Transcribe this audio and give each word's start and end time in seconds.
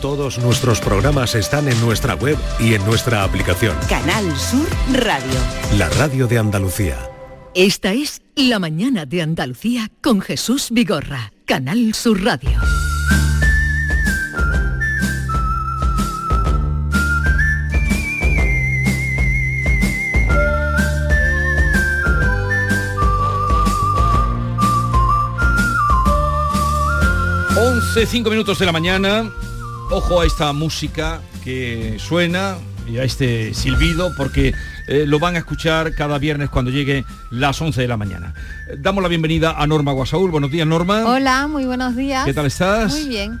Todos 0.00 0.38
nuestros 0.38 0.80
programas 0.80 1.34
están 1.34 1.68
en 1.68 1.78
nuestra 1.82 2.14
web 2.14 2.38
y 2.58 2.72
en 2.72 2.82
nuestra 2.86 3.22
aplicación. 3.22 3.76
Canal 3.90 4.24
Sur 4.38 4.66
Radio. 4.90 5.38
La 5.76 5.90
radio 5.90 6.26
de 6.26 6.38
Andalucía. 6.38 6.96
Esta 7.54 7.92
es 7.92 8.22
La 8.34 8.58
mañana 8.58 9.04
de 9.04 9.20
Andalucía 9.20 9.90
con 10.00 10.22
Jesús 10.22 10.68
Vigorra. 10.70 11.30
Canal 11.44 11.92
Sur 11.92 12.24
Radio. 12.24 12.83
Once, 27.96 28.06
cinco 28.10 28.28
minutos 28.28 28.58
de 28.58 28.66
la 28.66 28.72
mañana. 28.72 29.30
Ojo 29.88 30.20
a 30.20 30.26
esta 30.26 30.52
música 30.52 31.20
que 31.44 31.96
suena 32.00 32.56
y 32.88 32.98
a 32.98 33.04
este 33.04 33.54
silbido 33.54 34.10
porque 34.16 34.52
eh, 34.88 35.04
lo 35.06 35.20
van 35.20 35.36
a 35.36 35.38
escuchar 35.38 35.94
cada 35.94 36.18
viernes 36.18 36.50
cuando 36.50 36.72
llegue 36.72 37.04
las 37.30 37.60
11 37.60 37.82
de 37.82 37.86
la 37.86 37.96
mañana. 37.96 38.34
Eh, 38.68 38.78
Damos 38.80 39.00
la 39.00 39.08
bienvenida 39.08 39.52
a 39.52 39.64
Norma 39.68 39.92
Guasaúl. 39.92 40.32
Buenos 40.32 40.50
días, 40.50 40.66
Norma. 40.66 41.04
Hola, 41.04 41.46
muy 41.46 41.66
buenos 41.66 41.94
días. 41.94 42.24
¿Qué 42.24 42.34
tal 42.34 42.46
estás? 42.46 42.92
Muy 42.92 43.08
bien. 43.08 43.38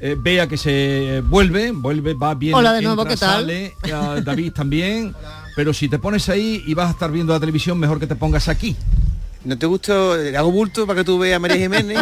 Eh, 0.00 0.16
Vea 0.18 0.48
que 0.48 0.56
se 0.56 1.22
vuelve, 1.24 1.70
vuelve, 1.70 2.14
va 2.14 2.34
bien. 2.34 2.54
Hola 2.56 2.72
de 2.72 2.82
nuevo, 2.82 3.04
¿qué 3.04 3.16
tal? 3.16 3.42
sale, 3.42 3.66
eh, 3.84 4.22
David 4.24 4.54
también. 4.54 5.14
Pero 5.54 5.72
si 5.72 5.88
te 5.88 6.00
pones 6.00 6.28
ahí 6.28 6.64
y 6.66 6.74
vas 6.74 6.88
a 6.88 6.90
estar 6.90 7.12
viendo 7.12 7.32
la 7.32 7.38
televisión, 7.38 7.78
mejor 7.78 8.00
que 8.00 8.08
te 8.08 8.16
pongas 8.16 8.48
aquí. 8.48 8.74
¿No 9.44 9.58
te 9.58 9.66
gustó? 9.66 10.16
¿Le 10.16 10.36
hago 10.36 10.50
bulto 10.50 10.86
para 10.86 11.00
que 11.00 11.04
tú 11.04 11.18
veas 11.18 11.36
a 11.36 11.38
María 11.38 11.58
Jiménez? 11.58 11.98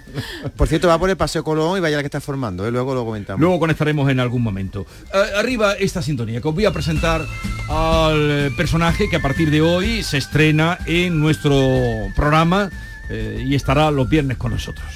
Por 0.56 0.68
cierto, 0.68 0.88
va 0.88 0.98
por 0.98 1.08
el 1.08 1.16
Paseo 1.16 1.42
Colón 1.42 1.78
y 1.78 1.80
vaya 1.80 1.96
la 1.96 2.02
que 2.02 2.06
está 2.06 2.20
formando, 2.20 2.66
¿eh? 2.66 2.70
luego 2.70 2.94
lo 2.94 3.04
comentamos. 3.04 3.40
Luego 3.40 3.58
conectaremos 3.58 4.10
en 4.10 4.20
algún 4.20 4.42
momento. 4.42 4.86
Eh, 5.12 5.38
arriba 5.38 5.72
esta 5.72 6.02
sintonía 6.02 6.40
que 6.40 6.48
os 6.48 6.54
voy 6.54 6.66
a 6.66 6.72
presentar 6.72 7.24
al 7.68 8.30
eh, 8.30 8.50
personaje 8.56 9.08
que 9.08 9.16
a 9.16 9.22
partir 9.22 9.50
de 9.50 9.62
hoy 9.62 10.02
se 10.02 10.18
estrena 10.18 10.78
en 10.86 11.18
nuestro 11.18 12.08
programa 12.14 12.70
eh, 13.08 13.42
y 13.46 13.54
estará 13.54 13.90
los 13.90 14.08
viernes 14.08 14.36
con 14.36 14.52
nosotros. 14.52 14.86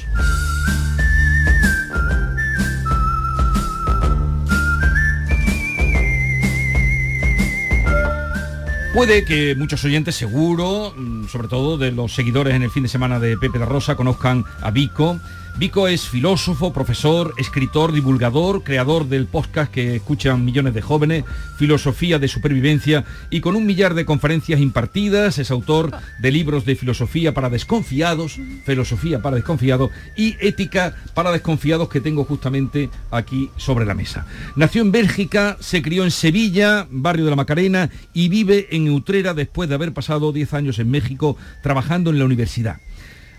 Puede 8.97 9.27
que 9.27 9.55
muchos 9.55 9.85
oyentes, 9.85 10.15
seguro, 10.15 10.95
sobre 11.29 11.49
todo 11.49 11.79
de 11.79 11.93
los 11.93 12.15
seguidores 12.15 12.55
en 12.55 12.63
el 12.63 12.71
fin 12.71 12.83
de 12.83 12.89
semana 12.89 13.19
de 13.19 13.37
Pepe 13.37 13.59
la 13.59 13.67
Rosa, 13.67 13.97
conozcan 13.97 14.45
a 14.61 14.71
Vico. 14.71 15.19
Vico 15.59 15.89
es 15.89 16.07
filósofo, 16.07 16.75
profesor, 16.75 17.33
escritor, 17.39 17.91
divulgador, 17.93 18.63
creador 18.63 19.09
del 19.09 19.25
podcast 19.25 19.73
que 19.73 19.97
escuchan 19.97 20.45
millones 20.45 20.75
de 20.75 20.83
jóvenes, 20.83 21.25
Filosofía 21.57 22.19
de 22.19 22.29
Supervivencia, 22.29 23.07
y 23.31 23.41
con 23.41 23.57
un 23.57 23.65
millar 23.65 23.95
de 23.95 24.05
conferencias 24.05 24.61
impartidas, 24.61 25.39
es 25.39 25.51
autor 25.51 25.97
de 26.21 26.31
libros 26.31 26.67
de 26.67 26.77
filosofía 26.77 27.33
para 27.33 27.49
desconfiados, 27.49 28.39
filosofía 28.67 29.23
para 29.23 29.37
desconfiados 29.37 29.91
y 30.15 30.37
ética 30.41 30.95
para 31.15 31.33
desconfiados 31.33 31.89
que 31.89 32.03
tengo 32.03 32.25
justamente 32.25 32.91
aquí 33.11 33.49
sobre 33.57 33.87
la 33.87 33.95
mesa. 33.95 34.27
Nació 34.57 34.83
en 34.83 34.93
Bélgica, 34.93 35.57
se 35.61 35.81
crió 35.81 36.05
en 36.05 36.11
Sevilla, 36.11 36.87
barrio 36.91 37.25
de 37.25 37.31
la 37.31 37.37
Macarena, 37.37 37.89
y 38.13 38.29
vive 38.29 38.69
en 38.73 38.91
Utrera 38.91 39.33
después 39.33 39.71
de 39.71 39.75
haber 39.75 39.95
pasado 39.95 40.33
10 40.33 40.53
años 40.53 40.79
en 40.79 40.91
México 40.91 41.39
trabajando 41.63 42.11
en 42.11 42.19
la 42.19 42.27
universidad. 42.27 42.77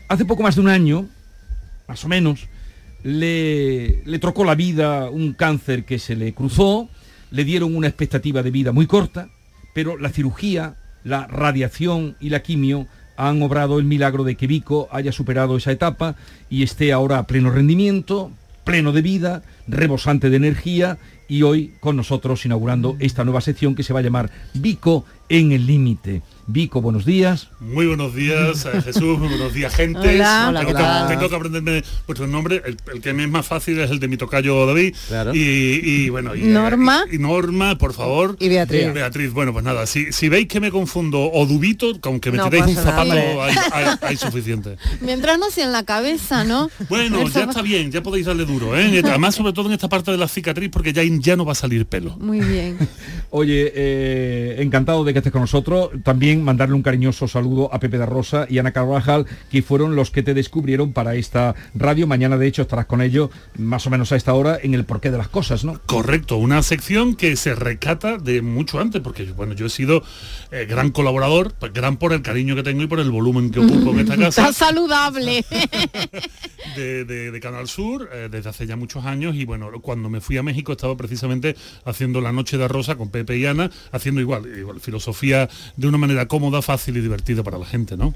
Hace 0.07 0.25
poco 0.25 0.41
más 0.41 0.55
de 0.55 0.61
un 0.61 0.69
año, 0.69 1.07
más 1.87 2.03
o 2.05 2.07
menos, 2.07 2.47
le, 3.03 4.01
le 4.05 4.19
trocó 4.19 4.43
la 4.43 4.55
vida 4.55 5.09
un 5.09 5.33
cáncer 5.33 5.85
que 5.85 5.99
se 5.99 6.15
le 6.15 6.33
cruzó, 6.33 6.89
le 7.31 7.43
dieron 7.43 7.75
una 7.75 7.87
expectativa 7.87 8.43
de 8.43 8.51
vida 8.51 8.71
muy 8.71 8.87
corta, 8.87 9.29
pero 9.73 9.97
la 9.97 10.09
cirugía, 10.09 10.75
la 11.03 11.27
radiación 11.27 12.15
y 12.19 12.29
la 12.29 12.41
quimio 12.41 12.87
han 13.15 13.41
obrado 13.41 13.79
el 13.79 13.85
milagro 13.85 14.23
de 14.23 14.35
que 14.35 14.47
Vico 14.47 14.87
haya 14.91 15.11
superado 15.11 15.57
esa 15.57 15.71
etapa 15.71 16.15
y 16.49 16.63
esté 16.63 16.93
ahora 16.93 17.17
a 17.17 17.27
pleno 17.27 17.49
rendimiento, 17.49 18.31
pleno 18.63 18.91
de 18.91 19.01
vida, 19.01 19.43
rebosante 19.67 20.29
de 20.29 20.37
energía 20.37 20.97
y 21.27 21.41
hoy 21.41 21.73
con 21.79 21.95
nosotros 21.95 22.45
inaugurando 22.45 22.95
esta 22.99 23.23
nueva 23.23 23.41
sección 23.41 23.75
que 23.75 23.83
se 23.83 23.93
va 23.93 23.99
a 23.99 24.03
llamar 24.03 24.29
Vico 24.53 25.05
en 25.29 25.51
el 25.51 25.65
límite. 25.67 26.21
Vico, 26.49 26.81
buenos 26.81 27.03
días. 27.05 27.49
Muy 27.59 27.87
buenos 27.87 28.15
días, 28.15 28.65
eh, 28.73 28.81
Jesús, 28.81 29.19
muy 29.19 29.27
buenos 29.27 29.53
días, 29.53 29.75
gente. 29.75 29.99
Hola. 29.99 30.45
Hola, 30.47 30.59
tengo, 30.61 30.71
¿qué 30.71 30.77
que, 30.77 31.13
tengo 31.17 31.29
que 31.29 31.35
aprenderme 31.35 31.83
vuestro 32.05 32.25
nombre. 32.25 32.61
El, 32.65 32.77
el 32.93 33.01
que 33.01 33.11
me 33.11 33.23
es 33.23 33.29
más 33.29 33.45
fácil 33.45 33.77
es 33.81 33.91
el 33.91 33.99
de 33.99 34.07
mi 34.07 34.15
tocayo 34.15 34.65
David. 34.65 34.95
Claro. 35.09 35.35
Y, 35.35 35.39
y, 35.83 36.09
bueno, 36.09 36.35
y, 36.35 36.43
Norma. 36.43 37.03
Y, 37.11 37.15
y 37.15 37.17
Norma, 37.19 37.77
por 37.77 37.91
favor. 37.93 38.37
Y 38.39 38.47
Beatriz. 38.47 38.83
Eh, 38.83 38.91
Beatriz, 38.93 39.33
bueno, 39.33 39.51
pues 39.51 39.65
nada, 39.65 39.85
si, 39.87 40.13
si 40.13 40.29
veis 40.29 40.47
que 40.47 40.61
me 40.61 40.71
confundo 40.71 41.29
o 41.29 41.45
dubito, 41.45 41.99
con 41.99 42.21
que 42.21 42.31
me 42.31 42.37
No 42.37 42.45
tiréis 42.49 42.65
un 42.67 42.75
zapato 42.75 43.11
hay, 43.11 43.55
hay- 43.73 43.95
hay 43.99 44.15
suficiente. 44.15 44.77
Mientras 45.01 45.37
no 45.37 45.51
sea 45.51 45.65
en 45.65 45.73
la 45.73 45.83
cabeza, 45.83 46.45
¿no? 46.45 46.71
Bueno, 46.87 47.27
ya 47.27 47.43
está 47.43 47.61
bien, 47.61 47.91
ya 47.91 48.01
podéis 48.01 48.25
darle 48.25 48.45
duro, 48.45 48.77
¿eh? 48.77 49.01
Además, 49.03 49.35
sobre 49.35 49.51
todo 49.51 49.67
en 49.67 49.73
esta 49.73 49.89
parte 49.89 50.11
de 50.11 50.17
la 50.17 50.29
cicatriz, 50.29 50.69
porque 50.71 50.93
ya, 50.93 51.03
ya 51.03 51.35
no 51.35 51.43
va 51.43 51.51
a 51.51 51.55
salir 51.55 51.85
pelo. 51.87 52.15
Muy 52.19 52.39
bien. 52.39 52.77
Oye, 53.31 53.73
eh, 53.75 54.55
encantado 54.59 55.03
de 55.03 55.16
que 55.17 55.19
estés 55.29 55.31
con 55.33 55.41
nosotros. 55.41 55.89
También 56.03 56.43
mandarle 56.43 56.75
un 56.75 56.81
cariñoso 56.83 57.27
saludo 57.27 57.73
a 57.73 57.79
Pepe 57.79 57.97
da 57.97 58.05
Rosa 58.05 58.45
y 58.49 58.57
Ana 58.59 58.71
Carvajal, 58.71 59.25
que 59.51 59.61
fueron 59.61 59.95
los 59.95 60.11
que 60.11 60.23
te 60.23 60.33
descubrieron 60.33 60.93
para 60.93 61.15
esta 61.15 61.55
radio. 61.75 62.07
Mañana, 62.07 62.37
de 62.37 62.47
hecho, 62.47 62.61
estarás 62.63 62.85
con 62.85 63.01
ellos 63.01 63.29
más 63.57 63.85
o 63.87 63.89
menos 63.89 64.11
a 64.11 64.15
esta 64.15 64.33
hora 64.33 64.57
en 64.61 64.73
el 64.73 64.85
porqué 64.85 65.11
de 65.11 65.17
las 65.17 65.27
cosas, 65.27 65.63
¿no? 65.65 65.79
Correcto, 65.85 66.37
una 66.37 66.61
sección 66.63 67.15
que 67.15 67.35
se 67.35 67.55
rescata 67.55 68.17
de 68.17 68.41
mucho 68.41 68.79
antes, 68.79 69.01
porque 69.01 69.23
bueno, 69.31 69.53
yo 69.53 69.65
he 69.65 69.69
sido 69.69 70.03
eh, 70.51 70.65
gran 70.69 70.91
colaborador, 70.91 71.53
pues, 71.59 71.73
gran 71.73 71.97
por 71.97 72.13
el 72.13 72.21
cariño 72.21 72.55
que 72.55 72.63
tengo 72.63 72.83
y 72.83 72.87
por 72.87 72.99
el 72.99 73.11
volumen 73.11 73.51
que 73.51 73.59
ocupo 73.59 73.91
en 73.91 73.99
esta 73.99 74.15
casa 74.17 74.49
Está 74.49 74.53
saludable. 74.67 75.43
de, 76.75 77.05
de- 77.05 77.31
de 77.31 77.39
Canal 77.39 77.67
Sur 77.67 78.09
eh, 78.13 78.29
desde 78.31 78.49
hace 78.49 78.67
ya 78.67 78.75
muchos 78.75 79.05
años 79.05 79.35
y 79.35 79.45
bueno, 79.45 79.69
cuando 79.81 80.09
me 80.09 80.21
fui 80.21 80.37
a 80.37 80.43
México 80.43 80.71
estaba 80.71 80.95
precisamente 80.95 81.55
haciendo 81.85 82.21
la 82.21 82.31
noche 82.31 82.57
de 82.57 82.67
Rosa 82.67 82.95
con 82.95 83.09
Pepe 83.09 83.37
y 83.37 83.45
Ana, 83.45 83.69
haciendo 83.91 84.21
igual, 84.21 84.43
igual 84.57 84.79
filosofía 84.79 85.06
de 85.13 85.87
una 85.87 85.97
manera 85.97 86.27
cómoda, 86.27 86.61
fácil 86.61 86.97
y 86.97 87.01
divertida 87.01 87.43
para 87.43 87.57
la 87.57 87.65
gente, 87.65 87.97
¿no? 87.97 88.13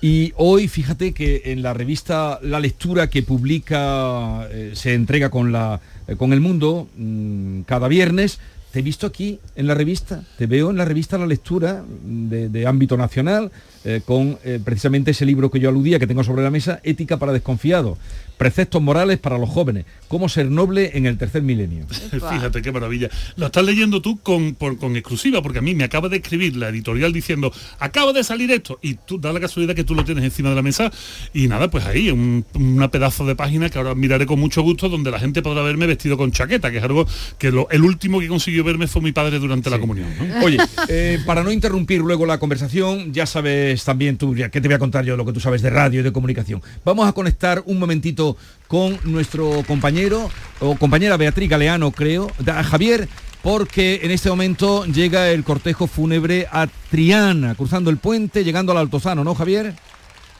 Y 0.00 0.32
hoy, 0.36 0.68
fíjate 0.68 1.12
que 1.12 1.42
en 1.46 1.62
la 1.62 1.74
revista 1.74 2.38
La 2.42 2.60
Lectura 2.60 3.08
que 3.08 3.22
publica, 3.22 4.48
eh, 4.50 4.72
se 4.74 4.94
entrega 4.94 5.30
con, 5.30 5.52
la, 5.52 5.80
eh, 6.08 6.16
con 6.16 6.32
El 6.32 6.40
Mundo 6.40 6.88
mm, 6.96 7.62
cada 7.62 7.88
viernes, 7.88 8.38
te 8.72 8.78
he 8.78 8.82
visto 8.82 9.06
aquí 9.06 9.38
en 9.54 9.66
la 9.66 9.74
revista, 9.74 10.24
te 10.38 10.46
veo 10.46 10.70
en 10.70 10.76
la 10.76 10.84
revista 10.84 11.18
La 11.18 11.26
Lectura 11.26 11.84
mm, 11.84 12.28
de 12.28 12.66
ámbito 12.66 12.96
nacional, 12.96 13.50
eh, 13.84 14.00
con 14.04 14.38
eh, 14.44 14.60
precisamente 14.64 15.10
ese 15.12 15.26
libro 15.26 15.50
que 15.50 15.60
yo 15.60 15.68
aludía, 15.68 15.98
que 15.98 16.06
tengo 16.06 16.24
sobre 16.24 16.42
la 16.42 16.50
mesa, 16.50 16.80
Ética 16.84 17.16
para 17.18 17.32
desconfiados, 17.32 17.98
preceptos 18.36 18.82
morales 18.82 19.18
para 19.18 19.38
los 19.38 19.48
jóvenes, 19.48 19.84
cómo 20.08 20.28
ser 20.28 20.50
noble 20.50 20.92
en 20.94 21.06
el 21.06 21.16
tercer 21.18 21.42
milenio. 21.42 21.86
Fíjate 22.10 22.60
qué 22.62 22.72
maravilla. 22.72 23.08
Lo 23.36 23.46
estás 23.46 23.64
leyendo 23.64 24.02
tú 24.02 24.18
con, 24.20 24.54
por- 24.54 24.78
con 24.78 24.96
exclusiva, 24.96 25.42
porque 25.42 25.58
a 25.58 25.62
mí 25.62 25.74
me 25.74 25.84
acaba 25.84 26.08
de 26.08 26.16
escribir 26.16 26.56
la 26.56 26.68
editorial 26.68 27.12
diciendo, 27.12 27.52
acaba 27.78 28.12
de 28.12 28.24
salir 28.24 28.50
esto, 28.50 28.78
y 28.82 28.94
tú 28.94 29.18
da 29.20 29.32
la 29.32 29.40
casualidad 29.40 29.74
que 29.76 29.84
tú 29.84 29.94
lo 29.94 30.04
tienes 30.04 30.24
encima 30.24 30.48
de 30.50 30.56
la 30.56 30.62
mesa, 30.62 30.90
y 31.32 31.46
nada, 31.46 31.70
pues 31.70 31.84
ahí, 31.84 32.10
un, 32.10 32.44
una 32.54 32.90
pedazo 32.90 33.24
de 33.26 33.36
página 33.36 33.68
que 33.68 33.78
ahora 33.78 33.94
miraré 33.94 34.26
con 34.26 34.40
mucho 34.40 34.62
gusto, 34.62 34.88
donde 34.88 35.10
la 35.10 35.20
gente 35.20 35.40
podrá 35.42 35.62
verme 35.62 35.86
vestido 35.86 36.16
con 36.16 36.32
chaqueta, 36.32 36.70
que 36.70 36.78
es 36.78 36.82
algo 36.84 37.06
que 37.38 37.50
lo- 37.52 37.68
el 37.70 37.82
último 37.82 38.18
que 38.20 38.28
consiguió 38.28 38.64
verme 38.64 38.86
fue 38.88 39.02
mi 39.02 39.12
padre 39.12 39.38
durante 39.38 39.70
la 39.70 39.78
comunión. 39.78 40.08
¿no? 40.18 40.44
Oye, 40.44 40.58
eh, 40.88 41.18
para 41.26 41.44
no 41.44 41.52
interrumpir 41.52 42.00
luego 42.00 42.26
la 42.26 42.38
conversación, 42.38 43.12
ya 43.12 43.26
sabes 43.26 43.71
también 43.84 44.16
tú, 44.18 44.34
ya 44.36 44.50
que 44.50 44.60
te 44.60 44.68
voy 44.68 44.74
a 44.74 44.78
contar 44.78 45.04
yo 45.04 45.16
lo 45.16 45.24
que 45.24 45.32
tú 45.32 45.40
sabes 45.40 45.62
de 45.62 45.70
radio 45.70 46.00
y 46.00 46.02
de 46.02 46.12
comunicación. 46.12 46.62
Vamos 46.84 47.08
a 47.08 47.12
conectar 47.12 47.62
un 47.66 47.78
momentito 47.78 48.36
con 48.68 48.98
nuestro 49.04 49.62
compañero 49.66 50.30
o 50.60 50.76
compañera 50.76 51.16
Beatriz 51.16 51.48
Galeano, 51.50 51.90
creo, 51.90 52.30
da- 52.38 52.62
Javier, 52.62 53.08
porque 53.42 54.00
en 54.02 54.10
este 54.12 54.28
momento 54.30 54.84
llega 54.86 55.28
el 55.30 55.42
cortejo 55.44 55.86
fúnebre 55.86 56.46
a 56.52 56.68
Triana, 56.90 57.54
cruzando 57.54 57.90
el 57.90 57.96
puente, 57.96 58.44
llegando 58.44 58.72
al 58.72 58.78
Altozano, 58.78 59.24
¿no, 59.24 59.34
Javier? 59.34 59.74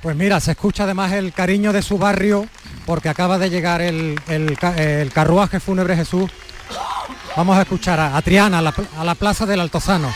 Pues 0.02 0.16
mira, 0.16 0.40
se 0.40 0.50
escucha 0.52 0.84
además 0.84 1.12
el 1.12 1.32
cariño 1.32 1.72
de 1.72 1.80
su 1.82 1.96
barrio 1.98 2.46
porque 2.86 3.08
acaba 3.08 3.38
de 3.38 3.50
llegar 3.50 3.80
el, 3.82 4.16
el 4.28 4.58
ca- 4.58 4.76
el 4.76 5.12
carruaje 5.12 5.60
fúnebre 5.60 5.94
Jesús. 5.96 6.30
Vamos 7.36 7.56
a 7.56 7.62
escuchar 7.62 7.98
a, 8.00 8.16
a 8.16 8.22
Triana, 8.22 8.58
a 8.58 8.62
la, 8.62 8.74
a 8.98 9.04
la 9.04 9.14
plaza 9.14 9.46
del 9.46 9.60
Altozano. 9.60 10.08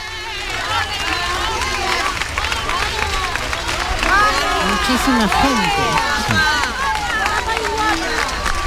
Muchísima 4.88 5.29
gente. 5.29 5.83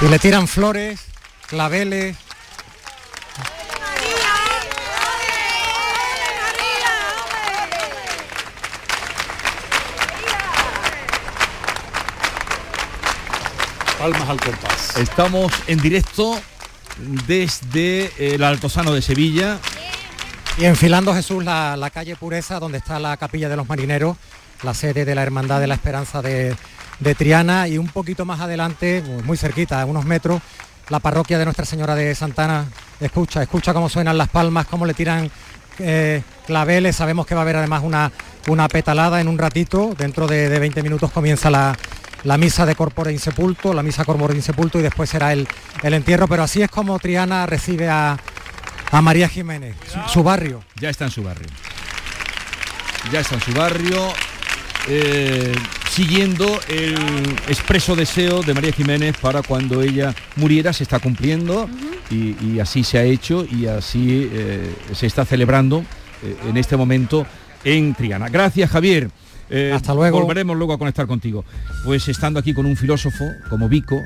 Y 0.02 0.10
le 0.10 0.20
tiran 0.20 0.50
flores, 0.50 1.00
claveles. 1.48 2.18
Palmas 13.98 14.30
al 14.30 14.42
compás. 14.42 14.98
Estamos 14.98 15.54
en 15.68 15.80
directo 15.80 16.38
desde 17.28 18.36
el 18.36 18.44
Altozano 18.44 18.94
de 18.94 19.02
Sevilla. 19.02 19.58
Y 20.58 20.66
enfilando 20.66 21.14
Jesús 21.14 21.46
la, 21.46 21.78
la 21.78 21.90
calle 21.92 22.18
Pureza, 22.18 22.60
donde 22.60 22.80
está 22.80 23.00
la 23.00 23.16
capilla 23.16 23.48
de 23.48 23.56
los 23.56 23.70
marineros, 23.70 24.18
la 24.64 24.74
sede 24.74 25.06
de 25.06 25.16
la 25.16 25.24
Hermandad 25.24 25.60
de 25.60 25.68
la 25.68 25.76
Esperanza 25.76 26.22
de, 26.22 26.56
de 27.00 27.16
Triana, 27.16 27.68
y 27.68 27.78
un 27.78 27.88
poquito 27.88 28.26
más 28.26 28.40
adelante, 28.40 29.04
muy 29.24 29.38
cerquita, 29.38 29.82
a 29.82 29.86
unos 29.86 30.06
metros, 30.06 30.42
la 30.90 31.00
parroquia 31.00 31.38
de 31.38 31.46
Nuestra 31.46 31.66
Señora 31.66 31.96
de 31.96 32.14
Santana. 32.16 32.66
Escucha, 33.00 33.42
escucha 33.42 33.74
cómo 33.74 33.90
suenan 33.90 34.18
las 34.18 34.30
palmas, 34.30 34.66
cómo 34.66 34.86
le 34.86 34.94
tiran 34.94 35.30
eh, 35.80 36.22
claveles. 36.46 36.96
Sabemos 36.96 37.26
que 37.26 37.36
va 37.36 37.42
a 37.42 37.44
haber 37.44 37.58
además 37.58 37.84
una, 37.84 38.12
una 38.48 38.68
petalada 38.68 39.22
en 39.22 39.28
un 39.28 39.38
ratito. 39.38 39.94
Dentro 39.98 40.28
de, 40.28 40.50
de 40.50 40.60
20 40.60 40.82
minutos 40.84 41.12
comienza 41.12 41.50
la, 41.50 41.78
la 42.24 42.38
misa 42.38 42.66
de 42.66 42.76
corpore 42.76 43.12
insepulto, 43.12 43.74
la 43.74 43.84
misa 43.84 44.04
corpore 44.04 44.36
insepulto 44.36 44.80
y 44.80 44.82
después 44.82 45.10
será 45.10 45.32
el, 45.32 45.48
el 45.84 45.94
entierro. 45.94 46.28
Pero 46.28 46.44
así 46.44 46.62
es 46.62 46.70
como 46.70 46.98
Triana 47.00 47.46
recibe 47.46 47.88
a, 47.88 48.18
a 48.92 49.02
María 49.02 49.30
Jiménez, 49.30 49.76
su, 49.88 50.14
su 50.14 50.24
barrio. 50.24 50.64
Ya 50.76 50.90
está 50.90 51.06
en 51.06 51.12
su 51.12 51.24
barrio. 51.24 51.48
Ya 53.12 53.20
está 53.22 53.36
en 53.36 53.42
su 53.42 53.54
barrio. 53.54 54.12
Eh, 54.88 55.54
siguiendo 55.90 56.60
el 56.70 56.96
expreso 57.48 57.96
deseo 57.96 58.42
de 58.42 58.54
María 58.54 58.72
Jiménez 58.72 59.16
para 59.20 59.42
cuando 59.42 59.82
ella 59.82 60.16
muriera 60.36 60.72
se 60.74 60.84
está 60.84 61.00
cumpliendo 61.00 61.70
y, 62.10 62.36
y 62.46 62.60
así 62.60 62.84
se 62.84 62.98
ha 62.98 63.04
hecho 63.04 63.46
y 63.46 63.66
así 63.66 64.30
eh, 64.32 64.74
se 64.94 65.08
está 65.08 65.26
celebrando 65.26 65.84
eh, 66.24 66.36
en 66.48 66.58
este 66.58 66.78
momento 66.78 67.26
en 67.64 67.94
Triana. 67.94 68.30
Gracias 68.30 68.70
Javier. 68.70 69.10
Eh, 69.50 69.72
Hasta 69.74 69.94
luego. 69.94 70.22
Volveremos 70.22 70.56
luego 70.56 70.74
a 70.74 70.78
conectar 70.78 71.08
contigo. 71.08 71.44
Pues 71.84 72.08
estando 72.08 72.40
aquí 72.40 72.54
con 72.54 72.66
un 72.66 72.78
filósofo 72.78 73.26
como 73.50 73.68
Vico, 73.68 74.02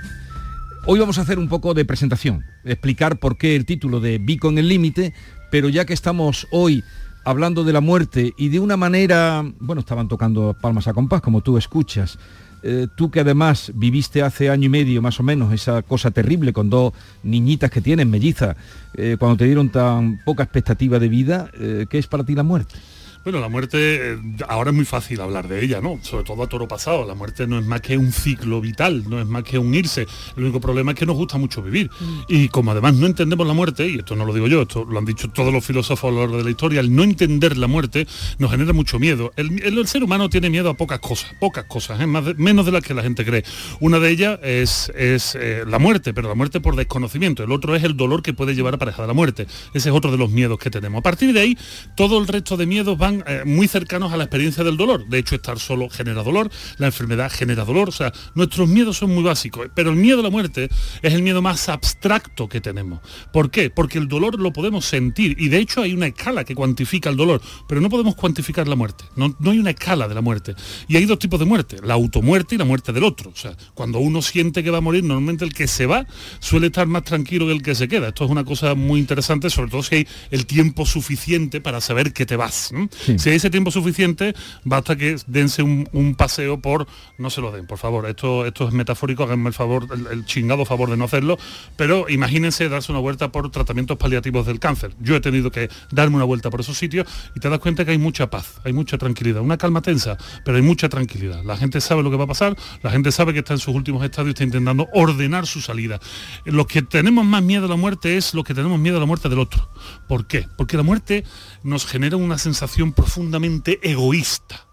Hoy 0.86 1.00
vamos 1.00 1.18
a 1.18 1.22
hacer 1.22 1.40
un 1.40 1.48
poco 1.48 1.74
de 1.74 1.86
presentación, 1.86 2.44
explicar 2.66 3.18
por 3.18 3.38
qué 3.38 3.56
el 3.56 3.66
título 3.66 4.02
de 4.02 4.18
Vico 4.18 4.50
en 4.50 4.58
el 4.58 4.68
límite, 4.68 5.14
pero 5.50 5.70
ya 5.70 5.86
que 5.86 5.94
estamos 5.94 6.46
hoy 6.52 6.84
hablando 7.24 7.64
de 7.64 7.74
la 7.74 7.82
muerte 7.82 8.34
y 8.38 8.50
de 8.50 8.60
una 8.60 8.78
manera, 8.78 9.44
bueno, 9.60 9.80
estaban 9.80 10.08
tocando 10.08 10.56
palmas 10.60 10.88
a 10.88 10.94
compás, 10.94 11.22
como 11.22 11.42
tú 11.42 11.58
escuchas, 11.58 12.18
eh, 12.66 12.88
tú 12.96 13.12
que 13.12 13.20
además 13.20 13.72
viviste 13.76 14.22
hace 14.22 14.50
año 14.50 14.68
y 14.68 14.70
medio 14.70 15.02
más 15.02 15.20
o 15.20 15.24
menos 15.24 15.54
esa 15.54 15.82
cosa 15.82 16.12
terrible 16.12 16.54
con 16.54 16.70
dos 16.70 16.94
niñitas 17.24 17.70
que 17.70 17.82
tienen, 17.82 18.10
mellizas, 18.10 18.56
eh, 18.96 19.18
cuando 19.20 19.38
te 19.38 19.46
dieron 19.46 19.70
tan 19.70 20.22
poca 20.24 20.44
expectativa 20.44 20.98
de 20.98 21.10
vida, 21.10 21.50
eh, 21.60 21.86
¿qué 21.90 21.98
es 21.98 22.08
para 22.08 22.24
ti 22.24 22.36
la 22.36 22.44
muerte? 22.44 22.76
Bueno, 23.24 23.40
la 23.40 23.48
muerte 23.48 23.78
eh, 24.16 24.18
ahora 24.50 24.72
es 24.72 24.76
muy 24.76 24.84
fácil 24.84 25.22
hablar 25.22 25.48
de 25.48 25.64
ella, 25.64 25.80
¿no? 25.80 25.98
Sobre 26.02 26.26
todo 26.26 26.44
a 26.44 26.48
toro 26.48 26.68
pasado. 26.68 27.06
La 27.08 27.16
muerte 27.16 27.48
no 27.48 27.58
es 27.58 27.66
más 27.66 27.80
que 27.80 27.98
un 27.98 28.12
ciclo 28.12 28.60
vital, 28.60 29.06
no 29.10 29.18
es 29.22 29.26
más 29.26 29.44
que 29.44 29.58
un 29.58 29.74
irse. 29.74 30.06
El 30.36 30.44
único 30.44 30.60
problema 30.60 30.92
es 30.92 30.98
que 31.00 31.06
nos 31.06 31.16
gusta 31.16 31.38
mucho 31.38 31.62
vivir. 31.62 31.90
Y 32.28 32.50
como 32.50 32.72
además 32.72 32.96
no 32.96 33.06
entendemos 33.08 33.48
la 33.48 33.54
muerte, 33.54 33.88
y 33.88 34.00
esto 34.00 34.18
no 34.18 34.26
lo 34.26 34.34
digo 34.34 34.48
yo, 34.48 34.64
esto 34.64 34.84
lo 34.84 35.00
han 35.00 35.06
dicho 35.06 35.30
todos 35.30 35.54
los 35.54 35.64
filósofos 35.66 36.10
a 36.10 36.14
lo 36.14 36.20
largo 36.20 36.38
de 36.40 36.44
la 36.44 36.50
historia, 36.50 36.82
el 36.82 36.94
no 36.94 37.04
entender 37.04 37.56
la 37.58 37.68
muerte 37.68 38.06
nos 38.40 38.52
genera 38.52 38.74
mucho 38.74 39.00
miedo. 39.00 39.32
El, 39.38 39.64
el- 39.64 39.78
el 39.78 39.88
ser 39.88 40.04
humano 40.04 40.30
tiene 40.30 40.50
miedo 40.50 40.70
a 40.70 40.74
pocas 40.74 41.00
cosas, 41.00 41.32
pocas 41.40 41.64
cosas, 41.64 42.02
¿eh? 42.02 42.06
Más 42.06 42.26
de- 42.26 42.34
menos 42.34 42.66
de 42.66 42.74
las 42.74 42.84
que 42.84 42.94
la 42.94 43.04
gente 43.04 43.24
cree. 43.24 43.46
Una 43.80 44.00
de 44.00 44.10
ellas 44.10 44.38
es, 44.44 44.92
es 44.98 45.36
eh, 45.40 45.64
la 45.66 45.80
muerte, 45.80 46.14
pero 46.14 46.28
la 46.28 46.36
muerte 46.36 46.60
por 46.60 46.76
desconocimiento. 46.76 47.42
El 47.44 47.54
otro 47.54 47.74
es 47.74 47.84
el 47.86 47.96
dolor 47.96 48.22
que 48.22 48.34
puede 48.34 48.54
llevar 48.54 48.74
aparejada 48.76 49.08
la 49.08 49.14
muerte. 49.14 49.48
Ese 49.74 49.88
es 49.90 49.96
otro 49.96 50.12
de 50.12 50.18
los 50.18 50.30
miedos 50.30 50.60
que 50.60 50.70
tenemos. 50.70 51.00
A 51.00 51.04
partir 51.04 51.32
de 51.32 51.40
ahí, 51.40 51.58
todo 51.96 52.20
el 52.20 52.28
resto 52.28 52.58
de 52.58 52.66
miedos 52.66 52.98
van 52.98 53.13
eh, 53.28 53.44
muy 53.46 53.68
cercanos 53.68 54.14
a 54.14 54.18
la 54.18 54.24
experiencia 54.24 54.64
del 54.64 54.78
dolor. 54.78 55.08
De 55.08 55.20
hecho, 55.20 55.36
estar 55.36 55.60
solo 55.60 55.90
genera 55.90 56.24
dolor, 56.24 56.50
la 56.78 56.88
enfermedad 56.88 57.32
genera 57.32 57.66
dolor. 57.66 57.90
O 57.90 57.92
sea, 57.92 58.12
nuestros 58.36 58.68
miedos 58.70 58.98
son 58.98 59.14
muy 59.14 59.24
básicos. 59.24 59.68
Pero 59.76 59.92
el 59.92 59.98
miedo 59.98 60.22
a 60.22 60.24
la 60.24 60.30
muerte 60.30 60.70
es 61.02 61.14
el 61.14 61.22
miedo 61.22 61.42
más 61.42 61.70
abstracto 61.70 62.50
que 62.50 62.62
tenemos. 62.62 63.02
¿Por 63.32 63.52
qué? 63.52 63.70
Porque 63.70 63.98
el 63.98 64.08
dolor 64.08 64.40
lo 64.40 64.54
podemos 64.54 64.86
sentir. 64.86 65.36
Y 65.40 65.50
de 65.50 65.60
hecho 65.60 65.82
hay 65.82 65.94
una 65.94 66.08
escala 66.08 66.44
que 66.44 66.56
cuantifica 66.56 67.10
el 67.10 67.18
dolor. 67.18 67.42
Pero 67.68 67.82
no 67.82 67.90
podemos 67.90 68.16
cuantificar 68.16 68.68
la 68.68 68.76
muerte. 68.76 69.04
No, 69.16 69.36
no 69.40 69.52
hay 69.52 69.60
una 69.60 69.72
escala 69.72 70.08
de 70.08 70.16
la 70.16 70.22
muerte. 70.22 70.56
Y 70.88 70.98
hay 70.98 71.06
dos 71.06 71.20
tipos 71.20 71.40
de 71.40 71.46
muerte. 71.46 71.78
La 71.84 71.94
automuerte 71.94 72.56
y 72.56 72.58
la 72.58 72.66
muerte 72.66 72.94
del 72.94 73.04
otro. 73.04 73.32
O 73.32 73.36
sea, 73.36 73.56
cuando 73.74 74.00
uno 74.00 74.22
siente 74.22 74.64
que 74.64 74.72
va 74.72 74.80
a 74.80 74.82
morir, 74.82 75.04
normalmente 75.04 75.46
el 75.46 75.54
que 75.54 75.68
se 75.68 75.86
va 75.86 76.06
suele 76.40 76.68
estar 76.68 76.88
más 76.88 77.04
tranquilo 77.04 77.46
que 77.48 77.54
el 77.54 77.62
que 77.62 77.76
se 77.76 77.88
queda. 77.88 78.10
Esto 78.10 78.26
es 78.26 78.32
una 78.32 78.44
cosa 78.44 78.76
muy 78.76 79.00
interesante, 79.00 79.50
sobre 79.50 79.72
todo 79.72 79.84
si 79.84 79.96
hay 79.96 80.08
el 80.32 80.46
tiempo 80.46 80.86
suficiente 80.86 81.62
para 81.62 81.82
saber 81.82 82.14
que 82.14 82.26
te 82.26 82.36
vas. 82.36 82.72
Si 83.18 83.30
hay 83.30 83.36
ese 83.36 83.50
tiempo 83.50 83.72
suficiente, 83.72 84.34
basta 84.64 84.96
que 84.96 85.16
dense 85.28 85.64
un, 85.64 86.16
paseo 86.18 86.60
por, 86.62 86.88
no 87.18 87.30
se 87.30 87.42
lo 87.42 87.52
den, 87.52 87.66
por 87.66 87.78
favor, 87.78 88.06
esto, 88.08 88.46
esto 88.46 88.68
es 88.68 88.74
metafórico, 88.74 89.24
háganme 89.24 89.50
el 89.50 89.54
favor, 89.54 89.88
el, 90.12 90.26
chingado 90.26 90.66
favor 90.66 90.90
de 90.90 90.98
no 90.98 91.06
hacerlo, 91.06 91.38
pero 91.76 92.10
imagínense 92.10 92.70
darse 92.70 92.92
una 92.92 93.02
vuelta 93.02 93.32
por 93.32 93.50
tratamientos 93.52 93.98
paliativos 93.98 94.46
del 94.46 94.60
cáncer. 94.60 94.92
Yo 95.00 95.16
he 95.16 95.22
tenido 95.22 95.52
que 95.52 95.70
darme 95.92 96.16
una 96.16 96.26
vuelta 96.26 96.50
por 96.50 96.62
esos 96.62 96.78
sitios 96.78 97.08
y 97.36 97.40
te 97.40 97.50
das 97.50 97.60
cuenta 97.60 97.86
que 97.86 97.92
hay 97.92 97.98
mucha 97.98 98.30
paz, 98.30 98.62
hay 98.64 98.74
mucha 98.74 98.98
tranquilidad, 98.98 99.42
una 99.42 99.58
calma 99.58 99.82
tensa, 99.82 100.18
pero 100.46 100.58
hay 100.58 100.64
mucha 100.64 100.90
tranquilidad. 100.90 101.44
La 101.44 101.58
gente 101.58 101.82
sabe 101.82 102.04
lo 102.04 102.12
que 102.12 102.18
va 102.18 102.26
a 102.26 102.28
pasar, 102.28 102.56
la 102.82 102.92
gente 102.92 103.12
sabe 103.12 103.34
que 103.34 103.40
está 103.40 103.54
en 103.54 103.60
sus 103.60 103.76
últimos 103.76 104.04
estadios 104.04 104.30
y 104.30 104.32
está 104.32 104.44
intentando 104.44 104.88
ordenar 104.94 105.46
su 105.46 105.62
salida. 105.62 106.00
Los 106.46 106.68
que 106.68 106.82
tenemos 106.82 107.26
más 107.26 107.44
miedo 107.44 107.66
a 107.66 107.70
la 107.70 107.76
muerte 107.76 108.18
es 108.18 108.34
los 108.34 108.44
que 108.44 108.54
tenemos 108.54 108.80
miedo 108.80 108.98
a 108.98 109.00
la 109.00 109.06
muerte 109.06 109.30
del 109.30 109.40
otro. 109.40 109.70
¿Por 110.08 110.28
qué? 110.28 110.48
Porque 110.58 110.78
la 110.78 110.84
muerte 110.84 111.24
nos 111.64 111.86
genera 111.86 112.18
una 112.18 112.38
sensación 112.38 112.92
profundamente 112.92 113.80
egoísta. 113.82 114.68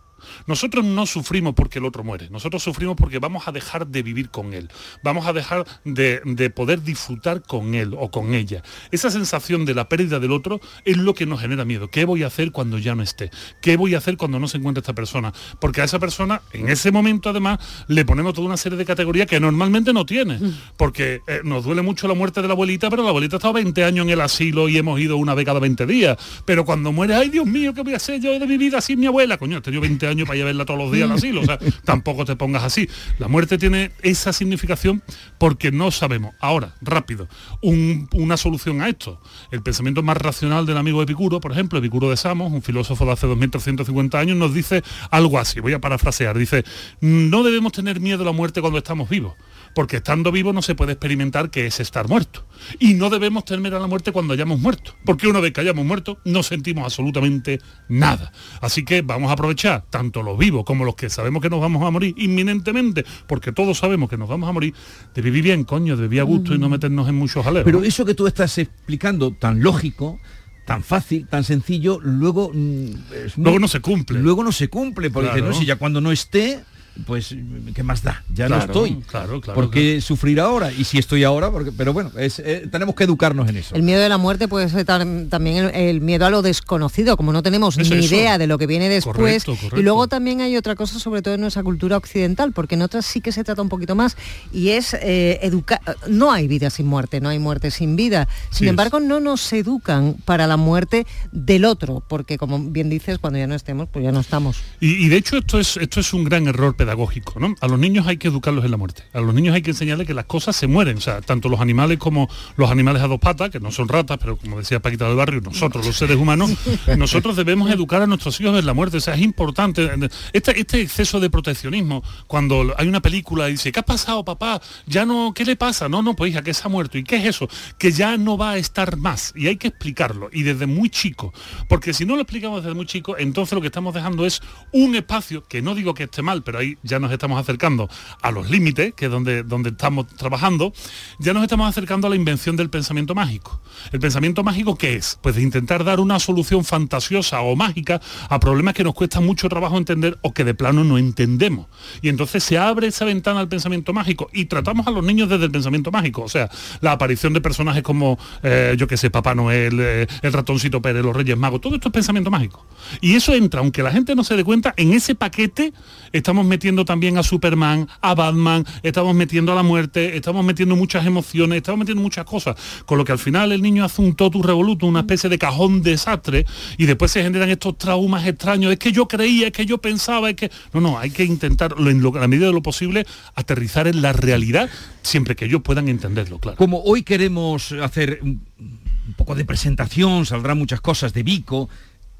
Nosotros 0.46 0.84
no 0.84 1.06
sufrimos 1.06 1.54
porque 1.54 1.78
el 1.78 1.84
otro 1.84 2.04
muere, 2.04 2.28
nosotros 2.31 2.62
sufrimos 2.62 2.96
porque 2.96 3.19
vamos 3.19 3.48
a 3.48 3.52
dejar 3.52 3.87
de 3.87 4.02
vivir 4.02 4.31
con 4.31 4.54
él, 4.54 4.69
vamos 5.02 5.26
a 5.26 5.32
dejar 5.32 5.66
de, 5.84 6.20
de, 6.25 6.50
poder 6.50 6.82
disfrutar 6.82 7.42
con 7.42 7.75
él 7.75 7.94
o 7.98 8.10
con 8.10 8.34
ella. 8.34 8.62
Esa 8.90 9.10
sensación 9.10 9.64
de 9.64 9.75
la 9.75 9.88
pérdida 9.88 10.19
del 10.19 10.32
otro 10.32 10.60
es 10.84 10.96
lo 10.96 11.14
que 11.14 11.26
nos 11.26 11.40
genera 11.40 11.64
miedo. 11.64 11.88
¿Qué 11.88 12.04
voy 12.04 12.22
a 12.22 12.26
hacer 12.28 12.52
cuando 12.52 12.78
ya 12.78 12.94
no 12.94 13.02
esté? 13.02 13.31
¿Qué 13.60 13.76
voy 13.76 13.94
a 13.94 13.98
hacer 13.98 14.16
cuando 14.16 14.38
no 14.38 14.48
se 14.48 14.58
encuentre 14.58 14.81
esta 14.81 14.94
persona? 14.94 15.32
Porque 15.60 15.81
a 15.81 15.84
esa 15.84 15.98
persona, 15.98 16.42
en 16.52 16.69
ese 16.69 16.90
momento 16.90 17.31
además, 17.31 17.58
le 17.88 18.04
ponemos 18.04 18.34
toda 18.34 18.46
una 18.46 18.56
serie 18.56 18.78
de 18.78 18.84
categorías 18.84 19.26
que 19.26 19.40
normalmente 19.40 19.92
no 19.92 20.06
tiene. 20.06 20.38
Porque 20.76 21.20
eh, 21.26 21.40
nos 21.44 21.64
duele 21.64 21.82
mucho 21.82 22.08
la 22.08 22.14
muerte 22.14 22.42
de 22.42 22.48
la 22.48 22.54
abuelita, 22.54 22.90
pero 22.90 23.02
la 23.02 23.10
abuelita 23.10 23.37
ha 23.37 23.38
estado 23.38 23.54
20 23.54 23.84
años 23.84 24.04
en 24.04 24.10
el 24.10 24.20
asilo 24.20 24.69
y 24.69 24.78
hemos 24.78 24.98
ido 25.00 25.16
una 25.16 25.34
vez 25.34 25.44
cada 25.44 25.60
20 25.60 25.87
días. 25.87 26.16
Pero 26.44 26.64
cuando 26.64 26.92
muere, 26.92 27.14
ay 27.14 27.28
Dios 27.28 27.46
mío, 27.46 27.75
¿qué 27.75 27.82
voy 27.82 27.94
a 27.94 27.96
hacer 27.96 28.20
yo 28.20 28.38
de 28.38 28.46
mi 28.46 28.56
vida 28.56 28.81
sin 28.81 29.00
mi 29.00 29.06
abuela? 29.06 29.38
Coño, 29.38 29.58
he 29.58 29.60
tenido 29.60 29.82
20 29.82 30.06
años 30.06 30.28
para 30.30 30.36
ir 30.38 30.42
a 30.44 30.46
verla 30.46 30.64
todos 30.64 30.78
los 30.78 30.92
días 30.92 31.10
al 31.10 31.16
asilo. 31.16 31.40
O 31.40 31.44
sea, 31.44 31.58
tampoco 31.84 32.24
te 32.24 32.36
pongas 32.36 32.62
así. 32.62 32.88
La 33.18 33.26
muerte 33.26 33.58
tiene 33.58 33.90
esa 34.02 34.32
significación 34.32 35.02
porque 35.38 35.72
no 35.72 35.90
sabemos. 35.90 36.34
Ahora, 36.40 36.74
rápido, 36.80 37.26
un- 37.62 38.08
una 38.12 38.36
solución 38.36 38.80
a 38.80 38.88
esto. 38.88 39.20
El 39.50 39.62
pensamiento 39.62 40.04
más 40.04 40.16
racional 40.16 40.66
del 40.66 40.76
amigo 40.76 41.02
Epicuro, 41.02 41.40
por 41.40 41.50
ejemplo, 41.50 41.80
Epicuro 41.80 42.10
de 42.10 42.16
Samos, 42.16 42.52
un 42.52 42.62
filósofo 42.62 43.04
de 43.06 43.12
hace 43.12 43.26
2350 43.26 44.18
años, 44.20 44.37
nos 44.37 44.54
dice 44.54 44.82
algo 45.10 45.38
así. 45.38 45.58
Voy 45.58 45.72
a 45.72 45.80
parafrasear. 45.80 46.38
Dice, 46.38 46.64
no 47.00 47.42
debemos 47.42 47.72
tener 47.72 47.99
miedo 48.00 48.22
a 48.22 48.26
la 48.26 48.32
muerte 48.32 48.60
cuando 48.60 48.78
estamos 48.78 49.08
vivos. 49.08 49.34
Porque 49.74 49.98
estando 49.98 50.32
vivo 50.32 50.52
no 50.52 50.62
se 50.62 50.74
puede 50.74 50.92
experimentar 50.92 51.50
que 51.50 51.66
es 51.66 51.78
estar 51.80 52.08
muerto. 52.08 52.44
Y 52.78 52.94
no 52.94 53.08
debemos 53.08 53.44
temer 53.44 53.74
a 53.74 53.78
la 53.78 53.86
muerte 53.86 54.10
cuando 54.12 54.34
hayamos 54.34 54.58
muerto. 54.60 54.94
Porque 55.04 55.28
una 55.28 55.38
vez 55.40 55.52
que 55.52 55.60
hayamos 55.60 55.84
muerto 55.86 56.18
no 56.24 56.42
sentimos 56.42 56.84
absolutamente 56.84 57.60
nada. 57.88 58.32
Así 58.60 58.84
que 58.84 59.02
vamos 59.02 59.30
a 59.30 59.34
aprovechar, 59.34 59.84
tanto 59.88 60.22
los 60.22 60.36
vivos 60.36 60.64
como 60.64 60.84
los 60.84 60.96
que 60.96 61.08
sabemos 61.08 61.40
que 61.40 61.48
nos 61.50 61.60
vamos 61.60 61.82
a 61.86 61.90
morir 61.90 62.14
inminentemente, 62.18 63.04
porque 63.28 63.52
todos 63.52 63.78
sabemos 63.78 64.10
que 64.10 64.16
nos 64.16 64.28
vamos 64.28 64.48
a 64.48 64.52
morir, 64.52 64.74
de 65.14 65.22
vivir 65.22 65.44
bien, 65.44 65.64
coño, 65.64 65.96
de 65.96 66.02
vivir 66.02 66.20
a 66.20 66.24
gusto 66.24 66.54
y 66.54 66.58
no 66.58 66.68
meternos 66.68 67.08
en 67.08 67.14
muchos 67.14 67.44
jaleos. 67.44 67.64
Pero 67.64 67.82
eso 67.84 68.04
que 68.04 68.14
tú 68.14 68.26
estás 68.26 68.58
explicando 68.58 69.32
tan 69.32 69.62
lógico, 69.62 70.18
tan 70.66 70.82
fácil, 70.82 71.26
tan 71.28 71.44
sencillo, 71.44 71.98
luego 72.02 72.50
mm, 72.52 72.56
muy- 72.56 72.96
Luego 73.36 73.58
no 73.60 73.68
se 73.68 73.80
cumple. 73.80 74.18
Luego 74.20 74.42
no 74.44 74.52
se 74.52 74.68
cumple, 74.68 75.10
porque 75.10 75.28
Claro. 75.30 75.46
dice, 75.46 75.54
no, 75.54 75.60
si 75.60 75.66
ya 75.66 75.76
cuando 75.76 76.00
no 76.00 76.12
esté, 76.12 76.60
pues 77.06 77.35
¿qué 77.75 77.82
más 77.82 78.02
da? 78.02 78.23
Ya 78.35 78.49
no 78.49 78.59
estoy. 78.59 78.97
claro, 79.06 79.40
claro, 79.40 79.54
¿Por 79.61 79.70
qué 79.70 80.00
sufrir 80.00 80.40
ahora? 80.40 80.70
Y 80.73 80.85
si 80.85 80.99
estoy 80.99 81.25
ahora, 81.25 81.50
porque, 81.50 81.73
pero 81.73 81.92
bueno, 81.92 82.11
es, 82.18 82.38
eh, 82.40 82.68
tenemos 82.70 82.94
que 82.94 83.04
educarnos 83.04 83.49
en 83.49 83.56
eso. 83.56 83.75
El 83.75 83.82
miedo 83.82 84.00
de 84.00 84.09
la 84.09 84.18
muerte 84.18 84.49
puede 84.49 84.68
ser 84.68 84.85
tam- 84.87 85.28
también 85.28 85.56
el, 85.66 85.75
el 85.75 86.00
miedo 86.00 86.26
a 86.26 86.30
lo 86.30 86.42
desconocido, 86.42 87.16
como 87.16 87.32
no 87.32 87.42
tenemos 87.42 87.78
Es 87.78 87.90
ni 87.90 87.99
eso. 88.04 88.14
idea 88.14 88.37
de 88.38 88.47
lo 88.47 88.59
que 88.59 88.66
viene 88.66 88.88
después. 88.88 89.16
Correcto, 89.16 89.54
correcto. 89.56 89.80
Y 89.80 89.82
luego 89.82 90.09
también 90.09 90.40
hay 90.42 90.56
otra 90.56 90.75
cosa, 90.76 90.99
sobre 90.99 91.23
todo 91.23 91.35
en 91.35 91.40
nuestra 91.40 91.62
cultura 91.62 91.97
occidental, 91.97 92.52
porque 92.52 92.75
en 92.75 92.82
otras 92.82 93.06
sí 93.06 93.20
que 93.20 93.32
se 93.32 93.44
trata 93.44 93.62
un 93.62 93.68
poquito 93.70 93.94
más, 93.94 94.16
y 94.52 94.70
es 94.70 94.94
eh, 94.94 95.38
educar. 95.42 95.80
No 96.09 96.30
hay 96.32 96.49
vida 96.49 96.70
sin 96.70 96.87
muerte, 96.87 97.20
no 97.20 97.30
hay 97.30 97.38
muerte 97.38 97.70
sin 97.70 97.97
vida. 97.97 98.28
Sin 98.50 98.59
Sí 98.59 98.64
es. 98.64 98.70
embargo, 98.70 99.00
no 99.00 99.20
nos 99.20 99.50
educan 99.52 100.16
para 100.26 100.47
la 100.47 100.56
muerte 100.59 101.06
del 101.32 101.64
otro, 101.64 102.02
porque 102.06 102.37
como 102.37 102.59
bien 102.59 102.90
dices, 102.90 103.18
cuando 103.18 103.38
ya 103.38 103.47
no 103.47 103.54
estemos, 103.54 103.88
pues 103.90 104.04
ya 104.04 104.12
no 104.12 104.20
estamos. 104.20 104.61
Y, 104.80 105.06
y 105.06 105.09
de 105.09 105.16
hecho 105.16 105.38
esto 105.38 105.59
es, 105.59 105.76
esto 105.78 106.00
es 106.00 106.12
un 106.12 106.25
gran 106.25 106.47
error 106.47 106.75
pedagógico 106.76 106.89
pedagógico, 106.90 107.38
¿no? 107.38 107.54
A 107.61 107.68
los 107.68 107.78
niños 107.78 108.06
hay 108.09 108.16
que 108.16 108.26
educarlos 108.26 108.64
en 108.64 108.73
la 108.73 108.76
muerte. 108.76 109.04
A 109.12 109.20
los 109.20 109.32
niños 109.32 109.54
hay 109.54 109.62
que 109.62 109.70
enseñarles 109.70 110.09
que 110.09 110.14
las 110.14 110.25
cosas 110.25 110.56
se 110.56 110.66
mueren. 110.66 110.97
O 110.97 111.00
sea, 111.00 111.20
tanto 111.20 111.49
los 111.49 111.61
animales 111.61 111.99
como 111.99 112.28
los 112.56 112.68
animales 112.68 113.00
a 113.02 113.06
dos 113.06 113.20
patas, 113.20 113.50
que 113.50 113.61
no 113.61 113.70
son 113.70 113.88
ratas, 113.88 114.18
pero 114.18 114.37
como 114.37 114.59
decía 114.59 114.80
Paquita 114.80 115.06
del 115.06 115.16
Barrio, 115.16 115.40
nosotros, 115.40 115.87
los 115.87 115.97
seres 115.97 116.16
humanos, 116.16 116.50
nosotros 116.99 117.37
debemos 117.37 117.70
educar 117.70 118.02
a 118.02 118.06
nuestros 118.09 118.40
hijos 118.40 118.59
en 118.59 118.66
la 118.66 118.75
muerte. 118.75 118.97
O 118.97 119.00
sea, 119.00 119.14
es 119.14 119.20
importante. 119.20 119.88
Este, 120.32 120.59
este 120.59 120.80
exceso 120.80 121.20
de 121.20 121.30
proteccionismo, 121.30 122.02
cuando 122.26 122.75
hay 122.76 122.88
una 122.88 123.00
película 123.00 123.49
y 123.49 123.52
dice, 123.52 123.70
¿qué 123.70 123.78
ha 123.78 123.85
pasado, 123.85 124.25
papá? 124.25 124.61
Ya 124.87 125.04
no, 125.06 125.32
¿qué 125.32 125.44
le 125.44 125.54
pasa? 125.54 125.88
No, 125.88 126.02
no, 126.02 126.16
pues 126.16 126.32
hija, 126.32 126.42
que 126.42 126.54
se 126.54 126.66
ha 126.66 126.68
muerto. 126.68 126.99
¿Y 126.99 127.04
qué 127.04 127.16
es 127.16 127.26
eso? 127.26 127.49
Que 127.78 127.92
ya 127.92 128.16
no 128.16 128.37
va 128.37 128.52
a 128.52 128.56
estar 128.56 128.97
más. 128.97 129.32
Y 129.37 129.47
hay 129.47 129.56
que 129.56 129.68
explicarlo. 129.68 130.28
Y 130.32 130.42
desde 130.42 130.66
muy 130.66 130.90
chico. 130.90 131.32
Porque 131.68 131.92
si 131.92 132.04
no 132.04 132.16
lo 132.16 132.23
explicamos 132.23 132.64
desde 132.64 132.75
muy 132.75 132.87
chico, 132.87 133.16
entonces 133.16 133.54
lo 133.54 133.61
que 133.61 133.68
estamos 133.68 133.94
dejando 133.94 134.26
es 134.26 134.42
un 134.73 134.97
espacio, 134.97 135.47
que 135.47 135.62
no 135.62 135.76
digo 135.76 135.94
que 135.94 136.04
esté 136.04 136.23
mal, 136.23 136.42
pero 136.42 136.59
ya 136.82 136.98
nos 136.98 137.12
estamos 137.12 137.40
acercando 137.40 137.88
a 138.22 138.30
los 138.30 138.50
límites, 138.50 138.94
que 138.94 139.06
es 139.06 139.10
donde, 139.10 139.42
donde 139.42 139.70
estamos 139.70 140.06
trabajando, 140.06 140.72
ya 141.18 141.32
nos 141.32 141.42
estamos 141.42 141.68
acercando 141.68 142.06
a 142.06 142.10
la 142.10 142.16
invención 142.16 142.56
del 142.56 142.70
pensamiento 142.70 143.14
mágico. 143.14 143.60
¿El 143.92 144.00
pensamiento 144.00 144.42
mágico 144.42 144.76
qué 144.76 144.94
es? 144.94 145.18
Pues 145.22 145.36
de 145.36 145.42
intentar 145.42 145.84
dar 145.84 146.00
una 146.00 146.18
solución 146.18 146.64
fantasiosa 146.64 147.40
o 147.40 147.56
mágica 147.56 148.00
a 148.28 148.40
problemas 148.40 148.74
que 148.74 148.84
nos 148.84 148.94
cuesta 148.94 149.20
mucho 149.20 149.48
trabajo 149.48 149.78
entender 149.78 150.18
o 150.22 150.32
que 150.32 150.44
de 150.44 150.54
plano 150.54 150.84
no 150.84 150.98
entendemos. 150.98 151.66
Y 152.02 152.08
entonces 152.08 152.44
se 152.44 152.58
abre 152.58 152.88
esa 152.88 153.04
ventana 153.04 153.40
al 153.40 153.48
pensamiento 153.48 153.92
mágico 153.92 154.28
y 154.32 154.46
tratamos 154.46 154.86
a 154.86 154.90
los 154.90 155.04
niños 155.04 155.28
desde 155.28 155.44
el 155.44 155.50
pensamiento 155.50 155.90
mágico. 155.90 156.22
O 156.22 156.28
sea, 156.28 156.50
la 156.80 156.92
aparición 156.92 157.32
de 157.32 157.40
personajes 157.40 157.82
como, 157.82 158.18
eh, 158.42 158.74
yo 158.76 158.86
que 158.86 158.96
sé, 158.96 159.10
Papá 159.10 159.34
Noel, 159.34 159.78
eh, 159.80 160.06
el 160.22 160.32
ratoncito 160.32 160.80
Pérez, 160.82 161.04
los 161.04 161.16
Reyes 161.16 161.36
Magos, 161.36 161.60
todo 161.60 161.74
esto 161.74 161.88
es 161.88 161.92
pensamiento 161.92 162.30
mágico. 162.30 162.66
Y 163.00 163.14
eso 163.14 163.34
entra, 163.34 163.60
aunque 163.60 163.82
la 163.82 163.90
gente 163.90 164.14
no 164.14 164.24
se 164.24 164.36
dé 164.36 164.44
cuenta, 164.44 164.74
en 164.76 164.92
ese 164.92 165.14
paquete 165.14 165.72
estamos 166.12 166.46
metiendo 166.61 166.85
también 166.85 167.17
a 167.17 167.23
Superman, 167.23 167.88
a 168.02 168.14
Batman, 168.14 168.67
estamos 168.83 169.14
metiendo 169.14 169.50
a 169.52 169.55
la 169.55 169.62
muerte, 169.62 170.14
estamos 170.14 170.45
metiendo 170.45 170.76
muchas 170.76 171.07
emociones, 171.07 171.57
estamos 171.57 171.79
metiendo 171.79 172.02
muchas 172.02 172.26
cosas, 172.26 172.55
con 172.85 172.99
lo 172.99 173.05
que 173.07 173.12
al 173.12 173.19
final 173.19 173.50
el 173.52 173.62
niño 173.62 173.83
hace 173.83 174.02
un 174.02 174.14
totus 174.14 174.45
revoluto, 174.45 174.85
una 174.85 175.00
especie 175.00 175.31
de 175.31 175.38
cajón 175.38 175.81
desastre, 175.81 176.45
y 176.76 176.85
después 176.85 177.12
se 177.12 177.23
generan 177.23 177.49
estos 177.49 177.79
traumas 177.79 178.26
extraños, 178.26 178.73
es 178.73 178.79
que 178.79 178.93
yo 178.93 179.09
creía, 179.09 179.47
es 179.47 179.55
que 179.55 179.64
yo 179.64 179.79
pensaba, 179.79 180.29
es 180.29 180.37
que... 180.37 180.50
No, 180.75 180.83
no, 180.83 180.99
hay 180.99 181.11
que 181.12 181.25
intentar, 181.25 181.76
en 181.79 182.02
la 182.02 182.29
medida 182.29 182.49
de 182.49 182.52
lo 182.52 182.61
posible, 182.61 183.07
aterrizar 183.35 183.88
en 183.88 184.02
la 184.02 184.12
realidad, 184.12 184.69
siempre 185.00 185.35
que 185.37 185.47
ellos 185.47 185.62
puedan 185.62 185.88
entenderlo, 185.88 186.40
claro. 186.40 186.59
Como 186.59 186.83
hoy 186.83 187.05
queremos 187.05 187.73
hacer 187.73 188.21
un 188.23 189.14
poco 189.17 189.35
de 189.35 189.47
presentación, 189.47 190.26
saldrán 190.26 190.59
muchas 190.59 190.83
cosas 190.83 191.14
de 191.14 191.23
Vico, 191.23 191.71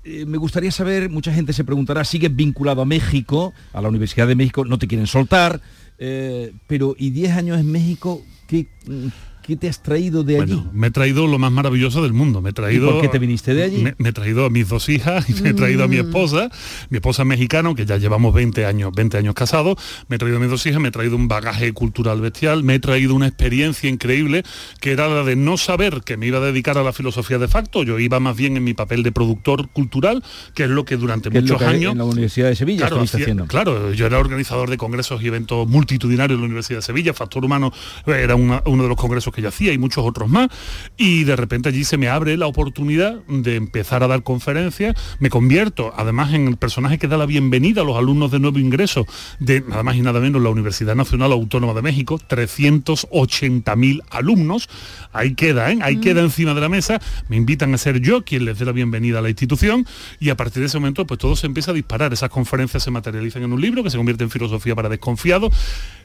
eh, 0.02 0.25
me 0.26 0.38
gustaría 0.38 0.71
saber, 0.71 1.11
mucha 1.11 1.33
gente 1.33 1.52
se 1.52 1.64
preguntará, 1.64 2.04
¿sigues 2.04 2.35
vinculado 2.35 2.83
a 2.83 2.87
México, 2.87 3.52
a 3.73 3.83
la 3.83 3.88
Universidad 3.88 4.26
de 4.26 4.35
México? 4.35 4.64
No 4.64 4.78
te 4.78 4.87
quieren 4.87 5.07
soltar, 5.07 5.61
eh, 5.99 6.52
pero 6.66 6.95
¿y 6.99 7.11
10 7.11 7.33
años 7.33 7.61
en 7.61 7.71
México? 7.71 8.23
¿Qué, 8.47 8.66
¿Qué 9.50 9.57
te 9.57 9.69
has 9.69 9.83
traído 9.83 10.23
de 10.23 10.40
allí? 10.40 10.62
me 10.73 10.87
he 10.87 10.90
traído 10.92 11.26
lo 11.26 11.37
más 11.37 11.50
maravilloso 11.50 12.04
del 12.04 12.12
mundo. 12.12 12.40
Me 12.40 12.50
he 12.50 12.52
traído, 12.52 12.88
¿Y 12.88 12.92
por 12.92 13.00
qué 13.00 13.09
te 13.09 13.19
viniste 13.19 13.52
de 13.52 13.64
allí? 13.64 13.83
Me, 13.99 14.09
he 14.09 14.12
traído 14.12 14.45
a 14.45 14.49
mis 14.49 14.69
dos 14.69 14.88
hijas 14.88 15.28
y 15.28 15.42
me 15.42 15.49
he 15.49 15.54
traído 15.54 15.83
a 15.83 15.88
mi 15.88 15.97
mm. 15.97 16.07
esposa. 16.07 16.50
Mi 16.88 16.99
esposa 16.99 17.23
es 17.23 17.28
mexicana, 17.28 17.75
que 17.75 17.85
ya 17.85 17.97
llevamos 17.97 18.33
20 18.33 18.64
años, 18.64 18.92
20 18.95 19.19
años 19.19 19.35
casados. 19.35 19.76
Me 20.07 20.14
he 20.14 20.19
traído 20.21 20.37
a 20.37 20.40
mis 20.40 20.50
dos 20.50 20.64
hijas, 20.66 20.80
me 20.80 20.90
he 20.90 20.92
traído 20.92 21.16
un 21.16 21.26
bagaje 21.26 21.73
cultural 21.73 22.21
bestial, 22.21 22.62
me 22.62 22.76
he 22.76 22.78
traído 22.78 23.12
una 23.12 23.26
experiencia 23.26 23.90
increíble 23.90 24.45
que 24.80 24.92
era 24.92 25.09
la 25.09 25.25
de 25.25 25.35
no 25.35 25.57
saber 25.57 26.02
que 26.04 26.16
me 26.16 26.28
iba 26.28 26.38
a 26.38 26.42
dedicar 26.42 26.78
a 26.78 26.85
la 26.85 26.92
filosofía 26.92 27.38
de 27.38 27.49
facto. 27.49 27.83
Yo 27.83 27.99
iba 27.99 28.21
más 28.21 28.37
bien 28.37 28.57
en 28.57 28.62
mi 28.62 28.75
papel 28.75 29.02
de 29.02 29.11
productor 29.11 29.69
cultural, 29.71 30.23
que 30.54 30.62
es 30.62 30.71
lo 30.71 30.85
que 30.85 30.97
durante 30.97 31.28
muchos 31.28 31.61
años... 31.62 31.90
En 31.90 31.99
la 31.99 32.04
Universidad 32.04 32.50
de 32.50 32.54
Sevilla 32.54 32.87
claro, 32.87 33.02
haciendo. 33.02 33.47
claro, 33.49 33.92
yo 33.95 34.07
era 34.07 34.21
organizador 34.21 34.71
de 34.71 34.76
congresos 34.76 35.21
y 35.25 35.26
eventos 35.26 35.66
multitudinarios 35.66 36.37
en 36.37 36.42
la 36.42 36.47
Universidad 36.47 36.78
de 36.78 36.83
Sevilla. 36.83 37.12
Factor 37.14 37.45
Humano 37.45 37.73
era 38.07 38.37
uno 38.37 38.62
de 38.62 38.88
los 38.88 38.97
congresos 38.97 39.35
que 39.35 39.40
yo 39.41 39.49
hacía 39.49 39.73
y 39.73 39.79
muchos 39.79 40.05
otros 40.05 40.29
más. 40.29 40.49
Y 40.97 41.25
de 41.25 41.37
repente 41.37 41.69
allí 41.69 41.85
se 41.85 41.97
me 41.97 42.09
abre 42.09 42.37
la 42.37 42.47
oportunidad 42.47 43.21
de 43.27 43.57
empezar 43.57 44.03
a 44.03 44.09
dar 44.09 44.23
conferencias. 44.23 44.95
Me 45.19 45.31
convierto 45.31 45.93
además 45.97 46.33
en 46.35 46.49
el 46.49 46.57
personaje 46.57 46.99
que 46.99 47.09
da 47.09 47.17
la 47.17 47.27
bienvenida 47.27 47.83
a 47.83 47.85
los 47.85 47.97
alumnos 47.97 48.31
de 48.31 48.39
nuevo 48.39 48.59
ingreso 48.59 49.07
de 49.39 49.61
nada 49.61 49.83
más 49.83 49.97
y 49.97 50.03
nada 50.03 50.21
menos 50.21 50.43
la 50.43 50.51
Universidad 50.51 50.95
Nacional 50.95 51.33
Autónoma 51.33 51.75
de 51.75 51.83
México, 51.83 52.19
380.000 52.19 54.03
alumnos. 54.11 54.69
Ahí 55.13 55.35
queda, 55.35 55.73
¿eh? 55.73 55.79
ahí 55.83 55.97
mm. 55.97 56.01
queda 56.01 56.21
encima 56.21 56.55
de 56.55 56.61
la 56.61 56.69
mesa. 56.69 57.01
Me 57.29 57.37
invitan 57.37 57.75
a 57.75 57.79
ser 57.79 58.01
yo 58.01 58.25
quien 58.25 58.45
les 58.45 58.59
dé 58.59 58.65
la 58.65 58.73
bienvenida 58.73 59.19
a 59.19 59.23
la 59.23 59.29
institución 59.29 59.87
y 60.19 60.31
a 60.31 60.37
partir 60.37 60.61
de 60.61 60.67
ese 60.67 60.79
momento 60.79 61.07
pues 61.07 61.19
todo 61.19 61.37
se 61.37 61.47
empieza 61.47 61.71
a 61.71 61.75
disparar. 61.75 62.13
Esas 62.13 62.31
conferencias 62.31 62.83
se 62.83 62.91
materializan 62.91 63.43
en 63.43 63.53
un 63.53 63.61
libro 63.61 63.83
que 63.83 63.91
se 63.91 63.97
convierte 63.97 64.25
en 64.25 64.31
filosofía 64.31 64.75
para 64.75 64.89
desconfiados, 64.89 65.55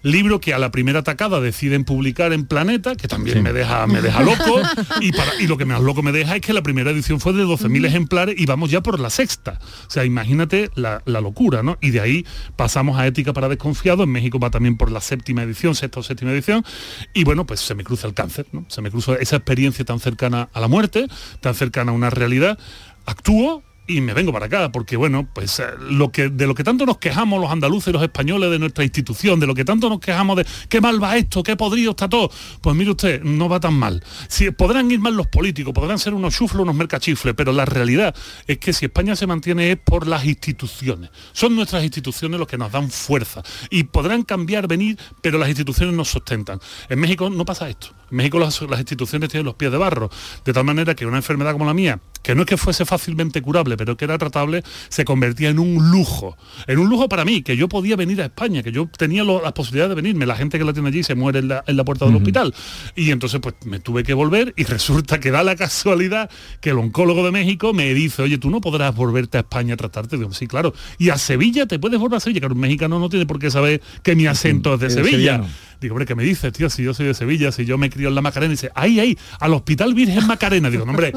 libro 0.03 0.39
que 0.39 0.53
a 0.53 0.59
la 0.59 0.71
primera 0.71 0.99
atacada 0.99 1.41
deciden 1.41 1.83
publicar 1.83 2.33
en 2.33 2.45
Planeta, 2.45 2.95
que 2.95 3.07
también 3.15 3.43
me 3.43 3.53
deja, 3.53 3.87
me 3.87 4.01
deja 4.01 4.21
loco, 4.21 4.61
y, 4.99 5.11
para, 5.13 5.31
y 5.39 5.47
lo 5.47 5.57
que 5.57 5.63
más 5.63 5.81
loco 5.81 6.03
me 6.03 6.11
deja 6.11 6.35
es 6.35 6.41
que 6.41 6.51
la 6.51 6.61
primera 6.61 6.91
edición 6.91 7.21
fue 7.21 7.31
de 7.31 7.45
12.000 7.45 7.85
ejemplares 7.85 8.35
y 8.37 8.45
vamos 8.45 8.69
ya 8.69 8.81
por 8.81 8.99
la 8.99 9.09
sexta. 9.09 9.59
O 9.87 9.89
sea, 9.89 10.03
imagínate 10.03 10.69
la, 10.75 11.01
locura, 11.05 11.63
¿no? 11.63 11.77
Y 11.79 11.91
de 11.91 12.01
ahí 12.01 12.25
pasamos 12.57 12.99
a 12.99 13.07
Ética 13.07 13.31
para 13.31 13.47
Desconfiados, 13.47 14.03
en 14.03 14.11
México 14.11 14.37
va 14.37 14.49
también 14.49 14.75
por 14.75 14.91
la 14.91 14.99
séptima 14.99 15.43
edición, 15.43 15.75
sexta 15.75 16.01
o 16.01 16.03
séptima 16.03 16.31
edición, 16.31 16.65
y 17.13 17.23
bueno, 17.23 17.45
pues 17.45 17.61
se 17.61 17.73
me 17.73 17.83
cruza 17.85 18.05
el 18.07 18.13
cáncer, 18.13 18.47
¿no? 18.51 18.65
Se 18.67 18.81
me 18.81 18.91
cruza 18.91 19.15
esa 19.15 19.37
experiencia 19.37 19.85
tan 19.85 19.99
cercana 19.99 20.49
a 20.51 20.59
la 20.59 20.67
muerte, 20.67 21.07
tan 21.39 21.55
cercana 21.55 21.91
a 21.91 21.95
una 21.95 22.09
realidad, 22.09 22.59
actúo, 23.05 23.63
y 23.87 24.01
me 24.01 24.13
vengo 24.13 24.33
para 24.33 24.47
acá, 24.47 24.71
porque 24.71 24.97
bueno, 24.97 25.27
pues 25.31 25.59
eh, 25.59 25.65
lo 25.79 26.11
que, 26.11 26.29
de 26.29 26.47
lo 26.47 26.55
que 26.55 26.63
tanto 26.63 26.85
nos 26.85 26.97
quejamos 26.97 27.39
los 27.39 27.51
andaluces 27.51 27.93
los 27.93 28.01
españoles 28.01 28.49
de 28.49 28.59
nuestra 28.59 28.83
institución, 28.83 29.39
de 29.39 29.47
lo 29.47 29.53
que 29.53 29.65
tanto 29.65 29.89
nos 29.89 29.99
quejamos 29.99 30.37
de 30.37 30.45
qué 30.69 30.81
mal 30.81 31.01
va 31.01 31.17
esto, 31.17 31.43
qué 31.43 31.55
podrido 31.55 31.91
está 31.91 32.09
todo, 32.09 32.31
pues 32.61 32.75
mire 32.75 32.91
usted, 32.91 33.21
no 33.23 33.47
va 33.47 33.59
tan 33.59 33.73
mal. 33.73 34.03
Si, 34.27 34.49
podrán 34.51 34.89
ir 34.89 34.99
mal 34.99 35.15
los 35.15 35.27
políticos, 35.27 35.73
podrán 35.73 35.99
ser 35.99 36.13
unos 36.13 36.35
chuflos, 36.35 36.63
unos 36.63 36.75
mercachifles, 36.75 37.35
pero 37.35 37.51
la 37.51 37.65
realidad 37.65 38.15
es 38.47 38.57
que 38.57 38.73
si 38.73 38.85
España 38.85 39.15
se 39.15 39.27
mantiene 39.27 39.71
es 39.71 39.77
por 39.77 40.07
las 40.07 40.25
instituciones. 40.25 41.09
Son 41.33 41.55
nuestras 41.55 41.83
instituciones 41.83 42.39
los 42.39 42.47
que 42.47 42.57
nos 42.57 42.71
dan 42.71 42.89
fuerza. 42.89 43.43
Y 43.69 43.83
podrán 43.83 44.23
cambiar, 44.23 44.67
venir, 44.67 44.97
pero 45.21 45.37
las 45.37 45.49
instituciones 45.49 45.95
nos 45.95 46.09
sustentan. 46.09 46.59
En 46.89 46.99
México 46.99 47.29
no 47.29 47.45
pasa 47.45 47.69
esto. 47.69 47.89
En 48.11 48.17
México 48.17 48.39
las 48.39 48.61
instituciones 48.61 49.29
tienen 49.29 49.45
los 49.45 49.55
pies 49.55 49.71
de 49.71 49.77
barro, 49.77 50.09
de 50.43 50.53
tal 50.53 50.63
manera 50.63 50.95
que 50.95 51.05
una 51.05 51.17
enfermedad 51.17 51.53
como 51.53 51.65
la 51.65 51.73
mía, 51.73 51.99
que 52.21 52.35
no 52.35 52.41
es 52.41 52.47
que 52.47 52.57
fuese 52.57 52.85
fácilmente 52.85 53.41
curable, 53.41 53.74
pero 53.77 53.97
que 53.97 54.05
era 54.05 54.17
tratable, 54.17 54.63
se 54.89 55.05
convertía 55.05 55.49
en 55.49 55.59
un 55.59 55.91
lujo. 55.91 56.37
En 56.67 56.79
un 56.79 56.89
lujo 56.89 57.09
para 57.09 57.25
mí, 57.25 57.41
que 57.41 57.57
yo 57.57 57.67
podía 57.67 57.95
venir 57.95 58.21
a 58.21 58.25
España, 58.25 58.63
que 58.63 58.71
yo 58.71 58.89
tenía 58.97 59.23
las 59.23 59.53
posibilidades 59.53 59.95
de 59.95 60.01
venirme. 60.01 60.25
La 60.25 60.35
gente 60.35 60.57
que 60.57 60.63
la 60.63 60.73
tiene 60.73 60.89
allí 60.89 61.03
se 61.03 61.15
muere 61.15 61.39
en 61.39 61.47
la, 61.47 61.83
puerta 61.85 62.05
del 62.05 62.15
hospital. 62.15 62.53
Y 62.95 63.11
entonces 63.11 63.39
pues 63.39 63.55
me 63.65 63.79
tuve 63.79 64.03
que 64.03 64.13
volver 64.13 64.53
y 64.57 64.63
resulta 64.65 65.19
que 65.19 65.31
da 65.31 65.43
la 65.43 65.55
casualidad 65.55 66.29
que 66.61 66.71
el 66.71 66.79
oncólogo 66.79 67.23
de 67.23 67.31
México 67.31 67.73
me 67.73 67.93
dice, 67.93 68.21
oye, 68.21 68.37
tú 68.37 68.49
no 68.49 68.61
podrás 68.61 68.95
volverte 68.95 69.37
a 69.37 69.41
España 69.41 69.75
a 69.75 69.77
tratarte. 69.77 70.17
Digo, 70.17 70.33
sí, 70.33 70.47
claro. 70.47 70.73
Y 70.97 71.09
a 71.09 71.17
Sevilla 71.17 71.65
te 71.65 71.79
puedes 71.79 71.99
volver 71.99 72.17
a 72.17 72.19
Sevilla, 72.19 72.41
que 72.41 72.47
un 72.47 72.59
mexicano 72.59 72.99
no 72.99 73.09
tiene 73.09 73.25
por 73.25 73.39
qué 73.39 73.51
saber 73.51 73.81
que 74.03 74.15
mi 74.15 74.27
acento 74.27 74.75
es 74.75 74.79
de 74.79 74.89
Sevilla. 74.89 75.43
Digo, 75.79 75.93
hombre, 75.93 76.05
¿qué 76.05 76.15
me 76.15 76.23
dices, 76.23 76.51
tío? 76.53 76.69
Si 76.69 76.83
yo 76.83 76.93
soy 76.93 77.07
de 77.07 77.13
Sevilla, 77.13 77.51
si 77.51 77.65
yo 77.65 77.77
me 77.77 77.89
crío 77.89 78.09
en 78.09 78.15
la 78.15 78.21
Macarena, 78.21 78.53
y 78.53 78.55
dice, 78.55 78.71
ahí, 78.75 78.99
ahí, 78.99 79.17
al 79.39 79.53
Hospital 79.53 79.93
Virgen 79.93 80.25
Macarena. 80.27 80.69
Digo, 80.69 80.83
hombre, 80.83 81.13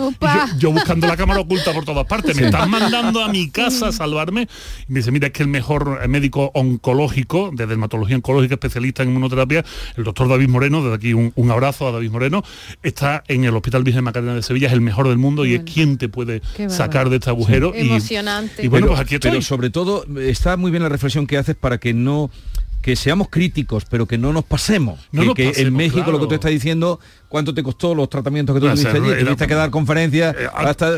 yo, 0.59 0.73
buscando 0.73 1.07
la 1.07 1.17
cámara 1.17 1.41
oculta 1.41 1.73
por 1.73 1.85
todas 1.85 2.07
partes, 2.07 2.37
me 2.37 2.47
están 2.47 2.71
mandando 2.71 3.23
a 3.23 3.29
mi 3.29 3.51
casa 3.51 3.89
a 3.89 3.93
salvarme. 3.93 4.49
Y 4.89 4.93
me 4.93 5.01
dice, 5.01 5.11
mira, 5.11 5.29
es 5.29 5.33
que 5.33 5.43
el 5.43 5.49
mejor 5.49 6.07
médico 6.09 6.51
oncológico, 6.55 7.51
de 7.53 7.67
dermatología 7.67 8.17
oncológica, 8.17 8.55
especialista 8.55 9.03
en 9.03 9.11
inmunoterapia, 9.11 9.65
el 9.97 10.05
doctor 10.05 10.29
David 10.29 10.49
Moreno, 10.49 10.83
desde 10.83 10.97
aquí 10.97 11.15
un, 11.15 11.51
abrazo 11.51 11.89
a 11.89 11.93
David 11.93 12.11
Moreno, 12.11 12.43
está 12.83 13.25
en 13.29 13.45
el 13.45 13.55
Hospital 13.55 13.85
Virgen 13.85 14.05
Macarena 14.05 14.35
de 14.35 14.43
Sevilla, 14.43 14.69
es 14.69 14.73
el 14.73 14.81
mejor 14.81 15.09
del 15.09 15.19
mundo 15.19 15.47
y 15.47 15.55
es 15.55 15.63
quien 15.63 15.99
te 15.99 16.09
puede 16.09 16.43
sacar 16.69 17.11
de 17.11 17.17
este 17.17 17.31
agujero. 17.31 17.73
Y, 17.75 17.81
Emocionante. 17.81 18.65
Y 18.65 18.69
bueno, 18.69 18.89
pues 18.89 19.01
aquí 19.01 19.15
estoy. 19.15 19.31
Pero 19.31 19.43
sobre 19.43 19.71
todo, 19.71 20.05
está 20.21 20.57
muy 20.57 20.71
bien 20.71 20.83
la 20.83 20.89
reflexión 20.89 21.27
que 21.27 21.39
haces 21.39 21.57
para 21.57 21.79
que 21.79 21.95
no 21.95 22.31
que 22.89 22.97
seamos 22.97 23.29
críticos, 23.29 23.85
pero 23.85 24.07
que 24.07 24.17
no 24.17 24.33
nos 24.33 24.47
pasemos. 24.47 24.99
que, 25.35 25.53
en 25.57 25.75
México 25.75 26.11
lo 26.11 26.19
que 26.21 26.27
tú 26.27 26.35
estás 26.37 26.51
diciendo 26.51 27.01
cuánto 27.29 27.55
te 27.55 27.63
costó 27.63 27.95
los 27.95 28.09
tratamientos 28.09 28.55
que 28.55 28.61
tú 28.61 28.67
tuviste 28.67 28.89
allí, 28.89 29.25
tuviste 29.25 29.47
que 29.47 29.55
dar 29.55 29.71
conferencias 29.71 30.35
eh, 30.39 30.49
hasta 30.53 30.89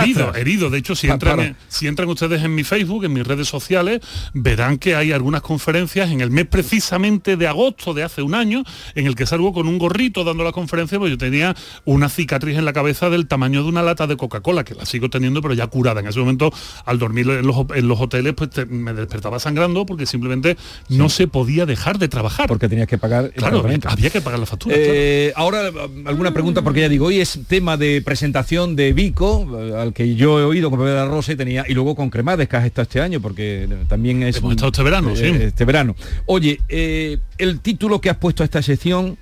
herido, 0.00 0.34
herido. 0.34 0.70
De 0.70 0.78
hecho, 0.78 0.94
si 0.94 1.08
entran, 1.08 1.56
si 1.68 1.86
entran 1.86 2.08
ustedes 2.08 2.42
en 2.42 2.54
mi 2.54 2.64
Facebook, 2.64 3.04
en 3.04 3.12
mis 3.12 3.26
redes 3.26 3.48
sociales, 3.48 4.00
verán 4.34 4.78
que 4.78 4.94
hay 4.94 5.12
algunas 5.12 5.42
conferencias 5.42 6.10
en 6.10 6.20
el 6.20 6.30
mes 6.30 6.46
precisamente 6.46 7.36
de 7.36 7.46
agosto 7.46 7.94
de 7.94 8.02
hace 8.02 8.22
un 8.22 8.34
año, 8.34 8.62
en 8.94 9.06
el 9.06 9.14
que 9.14 9.26
salgo 9.26 9.52
con 9.52 9.66
un 9.66 9.78
gorrito 9.78 10.24
dando 10.24 10.44
la 10.44 10.52
conferencia, 10.52 10.98
pues 10.98 11.10
yo 11.10 11.18
tenía 11.18 11.56
una 11.84 12.08
cicatriz 12.08 12.58
en 12.58 12.64
la 12.64 12.72
cabeza 12.72 13.10
del 13.10 13.26
tamaño 13.26 13.62
de 13.62 13.68
una 13.68 13.82
lata 13.82 14.06
de 14.06 14.16
Coca-Cola, 14.16 14.64
que 14.64 14.74
la 14.74 14.84
sigo 14.84 15.08
teniendo, 15.08 15.40
pero 15.42 15.54
ya 15.54 15.66
curada. 15.66 16.00
En 16.00 16.06
ese 16.06 16.18
momento, 16.18 16.52
al 16.84 16.98
dormir 16.98 17.28
en 17.30 17.46
los, 17.46 18.00
hoteles, 18.00 18.34
pues 18.34 18.50
me 18.68 18.92
despertaba 18.92 19.38
sangrando 19.38 19.86
porque 19.86 20.06
simplemente 20.06 20.56
no 20.88 21.08
se 21.08 21.26
podía 21.26 21.66
dejar 21.66 21.98
de 21.98 22.08
trabajar. 22.08 22.46
Porque 22.46 22.68
tenías 22.68 22.86
que 22.86 22.98
pagar 22.98 23.32
claro, 23.32 23.64
había 23.84 24.10
que 24.10 24.20
pagar 24.20 24.38
la 24.38 24.46
factura. 24.46 24.74
Eh, 24.78 25.32
ahora 25.36 25.70
alguna 26.06 26.32
pregunta 26.32 26.62
porque 26.62 26.80
ya 26.80 26.88
digo, 26.88 27.06
hoy 27.06 27.20
es 27.20 27.40
tema 27.46 27.76
de 27.76 28.02
presentación 28.02 28.76
de 28.76 28.92
Vico, 28.92 29.46
eh, 29.60 29.74
al 29.74 29.92
que 29.92 30.14
yo 30.14 30.38
he 30.40 30.44
oído 30.44 30.70
con 30.70 30.78
Pepe 30.78 30.90
de 30.90 30.96
la 30.96 31.06
Rosa 31.06 31.32
y 31.32 31.36
tenía, 31.36 31.64
y 31.68 31.74
luego 31.74 31.94
con 31.94 32.10
Cremades, 32.10 32.48
que 32.48 32.56
has 32.56 32.64
estado 32.64 32.82
este 32.84 33.00
año, 33.00 33.20
porque 33.20 33.68
también 33.88 34.22
es. 34.22 34.36
Hemos 34.38 34.52
estado 34.52 34.68
este 34.68 34.82
verano, 34.82 35.10
eh, 35.10 35.16
sí. 35.16 35.24
Este 35.44 35.64
verano. 35.64 35.94
Oye, 36.26 36.60
eh, 36.68 37.18
el 37.38 37.60
título 37.60 38.00
que 38.00 38.10
has 38.10 38.16
puesto 38.16 38.42
a 38.42 38.44
esta 38.44 38.62
sección. 38.62 39.16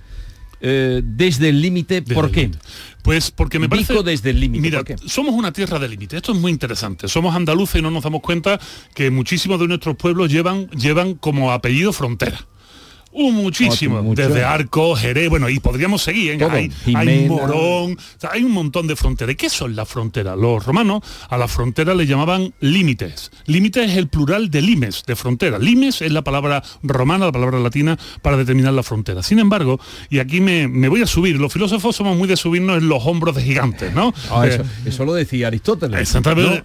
eh, 0.61 1.03
desde 1.05 1.51
el 1.51 1.61
límite, 1.61 2.03
¿por 2.03 2.31
qué? 2.31 2.43
límite. 2.43 2.59
Pues 3.03 3.31
porque 3.31 3.59
me 3.59 3.69
parece... 3.69 3.93
Vico 3.93 4.03
desde 4.03 4.31
el 4.31 4.41
límite, 4.41 4.63
Mira, 4.63 4.83
somos 5.07 5.35
una 5.35 5.53
tierra 5.53 5.79
de 5.79 5.89
límite. 5.89 6.17
Esto 6.17 6.33
es 6.33 6.39
muy 6.39 6.51
interesante. 6.51 7.07
Somos 7.09 7.37
andaluces 7.37 7.79
y 7.79 7.83
no 7.83 7.91
nos 7.91 8.03
damos 8.03 8.21
cuenta 8.21 8.59
que 8.95 9.11
muchísimos 9.11 9.61
de 9.61 9.69
nuestros 9.69 9.97
pueblos 9.97 10.33
llevan, 10.33 10.69
llevan 10.71 11.15
como 11.15 11.53
apellido 11.53 11.93
frontera. 11.93 12.47
Uh, 13.19 13.33
muchísimo, 13.33 13.99
Oh, 14.01 14.15
desde 14.15 14.45
Arco, 14.45 14.95
Jerez, 14.95 15.29
bueno, 15.31 15.49
y 15.49 15.59
podríamos 15.59 16.03
seguir, 16.03 16.33
¿eh? 16.33 16.49
Hay, 16.51 16.71
hay 16.95 17.29
Morón, 17.29 17.97
hay 18.31 18.43
un 18.45 18.53
montón 18.53 18.87
de 18.87 18.95
fronteras. 18.97 19.33
¿Y 19.33 19.37
¿Qué 19.37 19.49
son 19.49 19.75
las 19.75 19.89
fronteras? 19.89 20.37
Los 20.37 20.65
romanos 20.67 21.03
a 21.31 21.39
las 21.39 21.51
fronteras 21.51 21.97
le 21.97 22.07
llamaban 22.07 22.53
límites. 22.61 23.31
Límites 23.47 23.91
es 23.91 23.97
el 23.97 24.09
plural 24.09 24.51
de 24.51 24.61
limes, 24.63 25.03
de 25.07 25.17
frontera. 25.17 25.59
Limes 25.59 26.03
es 26.03 26.13
la 26.13 26.23
palabra 26.23 26.63
romana, 26.83 27.27
la 27.27 27.33
palabra 27.33 27.59
latina 27.59 27.99
para 28.23 28.37
determinar 28.37 28.73
la 28.75 28.83
frontera. 28.83 29.23
Sin 29.23 29.39
embargo, 29.39 29.81
y 30.11 30.19
aquí 30.19 30.41
me, 30.41 30.69
me 30.69 30.89
voy 30.89 31.03
a 31.03 31.07
subir, 31.07 31.37
los 31.39 31.53
filósofos 31.53 31.97
somos 31.97 32.17
muy 32.17 32.29
de 32.29 32.37
subirnos 32.37 32.79
en 32.83 32.89
los 32.89 33.05
hombros 33.07 33.35
de 33.37 33.43
gigantes, 33.43 33.95
¿no? 33.95 34.13
Ah, 34.31 34.47
Eh, 34.47 34.55
eso, 34.55 34.65
eso 34.85 35.05
lo 35.05 35.15
decía 35.15 35.47
Aristóteles. 35.49 36.01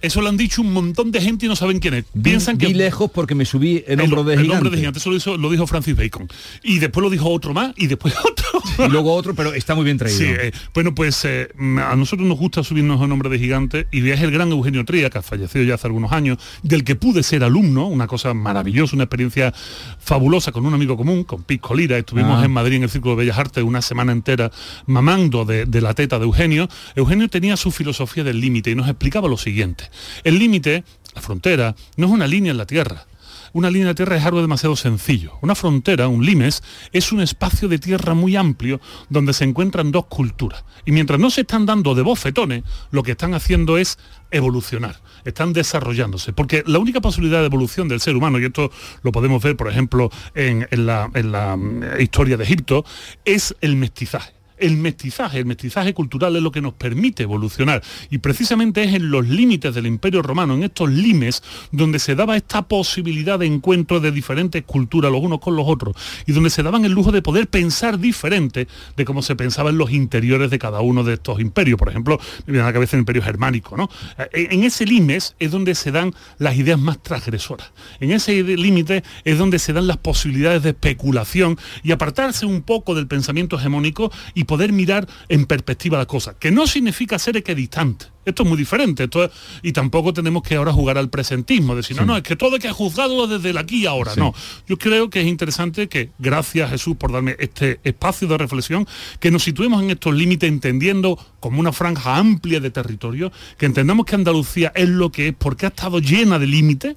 Eso 0.02 0.20
lo 0.20 0.28
han 0.28 0.36
dicho 0.36 0.60
un 0.62 0.72
montón 0.72 1.10
de 1.12 1.20
gente 1.20 1.46
y 1.46 1.48
no 1.48 1.56
saben 1.56 1.78
quién 1.78 1.94
es. 1.94 2.04
Piensan 2.22 2.58
Vi 2.58 2.66
que 2.66 2.74
lejos 2.74 3.10
porque 3.10 3.34
me 3.34 3.44
subí 3.44 3.82
en 3.86 4.00
el, 4.00 4.06
hombro 4.06 4.24
de 4.24 4.34
el 4.34 4.40
gigante. 4.42 4.54
nombre 4.54 4.70
de 4.70 4.76
gigante, 4.76 4.98
eso 4.98 5.10
lo, 5.10 5.16
hizo- 5.16 5.36
lo 5.36 5.50
dijo 5.50 5.66
Francis 5.66 5.96
Bacon. 5.96 6.28
Y 6.62 6.78
después 6.78 7.02
lo 7.02 7.10
dijo 7.10 7.28
otro 7.28 7.54
más 7.54 7.72
y 7.76 7.86
después 7.86 8.14
otro. 8.24 8.86
Y 8.86 8.90
luego 8.90 9.14
otro, 9.14 9.34
pero 9.34 9.52
está 9.54 9.74
muy 9.74 9.84
bien 9.84 9.98
traído. 9.98 10.18
Sí, 10.18 10.26
eh, 10.26 10.52
bueno, 10.74 10.94
pues 10.94 11.24
eh, 11.24 11.48
a 11.86 11.96
nosotros 11.96 12.26
nos 12.28 12.38
gusta 12.38 12.62
subirnos 12.64 13.00
en 13.02 13.08
nombre 13.08 13.28
de 13.28 13.38
gigante 13.38 13.86
y 13.90 14.08
es 14.10 14.20
el 14.20 14.30
gran 14.30 14.50
Eugenio 14.50 14.84
Tría, 14.84 15.10
que 15.10 15.18
ha 15.18 15.22
fallecido 15.22 15.64
ya 15.64 15.74
hace 15.74 15.86
algunos 15.86 16.12
años, 16.12 16.38
del 16.62 16.84
que 16.84 16.94
pude 16.94 17.22
ser 17.22 17.44
alumno, 17.44 17.86
una 17.86 18.06
cosa 18.06 18.34
maravillosa, 18.34 18.96
una 18.96 19.04
experiencia 19.04 19.52
fabulosa 19.98 20.52
con 20.52 20.64
un 20.66 20.74
amigo 20.74 20.96
común, 20.96 21.24
con 21.24 21.42
Pisco 21.42 21.74
Lira. 21.74 21.98
Estuvimos 21.98 22.40
Ah. 22.40 22.44
en 22.44 22.50
Madrid 22.50 22.76
en 22.76 22.84
el 22.84 22.90
Círculo 22.90 23.14
de 23.16 23.24
Bellas 23.24 23.38
Artes 23.38 23.62
una 23.64 23.82
semana 23.82 24.12
entera 24.12 24.50
mamando 24.86 25.44
de, 25.44 25.66
de 25.66 25.80
la 25.80 25.94
teta 25.94 26.18
de 26.18 26.24
Eugenio. 26.24 26.68
Eugenio 26.96 27.28
tenía 27.28 27.56
su 27.56 27.70
filosofía 27.70 28.24
del 28.24 28.40
límite 28.40 28.70
y 28.70 28.74
nos 28.74 28.88
explicaba 28.88 29.28
lo 29.28 29.36
siguiente. 29.36 29.84
El 30.24 30.38
límite, 30.38 30.84
la 31.14 31.20
frontera, 31.22 31.74
no 31.96 32.06
es 32.06 32.12
una 32.12 32.26
línea 32.26 32.50
en 32.52 32.58
la 32.58 32.66
tierra. 32.66 33.06
Una 33.54 33.70
línea 33.70 33.88
de 33.88 33.94
tierra 33.94 34.16
es 34.16 34.24
algo 34.24 34.40
demasiado 34.40 34.76
sencillo. 34.76 35.38
Una 35.42 35.54
frontera, 35.54 36.08
un 36.08 36.24
limes, 36.24 36.62
es 36.92 37.12
un 37.12 37.20
espacio 37.20 37.68
de 37.68 37.78
tierra 37.78 38.14
muy 38.14 38.34
amplio 38.36 38.80
donde 39.10 39.34
se 39.34 39.44
encuentran 39.44 39.92
dos 39.92 40.06
culturas. 40.06 40.64
Y 40.86 40.92
mientras 40.92 41.20
no 41.20 41.30
se 41.30 41.42
están 41.42 41.66
dando 41.66 41.94
de 41.94 42.02
bofetones, 42.02 42.64
lo 42.90 43.02
que 43.02 43.12
están 43.12 43.34
haciendo 43.34 43.76
es 43.76 43.98
evolucionar, 44.30 45.00
están 45.24 45.52
desarrollándose. 45.52 46.32
Porque 46.32 46.64
la 46.66 46.78
única 46.78 47.00
posibilidad 47.00 47.40
de 47.40 47.46
evolución 47.46 47.88
del 47.88 48.00
ser 48.00 48.16
humano, 48.16 48.38
y 48.38 48.44
esto 48.46 48.70
lo 49.02 49.12
podemos 49.12 49.42
ver, 49.42 49.56
por 49.56 49.68
ejemplo, 49.68 50.10
en, 50.34 50.66
en 50.70 50.86
la, 50.86 51.08
mm, 51.08 52.00
historia 52.00 52.36
de 52.36 52.44
Egipto, 52.44 52.84
es 53.24 53.54
el 53.60 53.76
mestizaje. 53.76 54.32
El 54.62 54.76
mestizaje, 54.76 55.40
el 55.40 55.46
mestizaje 55.46 55.92
cultural 55.92 56.36
es 56.36 56.42
lo 56.42 56.52
que 56.52 56.60
nos 56.60 56.74
permite 56.74 57.24
evolucionar 57.24 57.82
y 58.10 58.18
precisamente 58.18 58.84
es 58.84 58.94
en 58.94 59.10
los 59.10 59.28
límites 59.28 59.74
del 59.74 59.88
Imperio 59.88 60.22
Romano, 60.22 60.54
en 60.54 60.62
estos 60.62 60.88
limes, 60.88 61.42
donde 61.72 61.98
se 61.98 62.14
daba 62.14 62.36
esta 62.36 62.62
posibilidad 62.62 63.40
de 63.40 63.46
encuentro 63.46 63.98
de 63.98 64.12
diferentes 64.12 64.62
culturas 64.62 65.10
los 65.10 65.20
unos 65.20 65.40
con 65.40 65.56
los 65.56 65.66
otros 65.66 65.96
y 66.26 66.32
donde 66.32 66.48
se 66.48 66.62
daban 66.62 66.84
el 66.84 66.92
lujo 66.92 67.10
de 67.10 67.22
poder 67.22 67.48
pensar 67.48 67.98
diferente 67.98 68.68
de 68.96 69.04
cómo 69.04 69.20
se 69.22 69.34
pensaba 69.34 69.70
en 69.70 69.78
los 69.78 69.90
interiores 69.90 70.48
de 70.48 70.60
cada 70.60 70.80
uno 70.80 71.02
de 71.02 71.14
estos 71.14 71.40
imperios. 71.40 71.76
Por 71.76 71.88
ejemplo, 71.88 72.20
la 72.46 72.72
cabeza 72.72 72.96
el 72.96 73.00
Imperio 73.00 73.22
Germánico, 73.22 73.76
¿no? 73.76 73.90
En 74.32 74.62
ese 74.62 74.86
limes 74.86 75.34
es 75.40 75.50
donde 75.50 75.74
se 75.74 75.90
dan 75.90 76.14
las 76.38 76.56
ideas 76.56 76.78
más 76.78 77.02
transgresoras. 77.02 77.72
En 77.98 78.12
ese 78.12 78.42
límite 78.44 79.02
es 79.24 79.38
donde 79.38 79.58
se 79.58 79.72
dan 79.72 79.88
las 79.88 79.96
posibilidades 79.96 80.62
de 80.62 80.70
especulación 80.70 81.58
y 81.82 81.90
apartarse 81.90 82.46
un 82.46 82.62
poco 82.62 82.94
del 82.94 83.08
pensamiento 83.08 83.58
hegemónico 83.58 84.12
y 84.34 84.44
poder 84.52 84.70
mirar 84.70 85.08
en 85.30 85.46
perspectiva 85.46 85.96
la 85.96 86.04
cosa, 86.04 86.34
que 86.38 86.50
no 86.50 86.66
significa 86.66 87.18
ser 87.18 87.38
equidistante. 87.38 88.04
Esto 88.26 88.42
es 88.42 88.48
muy 88.50 88.58
diferente, 88.58 89.04
esto 89.04 89.24
es- 89.24 89.30
y 89.62 89.72
tampoco 89.72 90.12
tenemos 90.12 90.42
que 90.42 90.56
ahora 90.56 90.74
jugar 90.74 90.98
al 90.98 91.08
presentismo, 91.08 91.74
decir, 91.74 91.96
no, 91.96 92.04
no, 92.04 92.16
es 92.18 92.22
que 92.22 92.36
todo 92.36 92.54
hay 92.56 92.60
que 92.60 92.70
juzgarlo 92.70 93.26
desde 93.26 93.48
el 93.50 93.56
aquí 93.56 93.78
y 93.84 93.86
ahora. 93.86 94.12
No, 94.14 94.34
yo 94.68 94.76
creo 94.76 95.08
que 95.08 95.22
es 95.22 95.26
interesante 95.26 95.88
que, 95.88 96.10
gracias 96.18 96.68
Jesús 96.70 96.96
por 96.98 97.10
darme 97.12 97.34
este 97.38 97.80
espacio 97.82 98.28
de 98.28 98.36
reflexión, 98.36 98.86
que 99.20 99.30
nos 99.30 99.42
situemos 99.42 99.82
en 99.82 99.90
estos 99.90 100.14
límites 100.14 100.48
entendiendo 100.50 101.18
como 101.40 101.58
una 101.60 101.72
franja 101.72 102.16
amplia 102.18 102.60
de 102.60 102.70
territorio, 102.70 103.32
que 103.56 103.64
entendamos 103.66 104.04
que 104.04 104.16
Andalucía 104.16 104.70
es 104.74 104.88
lo 104.90 105.10
que 105.10 105.28
es 105.28 105.34
porque 105.36 105.64
ha 105.64 105.70
estado 105.70 105.98
llena 105.98 106.38
de 106.38 106.46
límites, 106.46 106.96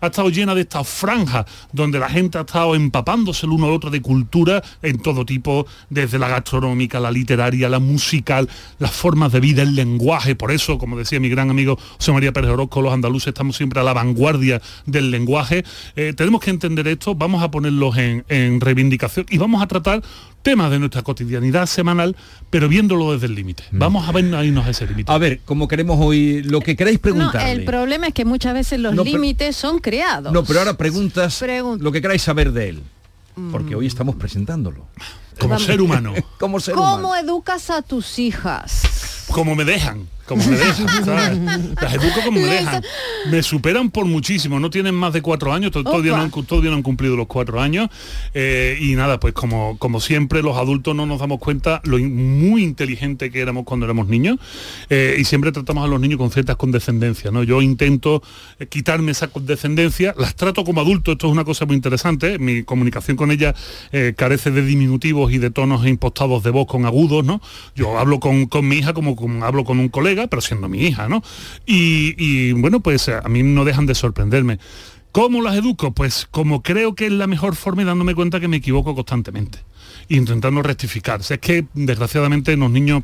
ha 0.00 0.06
estado 0.06 0.30
llena 0.30 0.54
de 0.54 0.62
estas 0.62 0.88
franjas 0.88 1.46
donde 1.72 1.98
la 1.98 2.08
gente 2.08 2.38
ha 2.38 2.42
estado 2.42 2.74
empapándose 2.74 3.46
el 3.46 3.52
uno 3.52 3.66
al 3.66 3.72
otro 3.72 3.90
de 3.90 4.00
cultura 4.00 4.62
en 4.82 4.98
todo 4.98 5.24
tipo, 5.24 5.66
desde 5.90 6.18
la 6.18 6.28
gastronómica, 6.28 7.00
la 7.00 7.10
literaria, 7.10 7.68
la 7.68 7.78
musical, 7.78 8.48
las 8.78 8.92
formas 8.92 9.32
de 9.32 9.40
vida, 9.40 9.62
el 9.62 9.74
lenguaje. 9.74 10.34
Por 10.34 10.52
eso, 10.52 10.78
como 10.78 10.96
decía 10.96 11.20
mi 11.20 11.28
gran 11.28 11.50
amigo 11.50 11.78
José 11.98 12.12
María 12.12 12.32
Pérez 12.32 12.50
Orozco, 12.50 12.82
los 12.82 12.92
andaluces 12.92 13.28
estamos 13.28 13.56
siempre 13.56 13.80
a 13.80 13.82
la 13.82 13.92
vanguardia 13.92 14.60
del 14.86 15.10
lenguaje. 15.10 15.64
Eh, 15.96 16.12
tenemos 16.16 16.40
que 16.40 16.50
entender 16.50 16.88
esto, 16.88 17.14
vamos 17.14 17.42
a 17.42 17.50
ponerlos 17.50 17.96
en, 17.96 18.24
en 18.28 18.60
reivindicación 18.60 19.26
y 19.30 19.38
vamos 19.38 19.62
a 19.62 19.66
tratar 19.66 20.02
temas 20.44 20.70
de 20.70 20.78
nuestra 20.78 21.02
cotidianidad 21.02 21.66
semanal, 21.66 22.14
pero 22.50 22.68
viéndolo 22.68 23.12
desde 23.14 23.26
el 23.26 23.34
límite. 23.34 23.64
Vamos 23.72 24.08
a 24.08 24.12
ver 24.12 24.32
a 24.34 24.44
irnos 24.44 24.64
a 24.66 24.70
ese 24.70 24.86
límite. 24.86 25.10
A 25.10 25.18
ver, 25.18 25.40
como 25.44 25.66
queremos 25.66 25.98
hoy, 26.00 26.42
lo 26.44 26.60
que 26.60 26.76
queréis 26.76 26.98
No, 26.98 27.02
preguntarle. 27.02 27.50
el 27.52 27.64
problema 27.64 28.06
es 28.08 28.14
que 28.14 28.24
muchas 28.24 28.54
veces 28.54 28.78
los 28.78 28.94
No, 28.94 29.02
pero- 29.02 29.16
límites 29.16 29.56
son 29.56 29.78
creados. 29.80 30.32
No, 30.32 30.44
pero 30.44 30.60
ahora 30.60 30.76
preguntas 30.76 31.42
Pregun- 31.42 31.78
lo 31.80 31.90
que 31.90 32.00
queráis 32.00 32.22
saber 32.22 32.52
de 32.52 32.68
él. 32.68 32.82
Porque 33.50 33.74
hoy 33.74 33.86
estamos 33.86 34.14
presentándolo. 34.14 34.86
Como 35.40 35.58
ser 35.58 35.80
humano. 35.80 36.14
Como 36.38 36.60
ser 36.60 36.74
¿Cómo 36.74 37.08
humano. 37.08 37.16
educas 37.16 37.68
a 37.70 37.82
tus 37.82 38.20
hijas? 38.20 39.24
como 39.32 39.56
me 39.56 39.64
dejan, 39.64 40.06
como 40.26 40.44
me 40.44 40.56
dejan, 40.56 41.04
¿sabes? 41.04 41.38
Las 41.80 41.94
educo 41.94 42.20
como 42.24 42.40
me 42.40 42.46
dejan. 42.46 42.82
Me 43.30 43.42
superan 43.42 43.90
por 43.90 44.06
muchísimo, 44.06 44.58
no 44.60 44.70
tienen 44.70 44.94
más 44.94 45.12
de 45.12 45.22
cuatro 45.22 45.52
años, 45.52 45.70
to- 45.72 45.84
todavía 45.84 46.12
no, 46.16 46.22
han, 46.22 46.30
todavía 46.30 46.70
no 46.70 46.76
han 46.76 46.82
cumplido 46.82 47.16
los 47.16 47.26
cuatro 47.26 47.60
años. 47.60 47.88
eh, 48.34 48.78
y 48.80 48.94
nada, 48.94 49.18
pues 49.20 49.34
como, 49.34 49.78
como 49.78 50.00
siempre, 50.00 50.42
los 50.42 50.56
adultos 50.56 50.94
no 50.94 51.06
nos 51.06 51.20
damos 51.20 51.38
cuenta 51.38 51.80
lo 51.84 51.98
in- 51.98 52.48
muy 52.50 52.62
inteligente 52.62 53.30
que 53.30 53.40
éramos 53.40 53.64
cuando 53.64 53.86
éramos 53.86 54.08
niños. 54.08 54.38
eh, 54.90 55.16
y 55.18 55.24
siempre 55.24 55.52
tratamos 55.52 55.84
a 55.84 55.88
los 55.88 56.00
niños 56.00 56.18
con 56.18 56.30
ciertas 56.30 56.56
condescendencias. 56.56 57.32
¿no? 57.32 57.42
Yo 57.42 57.60
intento 57.62 58.22
eh, 58.58 58.66
quitarme 58.66 59.12
esa 59.12 59.28
condescendencia, 59.28 60.14
las 60.18 60.34
trato 60.34 60.64
como 60.64 60.80
adultos, 60.80 61.12
esto 61.12 61.26
es 61.26 61.32
una 61.32 61.44
cosa 61.44 61.66
muy 61.66 61.76
interesante. 61.76 62.38
Mi 62.38 62.62
comunicación 62.62 63.16
con 63.16 63.30
ella 63.30 63.54
eh, 63.92 64.14
carece 64.16 64.50
de 64.50 64.62
diminutivos 64.64 65.32
y 65.32 65.38
de 65.38 65.50
tonos 65.50 65.86
impostados 65.86 66.42
de 66.42 66.50
voz 66.50 66.66
con 66.66 66.84
agudos, 66.86 67.24
¿no? 67.24 67.40
Yo 67.74 67.98
hablo 67.98 68.20
con, 68.20 68.46
con 68.46 68.66
mi 68.68 68.76
hija 68.76 68.92
como, 68.94 69.16
como 69.16 69.44
hablo 69.44 69.64
con 69.64 69.78
un 69.78 69.88
colega, 69.88 70.13
pero 70.28 70.40
siendo 70.42 70.68
mi 70.68 70.82
hija, 70.86 71.08
¿no? 71.08 71.22
Y, 71.66 72.14
y, 72.18 72.52
bueno, 72.52 72.80
pues 72.80 73.08
a 73.08 73.28
mí 73.28 73.42
no 73.42 73.64
dejan 73.64 73.86
de 73.86 73.94
sorprenderme. 73.94 74.58
¿Cómo 75.12 75.42
las 75.42 75.54
educo? 75.56 75.92
Pues 75.92 76.26
como 76.30 76.62
creo 76.62 76.94
que 76.94 77.06
es 77.06 77.12
la 77.12 77.26
mejor 77.26 77.54
forma 77.54 77.82
y 77.82 77.84
dándome 77.84 78.14
cuenta 78.14 78.40
que 78.40 78.48
me 78.48 78.56
equivoco 78.56 78.94
constantemente. 78.94 79.58
Intentando 80.08 80.62
rectificar. 80.62 81.20
O 81.20 81.22
sea, 81.22 81.36
es 81.36 81.40
que 81.40 81.64
desgraciadamente 81.74 82.56
los 82.56 82.70
niños 82.70 83.02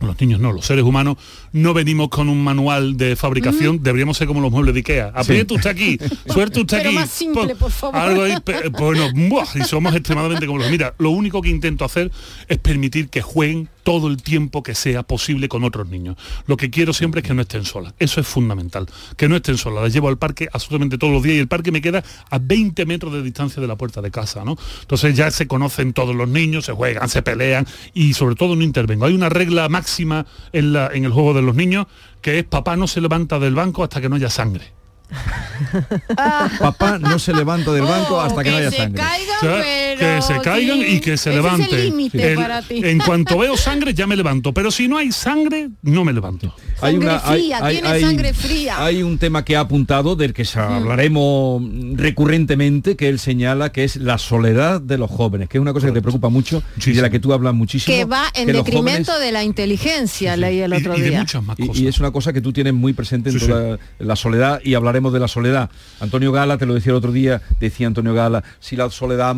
los 0.00 0.18
niños 0.18 0.40
no, 0.40 0.50
los 0.50 0.64
seres 0.64 0.82
humanos 0.84 1.18
no 1.52 1.74
venimos 1.74 2.08
con 2.08 2.30
un 2.30 2.42
manual 2.42 2.96
de 2.96 3.16
fabricación, 3.16 3.82
deberíamos 3.82 4.16
ser 4.16 4.28
como 4.28 4.40
los 4.40 4.50
muebles 4.50 4.72
de 4.72 4.78
Ikea. 4.80 5.12
Apriete 5.14 5.52
usted 5.52 5.68
aquí, 5.68 5.98
suerte 6.26 6.60
usted 6.60 6.78
Pero 6.78 6.88
aquí. 6.88 6.98
más 6.98 7.10
simple, 7.10 7.54
por 7.54 7.70
favor. 7.70 7.96
Algo 8.00 8.22
ahí, 8.22 8.34
pe- 8.42 8.70
bueno, 8.70 9.08
¡buah! 9.28 9.44
y 9.56 9.60
somos 9.64 9.94
extremadamente 9.94 10.46
como 10.46 10.58
los. 10.58 10.70
Mira, 10.70 10.94
lo 10.98 11.10
único 11.10 11.42
que 11.42 11.50
intento 11.50 11.84
hacer 11.84 12.10
es 12.48 12.56
permitir 12.56 13.10
que 13.10 13.20
jueguen 13.20 13.68
todo 13.82 14.08
el 14.08 14.22
tiempo 14.22 14.62
que 14.62 14.74
sea 14.74 15.02
posible 15.02 15.48
con 15.48 15.64
otros 15.64 15.88
niños. 15.88 16.16
Lo 16.46 16.56
que 16.56 16.70
quiero 16.70 16.92
siempre 16.92 17.20
es 17.20 17.26
que 17.26 17.34
no 17.34 17.42
estén 17.42 17.64
solas. 17.64 17.94
Eso 17.98 18.20
es 18.20 18.26
fundamental. 18.26 18.86
Que 19.16 19.28
no 19.28 19.36
estén 19.36 19.56
solas. 19.58 19.82
Las 19.84 19.92
llevo 19.92 20.08
al 20.08 20.18
parque 20.18 20.48
absolutamente 20.52 20.98
todos 20.98 21.12
los 21.12 21.22
días 21.22 21.36
y 21.36 21.38
el 21.40 21.48
parque 21.48 21.72
me 21.72 21.80
queda 21.80 22.02
a 22.30 22.38
20 22.38 22.86
metros 22.86 23.12
de 23.12 23.22
distancia 23.22 23.60
de 23.60 23.68
la 23.68 23.76
puerta 23.76 24.00
de 24.02 24.10
casa, 24.10 24.44
¿no? 24.44 24.56
Entonces 24.82 25.16
ya 25.16 25.30
se 25.30 25.46
conocen 25.46 25.92
todos 25.92 26.14
los 26.14 26.28
niños, 26.28 26.64
se 26.66 26.72
juegan, 26.72 27.08
se 27.08 27.22
pelean 27.22 27.66
y 27.94 28.14
sobre 28.14 28.34
todo 28.34 28.56
no 28.56 28.62
intervengo. 28.64 29.06
Hay 29.06 29.14
una 29.14 29.28
regla 29.28 29.68
máxima 29.68 30.26
en, 30.52 30.72
la, 30.72 30.90
en 30.92 31.04
el 31.04 31.12
juego 31.12 31.34
de 31.34 31.42
los 31.42 31.54
niños 31.54 31.86
que 32.20 32.38
es 32.38 32.44
papá 32.44 32.76
no 32.76 32.86
se 32.86 33.00
levanta 33.00 33.38
del 33.38 33.54
banco 33.54 33.82
hasta 33.82 34.00
que 34.00 34.08
no 34.08 34.16
haya 34.16 34.28
sangre. 34.30 34.72
Papá 36.60 36.98
no 36.98 37.18
se 37.18 37.32
levanta 37.32 37.72
del 37.72 37.82
banco 37.82 38.16
Oh, 38.16 38.20
hasta 38.20 38.42
que 38.44 38.50
no 38.50 38.56
haya 38.58 38.70
se 38.70 38.76
sangre. 38.76 39.02
caigan, 39.02 39.36
O 39.36 39.40
sea, 39.40 39.56
pero 39.60 39.89
que 40.00 40.22
se 40.22 40.40
caigan 40.40 40.78
sí. 40.80 40.86
y 40.96 41.00
que 41.00 41.16
se 41.16 41.30
Ese 41.30 41.30
es 41.30 41.36
el 41.36 41.42
levanten. 41.42 41.84
límite 41.84 42.30
El- 42.32 42.36
para 42.36 42.62
ti. 42.62 42.80
En 42.84 42.98
cuanto 42.98 43.38
veo 43.38 43.56
sangre 43.56 43.94
ya 43.94 44.06
me 44.06 44.16
levanto, 44.16 44.52
pero 44.52 44.70
si 44.70 44.88
no 44.88 44.96
hay 44.98 45.12
sangre 45.12 45.70
no 45.82 46.04
me 46.04 46.12
levanto. 46.12 46.54
Sangre 46.80 47.18
fría, 47.20 47.60
tiene 47.68 48.00
sangre 48.00 48.34
fría. 48.34 48.84
hay 48.84 49.02
un 49.02 49.18
tema 49.18 49.44
que 49.44 49.54
ha 49.56 49.60
apuntado 49.60 50.16
del 50.16 50.32
que 50.32 50.44
sa- 50.46 50.76
hablaremos 50.76 51.62
recurrentemente 51.94 52.96
que 52.96 53.08
él 53.08 53.18
señala 53.18 53.70
que 53.72 53.84
es 53.84 53.96
la 53.96 54.18
soledad 54.18 54.80
de 54.80 54.98
los 54.98 55.10
jóvenes 55.10 55.48
que 55.48 55.58
es 55.58 55.62
una 55.62 55.72
cosa 55.72 55.86
que 55.88 55.92
te 55.92 56.02
preocupa 56.02 56.28
mucho 56.28 56.62
y 56.84 56.92
de 56.92 57.02
la 57.02 57.10
que 57.10 57.20
tú 57.20 57.32
hablas 57.32 57.54
muchísimo 57.54 57.94
que 57.96 58.04
va 58.04 58.24
en 58.34 58.46
que 58.46 58.52
detrimento 58.54 59.12
jóvenes- 59.12 59.20
de 59.26 59.32
la 59.32 59.44
inteligencia, 59.44 60.36
leí 60.36 60.60
el 60.60 60.72
otro 60.72 60.94
día. 60.94 61.24
y, 61.58 61.82
y 61.82 61.86
es 61.86 61.98
una 62.00 62.10
cosa 62.10 62.32
que 62.32 62.40
tú 62.40 62.52
tienes 62.52 62.72
muy 62.74 62.92
presente 62.92 63.30
en 63.30 63.38
toda 63.38 63.78
la 63.98 64.16
soledad 64.16 64.60
y 64.64 64.74
hablaremos 64.74 65.12
de 65.12 65.20
la 65.20 65.28
soledad. 65.28 65.70
Antonio 66.00 66.32
Gala, 66.32 66.56
te 66.58 66.66
lo 66.66 66.74
decía 66.74 66.90
el 66.90 66.96
otro 66.96 67.12
día, 67.12 67.42
decía 67.60 67.86
Antonio 67.86 68.14
Gala, 68.14 68.42
si 68.58 68.76
la 68.76 68.88
soledad 68.90 69.34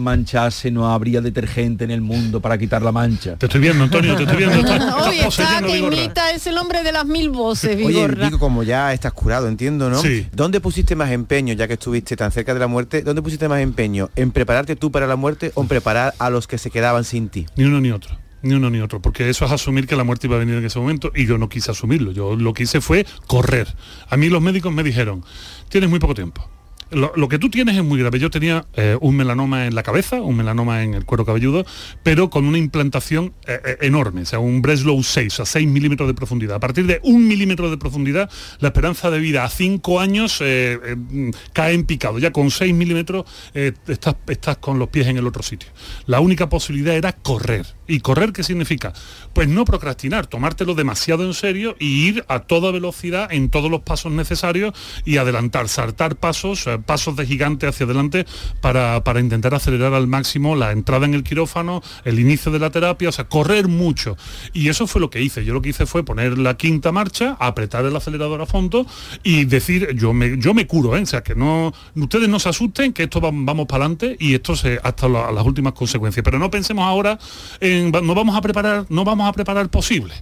manchase 0.52 0.70
no 0.70 0.92
habría 0.92 1.20
detergente 1.20 1.84
en 1.84 1.90
el 1.90 2.00
mundo 2.00 2.40
para 2.40 2.58
quitar 2.58 2.82
la 2.82 2.92
mancha. 2.92 3.36
Te 3.36 3.46
estoy 3.46 3.60
viendo, 3.60 3.84
Antonio, 3.84 4.14
te 4.16 4.22
estoy 4.24 4.36
viendo. 4.36 4.56
Estás- 4.60 4.94
Hoy 5.06 5.18
está 5.18 5.62
que 5.62 5.78
imita, 5.78 6.30
es 6.32 6.46
el 6.46 6.58
hombre 6.58 6.82
de 6.82 6.92
las 6.92 7.06
mil 7.06 7.30
voces, 7.30 7.78
Oye. 7.84 8.06
Vico, 8.08 8.38
como 8.38 8.62
ya 8.62 8.92
estás 8.92 9.12
curado, 9.12 9.48
entiendo, 9.48 9.88
¿no? 9.90 10.00
Sí. 10.00 10.26
¿Dónde 10.32 10.60
pusiste 10.60 10.94
más 10.94 11.10
empeño, 11.10 11.54
ya 11.54 11.66
que 11.66 11.74
estuviste 11.74 12.16
tan 12.16 12.30
cerca 12.32 12.52
de 12.54 12.60
la 12.60 12.66
muerte, 12.66 13.02
dónde 13.02 13.22
pusiste 13.22 13.48
más 13.48 13.60
empeño? 13.60 14.10
¿En 14.16 14.30
prepararte 14.30 14.76
tú 14.76 14.90
para 14.90 15.06
la 15.06 15.16
muerte 15.16 15.52
o 15.54 15.62
en 15.62 15.68
preparar 15.68 16.14
a 16.18 16.30
los 16.30 16.46
que 16.46 16.58
se 16.58 16.70
quedaban 16.70 17.04
sin 17.04 17.28
ti? 17.28 17.46
Ni 17.56 17.64
uno 17.64 17.80
ni 17.80 17.90
otro. 17.90 18.18
Ni 18.42 18.54
uno 18.54 18.70
ni 18.70 18.80
otro, 18.80 19.00
porque 19.00 19.30
eso 19.30 19.44
es 19.44 19.52
asumir 19.52 19.86
que 19.86 19.94
la 19.94 20.02
muerte 20.04 20.26
iba 20.26 20.34
a 20.36 20.40
venir 20.40 20.56
en 20.56 20.64
ese 20.64 20.78
momento 20.78 21.12
y 21.14 21.26
yo 21.26 21.38
no 21.38 21.48
quise 21.48 21.70
asumirlo. 21.70 22.10
Yo 22.10 22.34
lo 22.34 22.52
que 22.52 22.64
hice 22.64 22.80
fue 22.80 23.06
correr. 23.28 23.68
A 24.08 24.16
mí 24.16 24.28
los 24.28 24.42
médicos 24.42 24.72
me 24.72 24.82
dijeron, 24.82 25.24
tienes 25.68 25.88
muy 25.88 26.00
poco 26.00 26.14
tiempo. 26.14 26.48
Lo, 26.92 27.28
que 27.28 27.38
tú 27.38 27.48
tienes 27.48 27.76
es 27.76 27.82
muy 27.82 27.98
grave. 27.98 28.18
Yo 28.18 28.30
tenía 28.30 28.66
eh, 28.74 28.96
un 29.00 29.16
melanoma 29.16 29.66
en 29.66 29.74
la 29.74 29.82
cabeza, 29.82 30.20
un 30.20 30.36
melanoma 30.36 30.82
en 30.82 30.92
el 30.92 31.06
cuero 31.06 31.24
cabelludo, 31.24 31.64
pero 32.02 32.28
con 32.28 32.44
una 32.44 32.58
implantación 32.58 33.32
eh, 33.46 33.60
eh, 33.64 33.78
enorme, 33.80 34.22
o 34.22 34.26
sea, 34.26 34.40
un 34.40 34.60
Breslow 34.60 35.02
6, 35.02 35.40
a 35.40 35.46
6 35.46 35.66
milímetros 35.68 36.06
de 36.06 36.14
profundidad. 36.14 36.56
A 36.56 36.60
partir 36.60 36.86
de 36.86 37.00
un 37.02 37.26
milímetro 37.26 37.70
de 37.70 37.78
profundidad, 37.78 38.30
la 38.60 38.68
esperanza 38.68 39.10
de 39.10 39.20
vida 39.20 39.44
a 39.44 39.48
5 39.48 40.00
años 40.00 40.42
mm, 40.42 41.30
cae 41.54 41.74
en 41.74 41.84
picado. 41.84 42.18
Ya 42.18 42.30
con 42.30 42.50
6 42.50 42.74
milímetros 42.74 43.24
estás 43.54 44.56
con 44.58 44.78
los 44.78 44.88
pies 44.88 45.06
en 45.06 45.16
el 45.16 45.26
otro 45.26 45.42
sitio. 45.42 45.70
La 46.06 46.20
única 46.20 46.48
posibilidad 46.48 46.94
era 46.94 47.12
correr. 47.12 47.66
¿Y 47.92 48.00
correr 48.00 48.32
qué 48.32 48.42
significa? 48.42 48.94
Pues 49.34 49.48
no 49.48 49.66
procrastinar, 49.66 50.26
tomártelo 50.26 50.74
demasiado 50.74 51.24
en 51.26 51.34
serio 51.34 51.76
y 51.78 52.06
ir 52.08 52.24
a 52.26 52.38
toda 52.40 52.70
velocidad 52.70 53.30
en 53.30 53.50
todos 53.50 53.70
los 53.70 53.82
pasos 53.82 54.12
necesarios 54.12 54.72
y 55.04 55.18
adelantar, 55.18 55.68
saltar 55.68 56.16
pasos, 56.16 56.66
eh, 56.66 56.78
pasos 56.78 57.16
de 57.16 57.26
gigante 57.26 57.66
hacia 57.66 57.84
adelante 57.84 58.24
para, 58.62 59.04
para 59.04 59.20
intentar 59.20 59.54
acelerar 59.54 59.92
al 59.92 60.06
máximo 60.06 60.56
la 60.56 60.72
entrada 60.72 61.04
en 61.04 61.12
el 61.12 61.22
quirófano, 61.22 61.82
el 62.06 62.18
inicio 62.18 62.50
de 62.50 62.60
la 62.60 62.70
terapia, 62.70 63.10
o 63.10 63.12
sea, 63.12 63.24
correr 63.28 63.68
mucho. 63.68 64.16
Y 64.54 64.68
eso 64.70 64.86
fue 64.86 65.00
lo 65.02 65.10
que 65.10 65.20
hice. 65.20 65.44
Yo 65.44 65.52
lo 65.52 65.60
que 65.60 65.68
hice 65.68 65.84
fue 65.84 66.02
poner 66.02 66.38
la 66.38 66.56
quinta 66.56 66.92
marcha, 66.92 67.36
apretar 67.40 67.84
el 67.84 67.94
acelerador 67.94 68.40
a 68.40 68.46
fondo 68.46 68.86
y 69.22 69.44
decir, 69.44 69.94
yo 69.96 70.14
me, 70.14 70.38
yo 70.38 70.54
me 70.54 70.66
curo, 70.66 70.96
¿eh? 70.96 71.02
o 71.02 71.06
sea, 71.06 71.22
que 71.22 71.34
no, 71.34 71.74
ustedes 71.94 72.28
no 72.30 72.38
se 72.40 72.48
asusten, 72.48 72.94
que 72.94 73.02
esto 73.02 73.20
va- 73.20 73.30
vamos 73.34 73.66
para 73.66 73.84
adelante 73.84 74.16
y 74.18 74.34
esto 74.34 74.56
se, 74.56 74.78
hasta 74.82 75.08
la- 75.08 75.30
las 75.30 75.44
últimas 75.44 75.74
consecuencias. 75.74 76.24
Pero 76.24 76.38
no 76.38 76.50
pensemos 76.50 76.84
ahora 76.84 77.18
en, 77.60 77.81
no 77.90 78.14
vamos 78.14 78.36
a 78.36 78.40
preparar, 78.40 78.86
no 78.88 79.04
vamos 79.04 79.28
a 79.28 79.32
preparar 79.32 79.68
posible. 79.68 80.14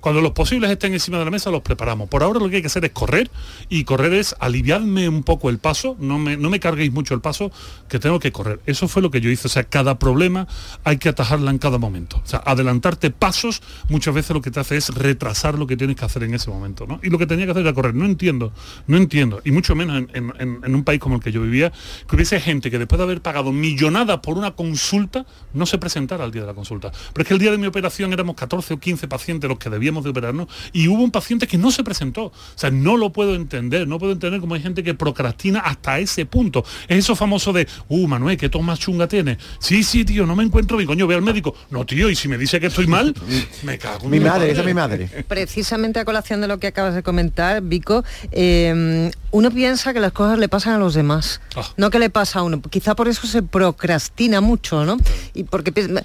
Cuando 0.00 0.20
los 0.20 0.32
posibles 0.32 0.70
estén 0.70 0.92
encima 0.92 1.18
de 1.18 1.24
la 1.24 1.30
mesa 1.30 1.50
los 1.50 1.62
preparamos. 1.62 2.08
Por 2.08 2.22
ahora 2.22 2.38
lo 2.40 2.48
que 2.48 2.56
hay 2.56 2.62
que 2.62 2.66
hacer 2.68 2.84
es 2.84 2.92
correr 2.92 3.30
y 3.68 3.84
correr 3.84 4.12
es 4.14 4.34
aliviarme 4.40 5.08
un 5.08 5.22
poco 5.22 5.50
el 5.50 5.58
paso, 5.58 5.96
no 5.98 6.18
me, 6.18 6.36
no 6.36 6.50
me 6.50 6.60
carguéis 6.60 6.92
mucho 6.92 7.14
el 7.14 7.20
paso, 7.20 7.50
que 7.88 7.98
tengo 7.98 8.18
que 8.20 8.32
correr. 8.32 8.60
Eso 8.66 8.88
fue 8.88 9.02
lo 9.02 9.10
que 9.10 9.20
yo 9.20 9.30
hice. 9.30 9.46
O 9.46 9.50
sea, 9.50 9.64
cada 9.64 9.98
problema 9.98 10.46
hay 10.84 10.98
que 10.98 11.08
atajarla 11.08 11.50
en 11.50 11.58
cada 11.58 11.78
momento. 11.78 12.20
O 12.24 12.26
sea, 12.26 12.40
adelantarte 12.44 13.10
pasos 13.10 13.62
muchas 13.88 14.14
veces 14.14 14.30
lo 14.34 14.42
que 14.42 14.50
te 14.50 14.60
hace 14.60 14.76
es 14.76 14.88
retrasar 14.94 15.58
lo 15.58 15.66
que 15.66 15.76
tienes 15.76 15.96
que 15.96 16.04
hacer 16.04 16.22
en 16.22 16.34
ese 16.34 16.50
momento. 16.50 16.86
¿no? 16.86 17.00
Y 17.02 17.10
lo 17.10 17.18
que 17.18 17.26
tenía 17.26 17.44
que 17.44 17.52
hacer 17.52 17.62
era 17.62 17.72
correr. 17.72 17.94
No 17.94 18.04
entiendo, 18.04 18.52
no 18.86 18.96
entiendo. 18.96 19.40
Y 19.44 19.50
mucho 19.50 19.74
menos 19.74 20.04
en, 20.14 20.32
en- 20.38 20.74
un 20.74 20.84
país 20.84 21.00
como 21.00 21.16
el 21.16 21.22
que 21.22 21.32
yo 21.32 21.42
vivía, 21.42 21.72
que 22.08 22.14
hubiese 22.16 22.40
gente 22.40 22.70
que 22.70 22.78
después 22.78 22.98
de 22.98 23.04
haber 23.04 23.20
pagado 23.22 23.52
millonadas 23.52 24.18
por 24.20 24.38
una 24.38 24.52
consulta, 24.52 25.26
no 25.54 25.66
se 25.66 25.78
presentara 25.78 26.24
al 26.24 26.30
día 26.30 26.42
de 26.42 26.46
la 26.48 26.54
consulta. 26.54 26.92
Pero 27.12 27.22
es 27.22 27.28
que 27.28 27.34
el 27.34 27.40
día 27.40 27.50
de 27.50 27.58
mi 27.58 27.66
operación 27.66 28.12
éramos 28.12 28.36
14 28.36 28.74
o 28.74 28.78
15 28.78 29.08
pacientes 29.08 29.48
los 29.48 29.58
que 29.58 29.70
debíamos 29.88 30.04
de 30.04 30.10
operarnos 30.10 30.48
y 30.72 30.86
hubo 30.88 31.02
un 31.02 31.10
paciente 31.10 31.46
que 31.46 31.56
no 31.56 31.70
se 31.70 31.82
presentó. 31.82 32.24
O 32.26 32.32
sea, 32.54 32.70
no 32.70 32.96
lo 32.96 33.10
puedo 33.10 33.34
entender, 33.34 33.88
no 33.88 33.98
puedo 33.98 34.12
entender 34.12 34.40
cómo 34.40 34.54
hay 34.54 34.60
gente 34.60 34.82
que 34.82 34.94
procrastina 34.94 35.60
hasta 35.60 35.98
ese 35.98 36.26
punto. 36.26 36.64
Es 36.88 36.98
eso 36.98 37.16
famoso 37.16 37.52
de, 37.52 37.66
uh, 37.88 38.06
Manuel, 38.06 38.36
¿qué 38.36 38.48
tos 38.48 38.62
más 38.62 38.78
chunga 38.78 39.08
tiene? 39.08 39.38
Sí, 39.60 39.82
sí, 39.82 40.04
tío, 40.04 40.26
no 40.26 40.36
me 40.36 40.44
encuentro 40.44 40.76
bien, 40.76 40.86
coño, 40.86 41.06
ve 41.06 41.14
al 41.14 41.22
médico. 41.22 41.54
No, 41.70 41.86
tío, 41.86 42.10
y 42.10 42.14
si 42.16 42.28
me 42.28 42.36
dice 42.36 42.60
que 42.60 42.66
estoy 42.66 42.86
mal, 42.86 43.14
me 43.62 43.78
cago 43.78 44.04
en 44.04 44.10
Mi 44.10 44.20
madre, 44.20 44.50
esa 44.50 44.60
es 44.60 44.66
mi 44.66 44.74
madre. 44.74 45.08
Precisamente 45.26 46.00
a 46.00 46.04
colación 46.04 46.40
de 46.40 46.48
lo 46.48 46.58
que 46.58 46.66
acabas 46.66 46.94
de 46.94 47.02
comentar, 47.02 47.62
Vico, 47.62 48.04
eh, 48.32 49.10
uno 49.30 49.50
piensa 49.50 49.92
que 49.92 50.00
las 50.00 50.12
cosas 50.12 50.38
le 50.38 50.48
pasan 50.48 50.74
a 50.74 50.78
los 50.78 50.94
demás, 50.94 51.40
Ah. 51.56 51.62
no 51.76 51.90
que 51.90 51.98
le 51.98 52.10
pasa 52.10 52.40
a 52.40 52.42
uno. 52.42 52.60
Quizá 52.62 52.94
por 52.94 53.08
eso 53.08 53.26
se 53.26 53.42
procrastina 53.42 54.40
mucho, 54.40 54.84
¿no? 54.84 54.96
Y 55.34 55.44
porque 55.44 55.72
piensa, 55.72 55.92
me, 55.92 56.02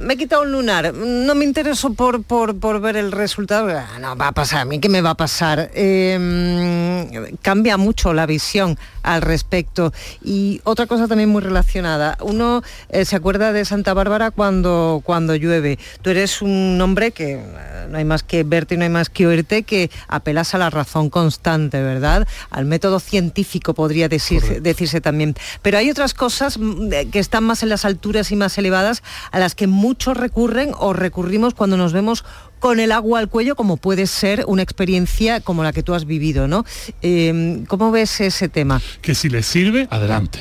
me 0.00 0.14
he 0.14 0.16
quitado 0.16 0.42
un 0.42 0.52
lunar, 0.52 0.92
no 0.94 1.34
me 1.34 1.44
intereso 1.44 1.92
por, 1.94 2.22
por, 2.22 2.58
por 2.58 2.80
ver 2.80 2.96
el 2.96 3.12
resultado, 3.24 3.70
Ah, 3.70 3.98
no, 3.98 4.14
va 4.16 4.28
a 4.28 4.32
pasar, 4.32 4.60
a 4.60 4.64
mí 4.66 4.78
qué 4.80 4.90
me 4.90 5.00
va 5.00 5.10
a 5.10 5.16
pasar. 5.16 5.70
Eh, 5.74 7.34
cambia 7.40 7.78
mucho 7.78 8.12
la 8.12 8.26
visión 8.26 8.78
al 9.02 9.22
respecto. 9.22 9.92
Y 10.22 10.60
otra 10.64 10.86
cosa 10.86 11.08
también 11.08 11.30
muy 11.30 11.40
relacionada, 11.40 12.18
uno 12.20 12.62
eh, 12.90 13.04
se 13.06 13.16
acuerda 13.16 13.52
de 13.52 13.64
Santa 13.64 13.94
Bárbara 13.94 14.30
cuando, 14.30 15.00
cuando 15.04 15.34
llueve. 15.36 15.78
Tú 16.02 16.10
eres 16.10 16.42
un 16.42 16.78
hombre 16.82 17.12
que 17.12 17.34
eh, 17.34 17.86
no 17.88 17.96
hay 17.96 18.04
más 18.04 18.22
que 18.22 18.42
verte 18.44 18.74
y 18.74 18.78
no 18.78 18.84
hay 18.84 18.90
más 18.90 19.08
que 19.08 19.26
oírte, 19.26 19.62
que 19.62 19.90
apelas 20.08 20.54
a 20.54 20.58
la 20.58 20.68
razón 20.68 21.08
constante, 21.08 21.80
¿verdad? 21.80 22.26
Al 22.50 22.66
método 22.66 23.00
científico 23.00 23.72
podría 23.72 24.08
decirse, 24.08 24.60
decirse 24.60 25.00
también. 25.00 25.34
Pero 25.62 25.78
hay 25.78 25.90
otras 25.90 26.12
cosas 26.12 26.58
mm, 26.58 26.92
eh, 26.92 27.08
que 27.10 27.20
están 27.20 27.44
más 27.44 27.62
en 27.62 27.70
las 27.70 27.84
alturas 27.86 28.32
y 28.32 28.36
más 28.36 28.58
elevadas 28.58 29.02
a 29.30 29.38
las 29.38 29.54
que 29.54 29.66
muchos 29.66 30.16
recurren 30.16 30.72
o 30.78 30.92
recurrimos 30.92 31.54
cuando 31.54 31.76
nos 31.76 31.92
vemos 31.92 32.24
con 32.64 32.80
el 32.80 32.92
agua 32.92 33.18
al 33.18 33.28
cuello, 33.28 33.56
como 33.56 33.76
puede 33.76 34.06
ser 34.06 34.44
una 34.46 34.62
experiencia 34.62 35.40
como 35.40 35.62
la 35.62 35.74
que 35.74 35.82
tú 35.82 35.92
has 35.92 36.06
vivido, 36.06 36.48
¿no? 36.48 36.64
Eh, 37.02 37.62
¿Cómo 37.68 37.90
ves 37.90 38.22
ese 38.22 38.48
tema? 38.48 38.80
que 39.02 39.14
si 39.14 39.28
les 39.28 39.44
sirve, 39.44 39.86
adelante. 39.90 40.38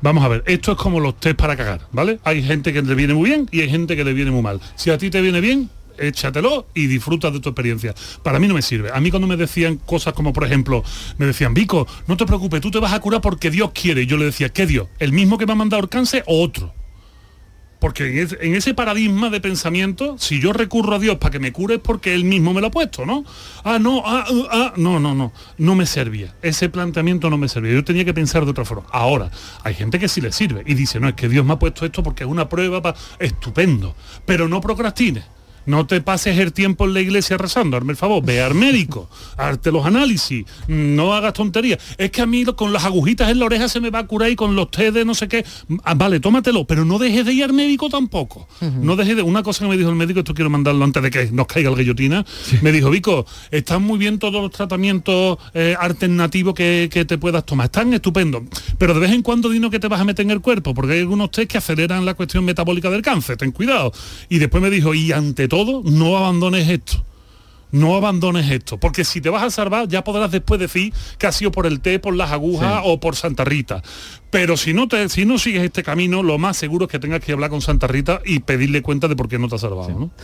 Vamos 0.00 0.24
a 0.24 0.28
ver, 0.28 0.44
esto 0.46 0.70
es 0.70 0.78
como 0.78 1.00
los 1.00 1.18
test 1.18 1.34
para 1.36 1.56
cagar, 1.56 1.80
¿vale? 1.90 2.20
Hay 2.22 2.44
gente 2.44 2.72
que 2.72 2.80
le 2.80 2.94
viene 2.94 3.12
muy 3.12 3.28
bien 3.30 3.48
y 3.50 3.62
hay 3.62 3.68
gente 3.68 3.96
que 3.96 4.04
le 4.04 4.12
viene 4.12 4.30
muy 4.30 4.40
mal. 4.40 4.60
Si 4.76 4.90
a 4.90 4.98
ti 4.98 5.10
te 5.10 5.20
viene 5.20 5.40
bien, 5.40 5.68
échatelo 5.98 6.68
y 6.74 6.86
disfruta 6.86 7.32
de 7.32 7.40
tu 7.40 7.48
experiencia. 7.48 7.92
Para 8.22 8.38
mí 8.38 8.46
no 8.46 8.54
me 8.54 8.62
sirve. 8.62 8.92
A 8.94 9.00
mí 9.00 9.10
cuando 9.10 9.26
me 9.26 9.36
decían 9.36 9.78
cosas 9.78 10.14
como, 10.14 10.32
por 10.32 10.44
ejemplo, 10.44 10.84
me 11.18 11.26
decían, 11.26 11.54
Vico, 11.54 11.88
no 12.06 12.16
te 12.16 12.24
preocupes, 12.24 12.60
tú 12.60 12.70
te 12.70 12.78
vas 12.78 12.92
a 12.92 13.00
curar 13.00 13.20
porque 13.20 13.50
Dios 13.50 13.72
quiere. 13.74 14.02
Y 14.02 14.06
yo 14.06 14.16
le 14.16 14.26
decía, 14.26 14.48
¿qué 14.48 14.64
Dios? 14.64 14.86
¿El 15.00 15.10
mismo 15.10 15.38
que 15.38 15.46
me 15.46 15.54
ha 15.54 15.56
mandado 15.56 15.82
el 15.82 15.88
cáncer 15.88 16.22
o 16.28 16.40
otro? 16.40 16.72
Porque 17.84 18.06
en 18.06 18.18
ese, 18.18 18.38
en 18.40 18.54
ese 18.54 18.72
paradigma 18.72 19.28
de 19.28 19.42
pensamiento, 19.42 20.16
si 20.18 20.40
yo 20.40 20.54
recurro 20.54 20.94
a 20.94 20.98
Dios 20.98 21.18
para 21.18 21.32
que 21.32 21.38
me 21.38 21.52
cure 21.52 21.74
es 21.74 21.80
porque 21.82 22.14
Él 22.14 22.24
mismo 22.24 22.54
me 22.54 22.62
lo 22.62 22.68
ha 22.68 22.70
puesto, 22.70 23.04
¿no? 23.04 23.26
Ah, 23.62 23.78
no, 23.78 24.02
ah, 24.06 24.24
uh, 24.30 24.46
ah, 24.50 24.72
no, 24.76 24.98
no, 24.98 25.14
no, 25.14 25.34
no 25.58 25.74
me 25.74 25.84
servía. 25.84 26.34
Ese 26.40 26.70
planteamiento 26.70 27.28
no 27.28 27.36
me 27.36 27.46
servía. 27.46 27.74
Yo 27.74 27.84
tenía 27.84 28.06
que 28.06 28.14
pensar 28.14 28.46
de 28.46 28.52
otra 28.52 28.64
forma. 28.64 28.86
Ahora, 28.90 29.30
hay 29.64 29.74
gente 29.74 29.98
que 29.98 30.08
sí 30.08 30.22
le 30.22 30.32
sirve 30.32 30.62
y 30.64 30.72
dice, 30.72 30.98
no, 30.98 31.08
es 31.08 31.14
que 31.14 31.28
Dios 31.28 31.44
me 31.44 31.52
ha 31.52 31.58
puesto 31.58 31.84
esto 31.84 32.02
porque 32.02 32.24
es 32.24 32.30
una 32.30 32.48
prueba 32.48 32.80
para... 32.80 32.96
Estupendo, 33.18 33.94
pero 34.24 34.48
no 34.48 34.62
procrastines. 34.62 35.24
No 35.66 35.86
te 35.86 36.00
pases 36.00 36.38
el 36.38 36.52
tiempo 36.52 36.84
en 36.84 36.94
la 36.94 37.00
iglesia 37.00 37.36
rezando, 37.36 37.76
hazme 37.76 37.92
el 37.92 37.96
favor, 37.96 38.24
ve 38.24 38.42
al 38.42 38.54
médico, 38.54 39.08
hazte 39.36 39.72
los 39.72 39.86
análisis, 39.86 40.44
no 40.68 41.14
hagas 41.14 41.32
tonterías. 41.32 41.78
Es 41.98 42.10
que 42.10 42.22
a 42.22 42.26
mí 42.26 42.44
con 42.44 42.72
las 42.72 42.84
agujitas 42.84 43.30
en 43.30 43.38
la 43.38 43.46
oreja 43.46 43.68
se 43.68 43.80
me 43.80 43.90
va 43.90 44.00
a 44.00 44.06
curar 44.06 44.30
y 44.30 44.36
con 44.36 44.54
los 44.54 44.70
té 44.70 44.92
de 44.92 45.04
no 45.04 45.14
sé 45.14 45.28
qué. 45.28 45.44
Ah, 45.84 45.94
vale, 45.94 46.20
tómatelo, 46.20 46.66
pero 46.66 46.84
no 46.84 46.98
dejes 46.98 47.24
de 47.24 47.32
ir 47.32 47.44
al 47.44 47.52
médico 47.52 47.88
tampoco. 47.88 48.48
No 48.60 48.96
dejes 48.96 49.16
de. 49.16 49.22
Una 49.22 49.42
cosa 49.42 49.64
que 49.64 49.70
me 49.70 49.76
dijo 49.76 49.90
el 49.90 49.96
médico, 49.96 50.20
esto 50.20 50.34
quiero 50.34 50.50
mandarlo 50.50 50.84
antes 50.84 51.02
de 51.02 51.10
que 51.10 51.30
nos 51.32 51.46
caiga 51.46 51.70
el 51.70 51.76
guillotina, 51.76 52.24
me 52.62 52.72
dijo, 52.72 52.90
Vico, 52.90 53.26
están 53.50 53.82
muy 53.82 53.98
bien 53.98 54.18
todos 54.18 54.42
los 54.42 54.50
tratamientos 54.50 55.38
eh, 55.54 55.74
alternativos 55.78 56.54
que, 56.54 56.88
que 56.92 57.04
te 57.04 57.18
puedas 57.18 57.44
tomar, 57.46 57.66
están 57.66 57.92
estupendos, 57.94 58.42
pero 58.78 58.94
de 58.94 59.00
vez 59.00 59.12
en 59.12 59.22
cuando 59.22 59.48
dinos 59.48 59.70
que 59.70 59.78
te 59.78 59.88
vas 59.88 60.00
a 60.00 60.04
meter 60.04 60.24
en 60.24 60.30
el 60.30 60.40
cuerpo, 60.40 60.74
porque 60.74 60.94
hay 60.94 61.00
algunos 61.00 61.30
test 61.30 61.50
que 61.50 61.58
aceleran 61.58 62.04
la 62.04 62.14
cuestión 62.14 62.44
metabólica 62.44 62.90
del 62.90 63.02
cáncer, 63.02 63.36
ten 63.36 63.52
cuidado. 63.52 63.92
Y 64.28 64.38
después 64.38 64.62
me 64.62 64.70
dijo, 64.70 64.94
y 64.94 65.12
ante 65.12 65.48
todo, 65.48 65.53
no 65.84 66.16
abandones 66.16 66.68
esto. 66.68 67.04
No 67.74 67.96
abandones 67.96 68.48
esto, 68.50 68.78
porque 68.78 69.04
si 69.04 69.20
te 69.20 69.30
vas 69.30 69.42
a 69.42 69.50
salvar 69.50 69.88
ya 69.88 70.04
podrás 70.04 70.30
después 70.30 70.60
decir 70.60 70.92
que 71.18 71.26
ha 71.26 71.32
sido 71.32 71.50
por 71.50 71.66
el 71.66 71.80
té, 71.80 71.98
por 71.98 72.14
las 72.14 72.30
agujas 72.30 72.82
o 72.84 73.00
por 73.00 73.16
Santa 73.16 73.44
Rita. 73.44 73.82
Pero 74.34 74.56
si 74.56 74.74
no, 74.74 74.88
te, 74.88 75.08
si 75.10 75.24
no 75.24 75.38
sigues 75.38 75.62
este 75.62 75.84
camino, 75.84 76.20
lo 76.24 76.38
más 76.38 76.56
seguro 76.56 76.86
es 76.86 76.90
que 76.90 76.98
tengas 76.98 77.20
que 77.20 77.30
hablar 77.30 77.50
con 77.50 77.60
Santa 77.60 77.86
Rita 77.86 78.20
y 78.24 78.40
pedirle 78.40 78.82
cuenta 78.82 79.06
de 79.06 79.14
por 79.14 79.28
qué 79.28 79.38
no 79.38 79.48
te 79.48 79.54
ha 79.54 79.58
salvado. 79.58 80.10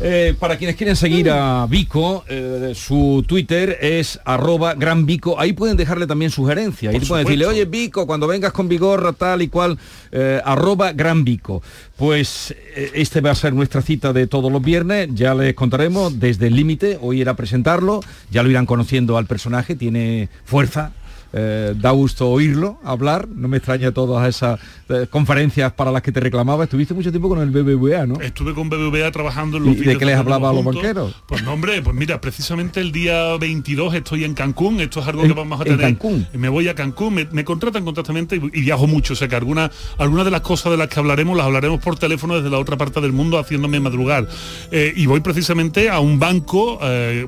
Eh, 0.00 0.34
para 0.38 0.56
quienes 0.56 0.76
quieren 0.76 0.96
seguir 0.96 1.30
a 1.30 1.66
Vico, 1.66 2.24
eh, 2.28 2.72
su 2.74 3.24
Twitter 3.26 3.78
es 3.80 4.18
arroba 4.24 4.74
gran 4.74 5.06
Vico. 5.06 5.38
Ahí 5.38 5.52
pueden 5.52 5.76
dejarle 5.76 6.06
también 6.06 6.30
sugerencias. 6.30 6.92
Ahí 6.92 7.00
pueden 7.00 7.24
decirle, 7.24 7.46
oye 7.46 7.64
Vico, 7.66 8.06
cuando 8.06 8.26
vengas 8.26 8.52
con 8.52 8.68
Vigorra 8.68 9.12
tal 9.12 9.42
y 9.42 9.48
cual, 9.48 9.78
eh, 10.10 10.40
arroba 10.44 10.92
gran 10.92 11.22
Vico. 11.22 11.62
Pues 11.96 12.54
este 12.74 13.20
va 13.20 13.30
a 13.30 13.34
ser 13.34 13.52
nuestra 13.52 13.80
cita 13.80 14.12
de 14.12 14.26
todos 14.26 14.50
los 14.50 14.62
viernes. 14.62 15.10
Ya 15.14 15.34
les 15.34 15.54
contaremos 15.54 16.18
desde 16.18 16.48
el 16.48 16.56
límite. 16.56 16.81
Hoy 17.00 17.20
era 17.20 17.34
presentarlo. 17.34 18.00
Ya 18.30 18.42
lo 18.42 18.50
irán 18.50 18.66
conociendo 18.66 19.16
al 19.16 19.26
personaje. 19.26 19.76
Tiene 19.76 20.28
fuerza, 20.44 20.92
eh, 21.32 21.74
da 21.76 21.90
gusto 21.92 22.28
oírlo 22.28 22.78
hablar, 22.84 23.26
no 23.28 23.48
me 23.48 23.56
extraña 23.56 23.92
todas 23.92 24.28
esas 24.28 24.60
eh, 24.88 25.06
conferencias 25.08 25.72
para 25.72 25.90
las 25.90 26.02
que 26.02 26.12
te 26.12 26.20
reclamaba. 26.20 26.64
Estuviste 26.64 26.92
mucho 26.92 27.10
tiempo 27.10 27.28
con 27.28 27.40
el 27.40 27.50
BBVA, 27.50 28.06
¿no? 28.06 28.20
Estuve 28.20 28.52
con 28.54 28.68
BBVA 28.68 29.10
trabajando 29.10 29.56
en 29.56 29.64
los 29.64 29.76
¿Y 29.76 29.80
de 29.80 29.96
qué 29.96 30.04
les 30.04 30.16
hablaba 30.16 30.50
a 30.50 30.52
los 30.52 30.64
banqueros? 30.64 31.14
Pues 31.26 31.42
no, 31.42 31.54
hombre, 31.54 31.80
pues 31.80 31.96
mira, 31.96 32.20
precisamente 32.20 32.80
el 32.80 32.92
día 32.92 33.36
22 33.38 33.94
estoy 33.94 34.24
en 34.24 34.34
Cancún, 34.34 34.80
esto 34.80 35.00
es 35.00 35.06
algo 35.06 35.22
que 35.22 35.32
vamos 35.32 35.60
a 35.60 35.64
tener. 35.64 35.80
Cancún? 35.80 36.26
Me 36.34 36.48
voy 36.48 36.68
a 36.68 36.74
Cancún, 36.74 37.14
me, 37.14 37.44
contratan 37.44 37.84
constantemente 37.84 38.36
y, 38.36 38.60
viajo 38.60 38.86
mucho, 38.86 39.14
o 39.14 39.16
sea 39.16 39.28
que 39.28 39.36
algunas 39.36 39.70
alguna 39.98 40.24
de 40.24 40.30
las 40.30 40.42
cosas 40.42 40.72
de 40.72 40.78
las 40.78 40.88
que 40.88 41.00
hablaremos 41.00 41.36
las 41.36 41.46
hablaremos 41.46 41.80
por 41.80 41.98
teléfono 41.98 42.36
desde 42.36 42.50
la 42.50 42.58
otra 42.58 42.76
parte 42.76 43.00
del 43.00 43.12
mundo 43.12 43.38
haciéndome 43.38 43.80
madrugar. 43.80 44.28
Eh, 44.70 44.92
y 44.94 45.06
voy 45.06 45.20
precisamente 45.20 45.88
a 45.88 46.00
un 46.00 46.18
banco, 46.18 46.78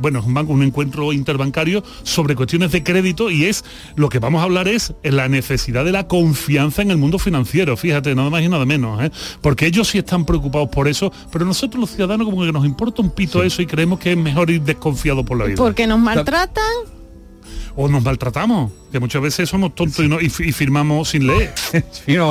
bueno, 0.00 0.18
es 0.18 0.26
un 0.26 0.34
banco, 0.34 0.52
un 0.52 0.62
encuentro 0.62 1.12
interbancario 1.12 1.82
sobre 2.02 2.34
cuestiones 2.34 2.72
de 2.72 2.82
crédito 2.82 3.30
y 3.30 3.44
es 3.44 3.64
lo 3.96 4.08
que 4.08 4.18
vamos 4.18 4.40
a 4.40 4.44
hablar 4.44 4.68
es 4.68 4.94
la 5.02 5.28
necesidad 5.28 5.84
de 5.84 5.92
la 5.92 6.08
confianza 6.08 6.82
en 6.82 6.90
el 6.90 6.96
mundo 6.96 7.18
financiero, 7.18 7.76
fíjate, 7.76 8.14
nada 8.14 8.30
más 8.30 8.42
y 8.42 8.48
nada 8.48 8.64
menos, 8.64 9.02
¿eh? 9.02 9.10
porque 9.40 9.66
ellos 9.66 9.88
sí 9.88 9.98
están 9.98 10.24
preocupados 10.24 10.68
por 10.68 10.88
eso, 10.88 11.12
pero 11.32 11.44
nosotros 11.44 11.80
los 11.80 11.90
ciudadanos 11.90 12.26
como 12.26 12.44
que 12.44 12.52
nos 12.52 12.64
importa 12.64 13.02
un 13.02 13.10
pito 13.10 13.42
eso 13.42 13.62
y 13.62 13.66
creemos 13.66 13.98
que 13.98 14.12
es 14.12 14.18
mejor 14.18 14.50
ir 14.50 14.62
desconfiado 14.62 15.24
por 15.24 15.38
la 15.38 15.44
vida. 15.46 15.56
Porque 15.56 15.86
nos 15.86 15.98
maltratan 15.98 16.64
o 17.76 17.88
nos 17.88 18.02
maltratamos 18.02 18.72
que 18.94 19.00
muchas 19.00 19.22
veces 19.22 19.48
somos 19.48 19.74
tontos 19.74 20.04
y, 20.22 20.52
firmamos 20.52 21.08
sin 21.08 21.26
leer. 21.26 21.52
Pero 22.06 22.30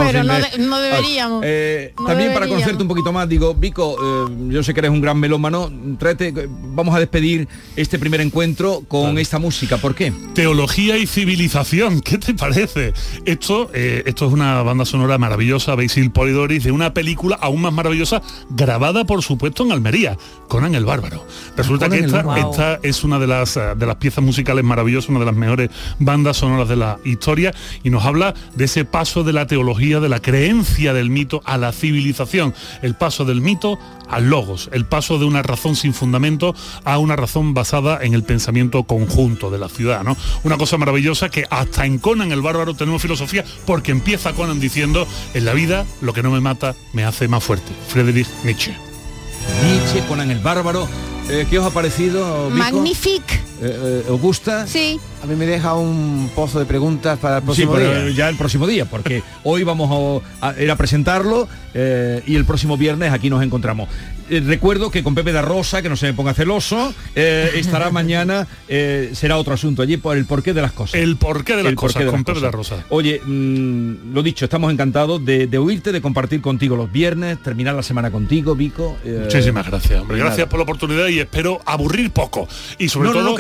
no, 0.60 0.80
deberíamos. 0.80 1.44
Eh, 1.46 1.94
también 2.08 2.34
para 2.34 2.48
conocerte 2.48 2.82
un 2.82 2.88
poquito 2.88 3.12
más, 3.12 3.28
digo, 3.28 3.54
Vico, 3.54 3.98
eh, 4.02 4.34
yo 4.48 4.64
sé 4.64 4.74
que 4.74 4.80
eres 4.80 4.92
un 4.92 5.02
gran 5.02 5.20
melómano, 5.20 5.70
tráete, 6.00 6.34
vamos 6.48 6.96
a 6.96 7.00
despedir 7.00 7.50
este 7.76 8.00
primer 8.00 8.22
encuentro 8.22 8.82
con 8.88 9.18
esta 9.18 9.40
música. 9.40 9.76
¿Por 9.76 9.94
qué? 9.94 10.14
Teología 10.36 10.98
y 10.98 11.06
civilización, 11.06 12.00
¿qué 12.00 12.18
te 12.18 12.34
parece? 12.34 12.94
Esto, 13.26 13.70
eh, 13.74 14.04
esto 14.06 14.28
es 14.28 14.32
una 14.32 14.64
banda 14.64 14.86
sonora 14.86 15.18
maravillosa, 15.18 15.76
Basil 15.76 16.12
Polidoris, 16.12 16.64
de 16.64 16.72
una 16.72 16.94
película 16.94 17.38
aún 17.42 17.62
más 17.62 17.74
maravillosa, 17.74 18.22
grabada 18.50 19.04
por 19.04 19.22
supuesto 19.22 19.66
en 19.66 19.74
Almería, 19.74 20.18
Conan 20.48 20.76
el 20.76 20.86
Bárbaro. 20.86 21.26
Resulta 21.58 21.90
que 21.90 22.00
esta, 22.00 22.24
esta, 22.38 22.80
es 22.84 23.04
una 23.04 23.20
de 23.20 23.28
las, 23.28 23.56
de 23.56 23.86
las 23.86 23.98
piezas 23.98 24.24
musicales 24.24 24.64
maravillosas, 24.64 25.10
una 25.10 25.20
de 25.20 25.33
las 25.34 25.40
mejores 25.40 25.70
bandas 26.00 26.38
sonoras 26.38 26.70
de 26.70 26.76
la 26.76 27.00
historia 27.04 27.54
y 27.84 27.90
nos 27.90 28.06
habla 28.06 28.34
de 28.56 28.66
ese 28.66 28.86
paso 28.86 29.24
de 29.24 29.34
la 29.34 29.48
teología, 29.48 30.00
de 30.00 30.10
la 30.10 30.22
creencia 30.22 30.94
del 30.94 31.10
mito 31.10 31.42
a 31.46 31.58
la 31.58 31.72
civilización, 31.72 32.54
el 32.82 32.96
paso 32.96 33.26
del 33.26 33.42
mito 33.42 33.80
al 34.10 34.30
logos, 34.30 34.70
el 34.72 34.86
paso 34.86 35.18
de 35.18 35.26
una 35.26 35.42
razón 35.42 35.76
sin 35.76 35.94
fundamento 35.94 36.56
a 36.84 36.98
una 36.98 37.16
razón 37.16 37.54
basada 37.54 38.00
en 38.02 38.14
el 38.14 38.24
pensamiento 38.24 38.84
conjunto 38.84 39.50
de 39.50 39.58
la 39.58 39.70
ciudad, 39.70 40.04
¿no? 40.04 40.16
Una 40.44 40.58
cosa 40.58 40.78
maravillosa 40.78 41.30
que 41.30 41.46
hasta 41.50 41.86
en 41.86 41.98
Conan 41.98 42.32
el 42.32 42.42
bárbaro 42.42 42.74
tenemos 42.76 43.02
filosofía 43.02 43.44
porque 43.66 43.92
empieza 43.92 44.34
Conan 44.34 44.60
diciendo, 44.60 45.08
en 45.34 45.46
la 45.46 45.54
vida 45.54 45.86
lo 46.02 46.14
que 46.14 46.24
no 46.24 46.32
me 46.32 46.42
mata 46.42 46.76
me 46.94 47.04
hace 47.04 47.28
más 47.28 47.44
fuerte. 47.44 47.72
Friedrich 47.88 48.28
Nietzsche. 48.44 48.76
Nietzsche, 49.64 50.06
Conan 50.08 50.32
el 50.32 50.40
bárbaro. 50.40 50.88
Eh, 51.30 51.48
¿Qué 51.50 51.58
os 51.58 51.66
ha 51.66 51.70
parecido? 51.72 52.50
Magnifique. 52.50 53.40
Eh, 53.64 54.04
eh, 54.08 54.12
¿Os 54.12 54.20
gusta? 54.20 54.68
Sí. 54.68 55.00
A 55.24 55.26
mí 55.26 55.36
me 55.36 55.46
deja 55.46 55.74
un 55.76 56.30
pozo 56.36 56.60
de 56.60 56.66
preguntas 56.66 57.18
para 57.18 57.38
el 57.38 57.44
próximo 57.44 57.78
día. 57.78 58.10
Ya 58.10 58.28
el 58.28 58.36
próximo 58.36 58.68
día, 58.68 58.86
porque 58.86 59.24
hoy 59.44 59.64
vamos 59.64 60.22
a, 60.42 60.54
ir 60.62 60.70
a 60.70 60.76
presentarlo 60.76 61.48
y 61.74 62.36
el 62.36 62.46
próximo 62.46 62.78
viernes 62.78 63.12
aquí 63.12 63.30
nos 63.30 63.42
encontramos. 63.42 63.88
Eh, 64.34 64.42
recuerdo 64.44 64.90
que 64.90 65.04
con 65.04 65.14
Pepe 65.14 65.32
da 65.32 65.44
Rosa, 65.44 65.84
que 65.84 65.90
no 65.90 65.96
se 65.96 66.08
me 66.08 66.14
ponga 66.14 66.34
celoso, 66.34 66.92
eh, 67.14 67.52
estará 67.56 67.90
mañana, 67.92 68.48
eh, 68.68 69.12
será 69.14 69.38
otro 69.38 69.54
asunto 69.54 69.84
allí 69.84 69.98
por 69.98 70.18
el 70.18 70.26
porqué 70.26 70.54
de 70.54 70.62
las 70.64 70.72
cosas. 70.72 71.00
El 71.00 71.18
porqué 71.18 71.56
de 71.56 71.62
las 71.62 71.76
cosas 71.76 72.06
con 72.06 72.24
Pepe 72.24 72.40
da 72.40 72.50
Rosa. 72.50 72.84
Oye, 72.90 73.22
mm, 73.24 74.12
lo 74.12 74.24
dicho, 74.24 74.46
estamos 74.46 74.74
encantados 74.74 75.24
de, 75.24 75.58
oírte, 75.60 75.92
de 75.92 76.02
compartir 76.02 76.42
contigo 76.42 76.76
los 76.76 76.92
viernes, 76.92 77.44
terminar 77.44 77.76
la 77.76 77.84
semana 77.84 78.10
contigo, 78.10 78.56
Vico. 78.56 78.98
Muchísimas 79.06 79.68
gracias, 79.68 80.02
hombre. 80.02 80.18
Gracias 80.18 80.48
por 80.48 80.58
la 80.58 80.64
oportunidad 80.64 81.08
y 81.10 81.20
espero 81.20 81.62
aburrir 81.66 82.10
poco. 82.10 82.48
Y 82.80 82.90
sobre 82.90 83.10
todo. 83.10 83.36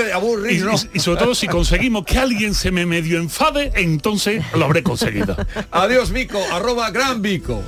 y, 0.93 0.99
sobre 0.99 1.19
todo 1.19 1.34
si 1.34 1.47
conseguimos 1.53 2.06
que 2.06 2.19
alguien 2.19 2.53
se 2.53 2.69
me 2.69 2.86
medio 2.86 3.17
enfade, 3.17 3.71
entonces 3.75 4.43
lo 4.56 4.65
habré 4.65 4.84
conseguido. 4.84 5.36
Adiós, 5.71 6.12
Vico, 6.12 6.39
arroba 6.51 6.91
gran 6.91 7.23
Vico. 7.23 7.63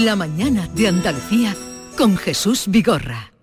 La 0.00 0.16
mañana 0.16 0.66
de 0.68 0.88
Andalucía 0.88 1.54
con 1.98 2.16
Jesús 2.16 2.64
Vigorra. 2.68 3.34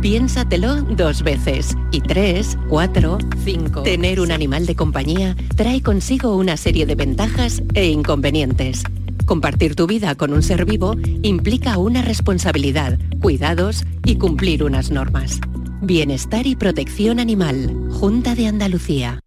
Piénsatelo 0.00 0.82
dos 0.82 1.22
veces. 1.22 1.76
Y 1.92 2.00
tres, 2.00 2.58
cuatro, 2.68 3.18
cinco. 3.44 3.84
Tener 3.84 4.18
un 4.18 4.32
animal 4.32 4.66
de 4.66 4.74
compañía 4.74 5.36
trae 5.54 5.82
consigo 5.82 6.34
una 6.36 6.56
serie 6.56 6.84
de 6.84 6.96
ventajas 6.96 7.62
e 7.74 7.90
inconvenientes. 7.90 8.82
Compartir 9.24 9.76
tu 9.76 9.86
vida 9.86 10.16
con 10.16 10.32
un 10.32 10.42
ser 10.42 10.64
vivo 10.64 10.96
implica 11.22 11.78
una 11.78 12.02
responsabilidad, 12.02 12.98
cuidados 13.20 13.84
y 14.04 14.16
cumplir 14.18 14.64
unas 14.64 14.90
normas. 14.90 15.38
Bienestar 15.80 16.48
y 16.48 16.56
protección 16.56 17.20
animal. 17.20 17.72
Junta 17.92 18.34
de 18.34 18.48
Andalucía. 18.48 19.20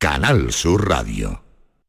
Canal 0.00 0.50
Sur 0.50 0.88
Radio. 0.88 1.41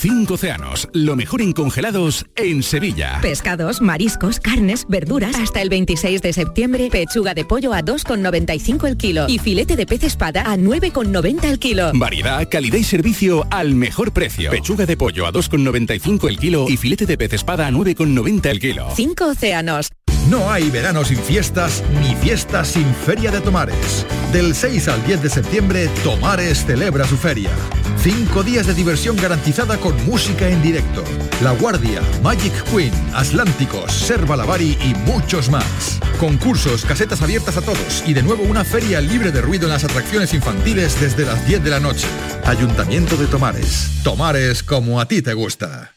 Cinco 0.00 0.34
océanos, 0.34 0.88
lo 0.92 1.16
mejor 1.16 1.42
en 1.42 1.52
congelados 1.52 2.24
en 2.36 2.62
Sevilla. 2.62 3.18
Pescados, 3.20 3.80
mariscos, 3.80 4.38
carnes, 4.38 4.86
verduras. 4.88 5.34
Hasta 5.34 5.60
el 5.60 5.70
26 5.70 6.22
de 6.22 6.32
septiembre, 6.32 6.88
pechuga 6.88 7.34
de 7.34 7.44
pollo 7.44 7.74
a 7.74 7.82
2,95 7.82 8.86
el 8.86 8.96
kilo 8.96 9.24
y 9.28 9.40
filete 9.40 9.74
de 9.74 9.86
pez 9.86 10.04
espada 10.04 10.42
a 10.52 10.56
9,90 10.56 11.44
el 11.46 11.58
kilo. 11.58 11.90
Variedad, 11.94 12.48
calidad 12.48 12.78
y 12.78 12.84
servicio 12.84 13.44
al 13.50 13.74
mejor 13.74 14.12
precio. 14.12 14.52
Pechuga 14.52 14.86
de 14.86 14.96
pollo 14.96 15.26
a 15.26 15.32
2,95 15.32 16.28
el 16.28 16.38
kilo 16.38 16.66
y 16.68 16.76
filete 16.76 17.04
de 17.04 17.18
pez 17.18 17.32
espada 17.32 17.66
a 17.66 17.72
9,90 17.72 18.46
el 18.46 18.60
kilo. 18.60 18.86
Cinco 18.94 19.26
océanos, 19.26 19.88
No 20.30 20.48
hay 20.48 20.70
verano 20.70 21.04
sin 21.04 21.18
fiestas 21.18 21.82
ni 22.00 22.14
fiestas 22.14 22.68
sin 22.68 22.86
Feria 23.04 23.32
de 23.32 23.40
Tomares. 23.40 24.06
Del 24.32 24.54
6 24.54 24.86
al 24.88 25.04
10 25.06 25.22
de 25.22 25.30
septiembre, 25.30 25.88
Tomares 26.04 26.64
celebra 26.66 27.04
su 27.04 27.16
feria. 27.16 27.50
Cinco 28.00 28.44
días 28.44 28.66
de 28.66 28.74
diversión 28.74 29.16
garantizada 29.16 29.76
con 29.78 29.87
música 30.06 30.48
en 30.48 30.62
directo. 30.62 31.04
La 31.42 31.52
Guardia, 31.52 32.02
Magic 32.22 32.52
Queen, 32.64 32.92
Atlánticos, 33.14 33.92
Serva 33.92 34.36
Lavari 34.36 34.78
y 34.84 34.94
muchos 35.10 35.50
más. 35.50 36.00
Concursos, 36.18 36.84
casetas 36.84 37.22
abiertas 37.22 37.56
a 37.56 37.62
todos 37.62 38.02
y 38.06 38.14
de 38.14 38.22
nuevo 38.22 38.42
una 38.44 38.64
feria 38.64 39.00
libre 39.00 39.30
de 39.30 39.40
ruido 39.40 39.66
en 39.66 39.72
las 39.72 39.84
atracciones 39.84 40.34
infantiles 40.34 41.00
desde 41.00 41.24
las 41.24 41.46
10 41.46 41.64
de 41.64 41.70
la 41.70 41.80
noche. 41.80 42.06
Ayuntamiento 42.44 43.16
de 43.16 43.26
Tomares. 43.26 43.90
Tomares 44.02 44.62
como 44.62 45.00
a 45.00 45.06
ti 45.06 45.22
te 45.22 45.34
gusta. 45.34 45.92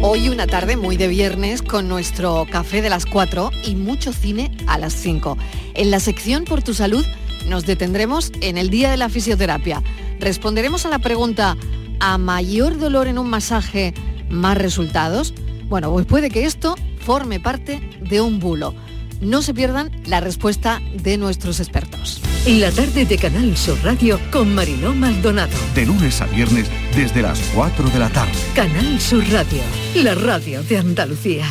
Hoy 0.00 0.28
una 0.28 0.46
tarde 0.46 0.76
muy 0.76 0.96
de 0.96 1.08
viernes 1.08 1.60
con 1.60 1.88
nuestro 1.88 2.46
café 2.50 2.82
de 2.82 2.88
las 2.88 3.04
4 3.04 3.50
y 3.64 3.74
mucho 3.74 4.12
cine 4.12 4.56
a 4.66 4.78
las 4.78 4.92
5. 4.92 5.36
En 5.74 5.90
la 5.90 5.98
sección 5.98 6.44
Por 6.44 6.62
tu 6.62 6.72
salud 6.72 7.04
nos 7.48 7.66
detendremos 7.66 8.32
en 8.40 8.58
el 8.58 8.70
día 8.70 8.90
de 8.90 8.96
la 8.96 9.08
fisioterapia. 9.08 9.82
Responderemos 10.20 10.86
a 10.86 10.90
la 10.90 10.98
pregunta, 10.98 11.56
¿a 12.00 12.18
mayor 12.18 12.78
dolor 12.78 13.08
en 13.08 13.18
un 13.18 13.28
masaje, 13.28 13.94
más 14.28 14.58
resultados? 14.58 15.34
Bueno, 15.68 15.90
pues 15.92 16.06
puede 16.06 16.30
que 16.30 16.44
esto 16.44 16.76
forme 17.00 17.40
parte 17.40 17.80
de 18.00 18.20
un 18.20 18.38
bulo. 18.38 18.74
No 19.20 19.42
se 19.42 19.52
pierdan 19.52 19.90
la 20.06 20.20
respuesta 20.20 20.80
de 21.02 21.18
nuestros 21.18 21.58
expertos. 21.58 22.22
La 22.46 22.70
tarde 22.70 23.04
de 23.04 23.18
Canal 23.18 23.56
Sur 23.56 23.78
Radio 23.82 24.20
con 24.30 24.54
Mariló 24.54 24.94
Maldonado. 24.94 25.56
De 25.74 25.84
lunes 25.84 26.20
a 26.20 26.26
viernes 26.26 26.68
desde 26.94 27.22
las 27.22 27.40
4 27.54 27.90
de 27.90 27.98
la 27.98 28.08
tarde. 28.10 28.32
Canal 28.54 29.00
Sur 29.00 29.28
Radio, 29.30 29.62
la 29.96 30.14
radio 30.14 30.62
de 30.62 30.78
Andalucía. 30.78 31.46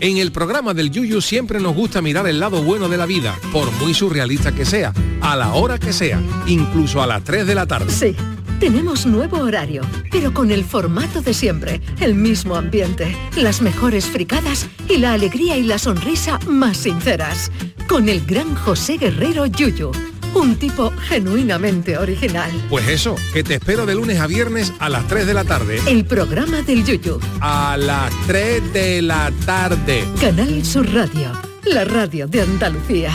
En 0.00 0.16
el 0.18 0.30
programa 0.30 0.74
del 0.74 0.92
Yuyu 0.92 1.20
siempre 1.20 1.58
nos 1.58 1.74
gusta 1.74 2.00
mirar 2.00 2.28
el 2.28 2.38
lado 2.38 2.62
bueno 2.62 2.88
de 2.88 2.96
la 2.96 3.04
vida, 3.04 3.36
por 3.52 3.72
muy 3.72 3.94
surrealista 3.94 4.52
que 4.52 4.64
sea, 4.64 4.92
a 5.20 5.34
la 5.34 5.54
hora 5.54 5.78
que 5.78 5.92
sea, 5.92 6.22
incluso 6.46 7.02
a 7.02 7.06
las 7.08 7.24
3 7.24 7.46
de 7.48 7.54
la 7.56 7.66
tarde. 7.66 7.92
Sí. 7.92 8.14
Tenemos 8.60 9.06
nuevo 9.06 9.38
horario, 9.38 9.82
pero 10.10 10.32
con 10.34 10.50
el 10.50 10.64
formato 10.64 11.20
de 11.20 11.34
siempre, 11.34 11.80
el 12.00 12.14
mismo 12.14 12.54
ambiente, 12.56 13.16
las 13.36 13.60
mejores 13.60 14.06
fricadas 14.06 14.68
y 14.88 14.98
la 14.98 15.12
alegría 15.12 15.56
y 15.56 15.62
la 15.62 15.78
sonrisa 15.78 16.38
más 16.46 16.76
sinceras. 16.76 17.50
Con 17.88 18.08
el 18.08 18.24
gran 18.24 18.54
José 18.54 18.98
Guerrero 18.98 19.46
Yuyu, 19.46 19.92
un 20.34 20.56
tipo 20.56 20.92
genuinamente 21.08 21.96
original. 21.98 22.50
Pues 22.68 22.88
eso, 22.88 23.16
que 23.32 23.42
te 23.42 23.54
espero 23.54 23.86
de 23.86 23.94
lunes 23.94 24.20
a 24.20 24.26
viernes 24.26 24.72
a 24.78 24.88
las 24.88 25.06
3 25.08 25.26
de 25.26 25.34
la 25.34 25.44
tarde. 25.44 25.80
El 25.86 26.04
programa 26.04 26.62
del 26.62 26.84
Yuyu. 26.84 27.18
A 27.40 27.76
las 27.76 28.12
3 28.26 28.72
de 28.72 29.02
la 29.02 29.32
tarde. 29.46 30.04
Canal 30.20 30.64
Sur 30.64 30.92
Radio, 30.92 31.32
la 31.64 31.84
radio 31.84 32.26
de 32.26 32.42
Andalucía. 32.42 33.12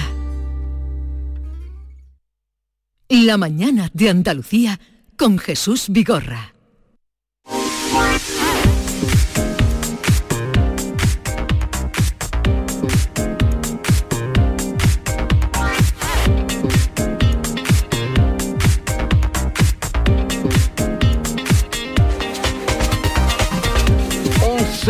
La 3.10 3.38
mañana 3.38 3.90
de 3.94 4.10
Andalucía 4.10 4.80
con 5.18 5.38
Jesús 5.38 5.88
Vigorra. 5.90 6.54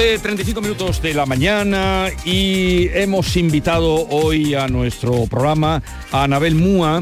Once, 0.03 0.19
35 0.19 0.61
minutos 0.61 1.01
de 1.01 1.13
la 1.13 1.25
mañana 1.25 2.07
y 2.25 2.89
hemos 2.93 3.37
invitado 3.37 4.07
hoy 4.09 4.53
a 4.53 4.67
nuestro 4.67 5.27
programa 5.27 5.81
a 6.11 6.23
Anabel 6.23 6.55
Múa, 6.55 7.01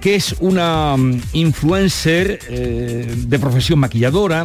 que 0.00 0.14
es 0.14 0.34
una 0.40 0.96
mm, 0.96 1.20
influencer 1.32 2.38
eh, 2.48 3.14
de 3.16 3.38
profesión 3.38 3.78
maquilladora, 3.78 4.44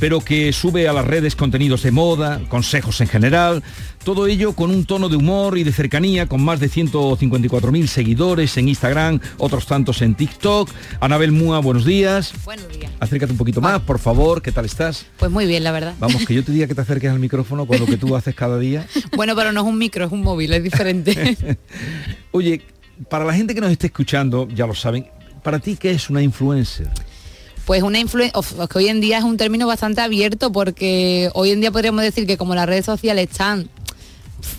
pero 0.00 0.20
que 0.20 0.52
sube 0.52 0.88
a 0.88 0.92
las 0.92 1.06
redes 1.06 1.36
contenidos 1.36 1.82
de 1.82 1.90
moda, 1.90 2.40
consejos 2.48 3.00
en 3.00 3.08
general, 3.08 3.62
todo 4.04 4.26
ello 4.26 4.54
con 4.54 4.70
un 4.70 4.84
tono 4.84 5.08
de 5.08 5.16
humor 5.16 5.56
y 5.58 5.64
de 5.64 5.72
cercanía, 5.72 6.26
con 6.26 6.42
más 6.42 6.60
de 6.60 6.68
154.000 6.68 7.86
seguidores 7.86 8.56
en 8.56 8.68
Instagram, 8.68 9.20
otros 9.38 9.66
tantos 9.66 10.02
en 10.02 10.14
TikTok. 10.14 10.68
Anabel 11.00 11.30
Múa, 11.32 11.60
buenos 11.60 11.84
días. 11.84 12.32
Buenos 12.44 12.68
días. 12.68 12.90
Acércate 12.98 13.32
un 13.32 13.38
poquito 13.38 13.60
más, 13.60 13.80
por 13.82 13.98
favor, 13.98 14.42
¿qué 14.42 14.50
tal 14.50 14.64
estás? 14.64 15.06
Pues 15.18 15.30
muy 15.30 15.46
bien, 15.46 15.62
la 15.62 15.72
verdad. 15.72 15.94
Vamos, 16.00 16.26
que 16.26 16.34
yo 16.34 16.42
te 16.42 16.52
diga 16.52 16.66
que 16.66 16.74
te 16.74 16.80
acerques 16.82 17.10
al 17.10 17.20
micrófono 17.20 17.66
con 17.66 17.78
lo 17.78 17.86
que 17.86 17.96
tú 17.96 18.16
haces 18.16 18.34
cada 18.34 18.58
día. 18.58 18.86
bueno, 19.16 19.36
pero 19.36 19.52
no 19.52 19.60
es 19.60 19.66
un 19.66 19.78
micro, 19.78 20.04
es 20.04 20.12
un 20.12 20.22
móvil, 20.22 20.52
es 20.52 20.62
diferente. 20.64 21.58
Oye, 22.32 22.62
para 23.08 23.24
la 23.24 23.34
gente 23.34 23.54
que 23.54 23.60
nos 23.60 23.70
esté 23.70 23.86
escuchando, 23.88 24.48
ya 24.48 24.66
lo 24.66 24.74
saben, 24.74 25.06
¿para 25.42 25.58
ti 25.58 25.76
qué 25.76 25.92
es 25.92 26.10
una 26.10 26.22
influencer? 26.22 26.88
Pues 27.64 27.82
una 27.82 27.98
influencia, 27.98 28.40
que 28.68 28.78
hoy 28.78 28.88
en 28.88 29.00
día 29.00 29.18
es 29.18 29.24
un 29.24 29.36
término 29.36 29.66
bastante 29.66 30.00
abierto 30.00 30.50
porque 30.50 31.30
hoy 31.34 31.50
en 31.50 31.60
día 31.60 31.70
podríamos 31.70 32.02
decir 32.02 32.26
que 32.26 32.36
como 32.36 32.54
las 32.54 32.66
redes 32.66 32.84
sociales 32.84 33.28
están, 33.30 33.68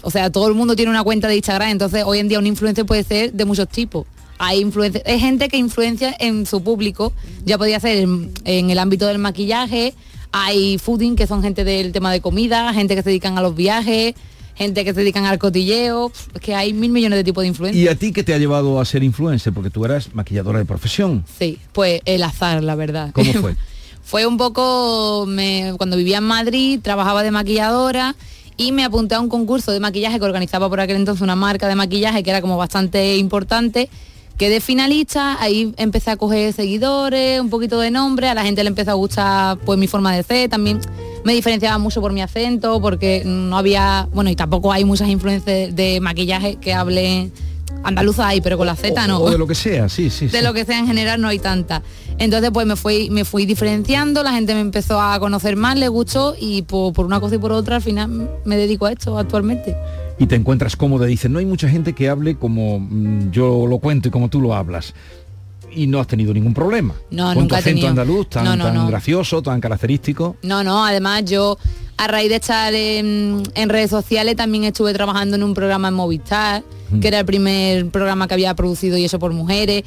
o 0.01 0.09
sea, 0.09 0.29
todo 0.29 0.47
el 0.47 0.53
mundo 0.53 0.75
tiene 0.75 0.89
una 0.89 1.03
cuenta 1.03 1.27
de 1.27 1.35
Instagram, 1.35 1.69
entonces 1.69 2.03
hoy 2.05 2.19
en 2.19 2.29
día 2.29 2.39
un 2.39 2.47
influencer 2.47 2.85
puede 2.85 3.03
ser 3.03 3.33
de 3.33 3.45
muchos 3.45 3.67
tipos. 3.67 4.05
Hay 4.37 4.59
influencia, 4.59 5.01
hay 5.05 5.19
gente 5.19 5.47
que 5.47 5.57
influencia 5.57 6.15
en 6.19 6.45
su 6.45 6.63
público, 6.63 7.13
ya 7.45 7.57
podría 7.57 7.79
ser 7.79 7.97
en, 7.97 8.31
en 8.45 8.69
el 8.69 8.79
ámbito 8.79 9.05
del 9.05 9.19
maquillaje, 9.19 9.93
hay 10.31 10.77
fooding 10.79 11.15
que 11.15 11.27
son 11.27 11.43
gente 11.43 11.63
del 11.63 11.91
tema 11.91 12.11
de 12.11 12.19
comida, 12.19 12.73
gente 12.73 12.95
que 12.95 13.03
se 13.03 13.09
dedican 13.09 13.37
a 13.37 13.41
los 13.41 13.55
viajes, 13.55 14.15
gente 14.55 14.83
que 14.85 14.93
se 14.93 14.99
dedican 14.99 15.25
al 15.25 15.39
cotilleo, 15.39 16.11
es 16.33 16.41
que 16.41 16.53
hay 16.55 16.73
mil 16.73 16.91
millones 16.91 17.17
de 17.17 17.23
tipos 17.23 17.41
de 17.41 17.47
influencia. 17.47 17.81
¿Y 17.81 17.87
a 17.87 17.95
ti 17.95 18.11
qué 18.13 18.23
te 18.23 18.33
ha 18.33 18.37
llevado 18.37 18.79
a 18.79 18.85
ser 18.85 19.03
influencer? 19.03 19.53
Porque 19.53 19.69
tú 19.69 19.83
eras 19.85 20.13
maquilladora 20.13 20.59
de 20.59 20.65
profesión. 20.65 21.23
Sí, 21.39 21.57
pues 21.71 22.01
el 22.05 22.23
azar, 22.23 22.63
la 22.63 22.75
verdad. 22.75 23.09
¿Cómo 23.13 23.33
fue? 23.33 23.55
fue 24.03 24.25
un 24.27 24.37
poco, 24.37 25.25
me- 25.27 25.73
cuando 25.77 25.97
vivía 25.97 26.17
en 26.17 26.25
Madrid, 26.25 26.79
trabajaba 26.81 27.23
de 27.23 27.31
maquilladora 27.31 28.15
y 28.57 28.71
me 28.71 28.83
apunté 28.83 29.15
a 29.15 29.19
un 29.19 29.29
concurso 29.29 29.71
de 29.71 29.79
maquillaje 29.79 30.19
que 30.19 30.25
organizaba 30.25 30.69
por 30.69 30.79
aquel 30.79 30.97
entonces 30.97 31.21
una 31.21 31.35
marca 31.35 31.67
de 31.67 31.75
maquillaje 31.75 32.21
que 32.21 32.29
era 32.29 32.41
como 32.41 32.57
bastante 32.57 33.17
importante. 33.17 33.89
Quedé 34.37 34.61
finalista, 34.61 35.41
ahí 35.41 35.73
empecé 35.77 36.11
a 36.11 36.17
coger 36.17 36.53
seguidores, 36.53 37.39
un 37.39 37.49
poquito 37.49 37.79
de 37.79 37.91
nombre, 37.91 38.27
a 38.29 38.33
la 38.33 38.43
gente 38.43 38.63
le 38.63 38.67
empezó 38.69 38.91
a 38.91 38.95
gustar 38.95 39.57
pues 39.59 39.77
mi 39.79 39.87
forma 39.87 40.15
de 40.15 40.23
ser, 40.23 40.49
también 40.49 40.79
me 41.23 41.33
diferenciaba 41.33 41.77
mucho 41.77 42.01
por 42.01 42.13
mi 42.13 42.21
acento, 42.21 42.81
porque 42.81 43.23
no 43.25 43.57
había, 43.57 44.07
bueno, 44.13 44.29
y 44.29 44.35
tampoco 44.35 44.71
hay 44.71 44.85
muchas 44.85 45.09
influencias 45.09 45.75
de 45.75 45.99
maquillaje 46.01 46.57
que 46.57 46.73
hablen 46.73 47.31
andaluza 47.83 48.27
hay, 48.27 48.41
pero 48.41 48.57
con 48.57 48.67
la 48.67 48.75
Z 48.75 49.07
no 49.07 49.19
O 49.19 49.29
de 49.29 49.37
lo 49.37 49.47
que 49.47 49.55
sea, 49.55 49.89
sí, 49.89 50.09
sí. 50.09 50.27
de 50.27 50.37
sí. 50.39 50.43
lo 50.43 50.53
que 50.53 50.65
sea 50.65 50.79
en 50.79 50.87
general 50.87 51.19
no 51.21 51.27
hay 51.27 51.39
tanta. 51.39 51.81
Entonces 52.17 52.51
pues 52.51 52.65
me 52.65 52.75
fui, 52.75 53.09
me 53.09 53.25
fui 53.25 53.45
diferenciando, 53.45 54.23
la 54.23 54.31
gente 54.31 54.53
me 54.53 54.61
empezó 54.61 55.01
a 55.01 55.19
conocer 55.19 55.55
más, 55.55 55.77
le 55.77 55.87
gustó 55.87 56.35
y 56.39 56.61
por, 56.61 56.93
por 56.93 57.05
una 57.05 57.19
cosa 57.19 57.35
y 57.35 57.37
por 57.39 57.51
otra 57.51 57.77
al 57.77 57.81
final 57.81 58.29
me 58.45 58.55
dedico 58.57 58.85
a 58.85 58.91
esto 58.91 59.17
actualmente. 59.17 59.75
y 60.19 60.27
te 60.27 60.35
encuentras 60.35 60.75
cómoda. 60.75 61.05
Dices, 61.07 61.29
no 61.29 61.39
hay 61.39 61.45
mucha 61.45 61.67
gente 61.67 61.93
que 61.93 62.09
hable 62.09 62.35
como 62.35 62.79
mm, 62.79 63.31
yo 63.31 63.65
lo 63.67 63.79
cuento 63.79 64.07
y 64.07 64.11
como 64.11 64.29
tú 64.29 64.39
lo 64.39 64.53
hablas. 64.53 64.93
Y 65.75 65.87
no 65.87 65.99
has 65.99 66.07
tenido 66.07 66.33
ningún 66.33 66.53
problema. 66.53 66.93
No, 67.11 67.25
Con 67.27 67.33
tu 67.35 67.39
nunca 67.41 67.55
he 67.55 67.59
acento 67.59 67.81
tenido. 67.81 67.89
andaluz 67.89 68.29
tan, 68.29 68.43
No, 68.45 68.55
no, 68.55 68.65
tan 68.65 68.75
no. 68.75 68.87
gracioso, 68.87 69.41
tan 69.41 69.59
característico. 69.61 70.35
No, 70.43 70.63
no, 70.63 70.85
además 70.85 71.25
yo 71.25 71.57
a 71.97 72.07
raíz 72.07 72.29
de 72.29 72.35
estar 72.35 72.73
en, 72.73 73.43
en 73.55 73.69
redes 73.69 73.89
sociales 73.89 74.35
también 74.35 74.63
estuve 74.63 74.93
trabajando 74.93 75.35
en 75.35 75.43
un 75.43 75.53
programa 75.53 75.87
en 75.89 75.93
Movistar, 75.93 76.63
Mm. 76.89 76.99
que 76.99 77.07
era 77.07 77.19
el 77.19 77.25
primer 77.25 77.89
programa 77.89 78.27
que 78.27 78.33
había 78.35 78.53
producido 78.55 78.97
y 78.97 79.05
eso 79.05 79.17
por 79.17 79.31
mujeres. 79.33 79.83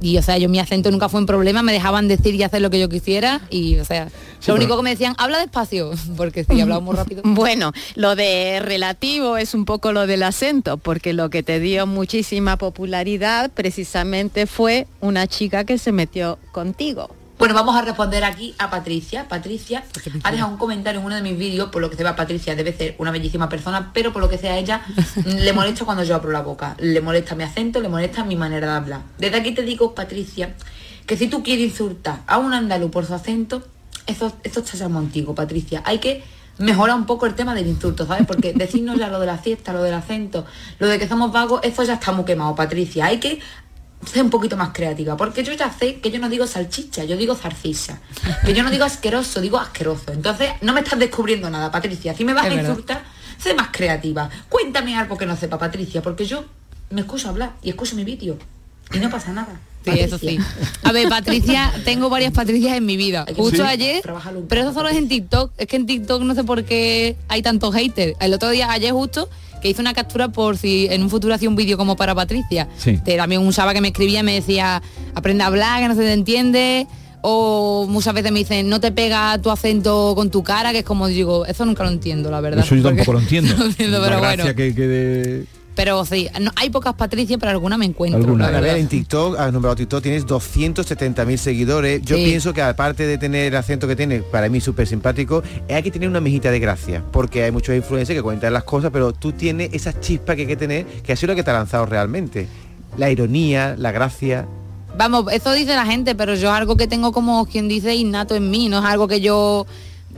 Y 0.00 0.16
o 0.18 0.22
sea, 0.22 0.38
yo 0.38 0.48
mi 0.48 0.58
acento 0.58 0.90
nunca 0.90 1.08
fue 1.08 1.20
un 1.20 1.26
problema, 1.26 1.62
me 1.62 1.72
dejaban 1.72 2.08
decir 2.08 2.34
y 2.34 2.42
hacer 2.42 2.62
lo 2.62 2.70
que 2.70 2.78
yo 2.78 2.88
quisiera 2.88 3.40
y 3.50 3.78
o 3.78 3.84
sea, 3.84 4.08
Sí, 4.40 4.50
lo 4.50 4.56
único 4.56 4.76
que 4.76 4.82
me 4.82 4.90
decían, 4.90 5.14
habla 5.18 5.38
despacio, 5.38 5.90
porque 6.16 6.44
si 6.44 6.60
hablaba 6.60 6.80
muy 6.80 6.94
rápido. 6.94 7.22
Bueno, 7.38 7.72
lo 7.94 8.16
de 8.16 8.60
relativo 8.60 9.36
es 9.36 9.54
un 9.54 9.64
poco 9.64 9.92
lo 9.92 10.06
del 10.06 10.22
acento, 10.22 10.76
porque 10.76 11.12
lo 11.12 11.30
que 11.30 11.42
te 11.42 11.60
dio 11.60 11.86
muchísima 11.86 12.56
popularidad 12.56 13.50
precisamente 13.52 14.46
fue 14.46 14.86
una 15.00 15.26
chica 15.26 15.64
que 15.64 15.78
se 15.78 15.92
metió 15.92 16.38
contigo. 16.52 17.10
Bueno, 17.38 17.54
vamos 17.54 17.76
a 17.76 17.82
responder 17.82 18.24
aquí 18.24 18.52
a 18.58 18.68
Patricia. 18.68 19.28
Patricia 19.28 19.84
ha 20.24 20.32
dejado 20.32 20.50
un 20.50 20.58
comentario 20.58 20.98
en 20.98 21.06
uno 21.06 21.14
de 21.14 21.22
mis 21.22 21.38
vídeos, 21.38 21.70
por 21.70 21.80
lo 21.80 21.88
que 21.88 21.96
se 21.96 22.02
ve 22.02 22.08
a 22.08 22.16
Patricia 22.16 22.56
debe 22.56 22.72
ser 22.72 22.96
una 22.98 23.12
bellísima 23.12 23.48
persona, 23.48 23.92
pero 23.94 24.12
por 24.12 24.20
lo 24.20 24.28
que 24.28 24.38
sea 24.38 24.58
ella, 24.58 24.82
le 25.24 25.52
molesta 25.52 25.84
cuando 25.84 26.02
yo 26.02 26.16
abro 26.16 26.32
la 26.32 26.42
boca. 26.42 26.74
Le 26.80 27.00
molesta 27.00 27.36
mi 27.36 27.44
acento, 27.44 27.80
le 27.80 27.88
molesta 27.88 28.24
mi 28.24 28.34
manera 28.34 28.66
de 28.66 28.76
hablar. 28.76 29.02
Desde 29.18 29.36
aquí 29.36 29.52
te 29.52 29.62
digo, 29.62 29.94
Patricia, 29.94 30.56
que 31.06 31.16
si 31.16 31.28
tú 31.28 31.44
quieres 31.44 31.66
insultar 31.66 32.22
a 32.26 32.38
un 32.38 32.52
andaluz 32.52 32.90
por 32.90 33.06
su 33.06 33.14
acento, 33.14 33.62
eso, 34.08 34.36
eso 34.42 34.58
está 34.58 34.88
contigo, 34.88 35.32
Patricia. 35.36 35.80
Hay 35.84 35.98
que 35.98 36.24
mejorar 36.58 36.96
un 36.96 37.06
poco 37.06 37.26
el 37.26 37.34
tema 37.34 37.54
del 37.54 37.68
insulto, 37.68 38.04
¿sabes? 38.04 38.26
Porque 38.26 38.52
decirnos 38.52 38.98
ya 38.98 39.06
lo 39.06 39.20
de 39.20 39.26
la 39.26 39.38
fiesta, 39.38 39.72
lo 39.72 39.84
del 39.84 39.94
acento, 39.94 40.44
lo 40.80 40.88
de 40.88 40.98
que 40.98 41.06
somos 41.06 41.30
vagos, 41.30 41.60
eso 41.62 41.84
ya 41.84 41.94
está 41.94 42.10
muy 42.10 42.24
quemado, 42.24 42.56
Patricia. 42.56 43.06
Hay 43.06 43.20
que 43.20 43.38
sé 44.06 44.22
un 44.22 44.30
poquito 44.30 44.56
más 44.56 44.70
creativa, 44.72 45.16
porque 45.16 45.42
yo 45.44 45.52
ya 45.52 45.72
sé 45.72 46.00
que 46.00 46.10
yo 46.10 46.18
no 46.18 46.28
digo 46.28 46.46
salchicha, 46.46 47.04
yo 47.04 47.16
digo 47.16 47.34
zarcisa, 47.34 48.00
que 48.44 48.54
yo 48.54 48.62
no 48.62 48.70
digo 48.70 48.84
asqueroso, 48.84 49.40
digo 49.40 49.58
asqueroso. 49.58 50.12
Entonces 50.12 50.50
no 50.62 50.72
me 50.72 50.80
estás 50.80 50.98
descubriendo 50.98 51.50
nada, 51.50 51.70
Patricia. 51.70 52.14
Si 52.14 52.24
me 52.24 52.32
vas 52.34 52.46
Es 52.46 52.52
a 52.52 52.54
verdad. 52.56 52.70
insultar, 52.70 53.02
sé 53.38 53.54
más 53.54 53.68
creativa. 53.72 54.30
Cuéntame 54.48 54.96
algo 54.96 55.16
que 55.16 55.26
no 55.26 55.36
sepa, 55.36 55.58
Patricia, 55.58 56.00
porque 56.02 56.24
yo 56.24 56.44
me 56.90 57.02
escucho 57.02 57.28
hablar 57.28 57.52
y 57.62 57.70
escucho 57.70 57.96
mi 57.96 58.04
vídeo 58.04 58.38
y 58.94 58.98
no 58.98 59.10
pasa 59.10 59.32
nada. 59.32 59.60
Sí, 59.84 60.00
eso 60.00 60.18
sí. 60.18 60.38
A 60.82 60.92
ver, 60.92 61.08
Patricia, 61.08 61.72
tengo 61.84 62.10
varias 62.10 62.32
Patricias 62.32 62.76
en 62.76 62.84
mi 62.84 62.96
vida. 62.96 63.24
Justo 63.36 63.58
sí. 63.58 63.68
ayer, 63.68 64.02
pero 64.48 64.60
eso 64.62 64.72
solo 64.74 64.88
es 64.88 64.96
en 64.96 65.08
TikTok. 65.08 65.52
Es 65.56 65.66
que 65.66 65.76
en 65.76 65.86
TikTok 65.86 66.22
no 66.22 66.34
sé 66.34 66.44
por 66.44 66.64
qué 66.64 67.16
hay 67.28 67.42
tantos 67.42 67.74
haters. 67.74 68.14
El 68.20 68.34
otro 68.34 68.50
día, 68.50 68.70
ayer 68.70 68.92
justo, 68.92 69.28
que 69.60 69.68
hice 69.70 69.80
una 69.80 69.94
captura 69.94 70.28
por 70.28 70.56
si 70.56 70.86
en 70.90 71.02
un 71.02 71.10
futuro 71.10 71.34
hacía 71.34 71.48
un 71.48 71.56
vídeo 71.56 71.76
como 71.76 71.96
para 71.96 72.14
Patricia. 72.14 72.68
Sí. 72.78 72.98
Te- 73.04 73.16
también 73.16 73.40
un 73.42 73.52
chava 73.52 73.74
que 73.74 73.80
me 73.80 73.88
escribía 73.88 74.20
y 74.20 74.22
me 74.22 74.34
decía, 74.34 74.82
aprende 75.14 75.44
a 75.44 75.46
hablar, 75.48 75.80
que 75.82 75.88
no 75.88 75.94
se 75.94 76.00
te 76.02 76.12
entiende. 76.12 76.86
O 77.20 77.86
muchas 77.88 78.14
veces 78.14 78.30
me 78.30 78.38
dicen, 78.38 78.68
no 78.68 78.80
te 78.80 78.92
pega 78.92 79.36
tu 79.42 79.50
acento 79.50 80.12
con 80.14 80.30
tu 80.30 80.44
cara, 80.44 80.70
que 80.72 80.78
es 80.78 80.84
como 80.84 81.08
digo, 81.08 81.44
eso 81.46 81.66
nunca 81.66 81.82
lo 81.82 81.90
entiendo, 81.90 82.30
la 82.30 82.40
verdad. 82.40 82.64
Eso 82.64 82.76
yo 82.76 82.82
tampoco 82.88 83.12
lo 83.14 83.18
entiendo. 83.18 83.54
lo 83.58 84.00
pero 84.02 84.18
bueno. 84.20 84.44
que, 84.54 84.74
que 84.74 84.86
de- 84.86 85.44
Pero 85.78 86.04
sí, 86.04 86.28
no- 86.40 86.50
hay 86.56 86.70
pocas 86.70 86.94
Patricias, 86.94 87.38
pero 87.38 87.52
alguna 87.52 87.78
me 87.78 87.84
encuentro. 87.84 88.18
Alguna. 88.18 88.50
la 88.50 88.58
A 88.58 88.60
ver, 88.60 88.62
verdad. 88.62 88.78
en 88.80 88.88
TikTok, 88.88 89.38
has 89.38 89.52
nombrado 89.52 89.76
TikTok, 89.76 90.02
tienes 90.02 90.26
270.000 90.26 91.38
seguidores. 91.38 92.02
Yo 92.02 92.16
Sí. 92.16 92.24
pienso 92.24 92.52
que 92.52 92.62
aparte 92.62 93.06
de 93.06 93.16
tener 93.16 93.46
el 93.46 93.56
acento 93.56 93.86
que 93.86 93.94
tiene, 93.94 94.22
para 94.22 94.48
mí 94.48 94.60
súper 94.60 94.88
simpático, 94.88 95.40
hay 95.70 95.82
que 95.84 95.92
tener 95.92 96.08
una 96.08 96.20
mejita 96.20 96.50
de 96.50 96.58
gracia. 96.58 97.04
Porque 97.12 97.44
hay 97.44 97.52
muchos 97.52 97.76
influencers 97.76 98.16
que 98.18 98.22
cuentan 98.24 98.52
las 98.54 98.64
cosas, 98.64 98.90
pero 98.92 99.12
tú 99.12 99.30
tienes 99.30 99.70
esa 99.72 99.98
chispa 100.00 100.34
que 100.34 100.42
hay 100.42 100.48
que 100.48 100.56
tener, 100.56 100.84
que 100.84 101.12
ha 101.12 101.16
sido 101.16 101.32
lo 101.32 101.36
que 101.36 101.44
te 101.44 101.50
ha 101.52 101.54
lanzado 101.54 101.86
realmente. 101.86 102.48
La 102.96 103.08
ironía, 103.10 103.76
la 103.78 103.92
gracia. 103.92 104.46
Vamos, 104.96 105.26
eso 105.32 105.52
dice 105.52 105.76
la 105.76 105.86
gente, 105.86 106.16
pero 106.16 106.34
yo 106.34 106.48
es 106.48 106.54
algo 106.54 106.76
que 106.76 106.88
tengo 106.88 107.12
como 107.12 107.46
quien 107.46 107.68
dice 107.68 107.94
innato 107.94 108.34
en 108.34 108.50
mí, 108.50 108.68
no 108.68 108.80
es 108.80 108.84
algo 108.84 109.06
que 109.06 109.20
yo, 109.20 109.64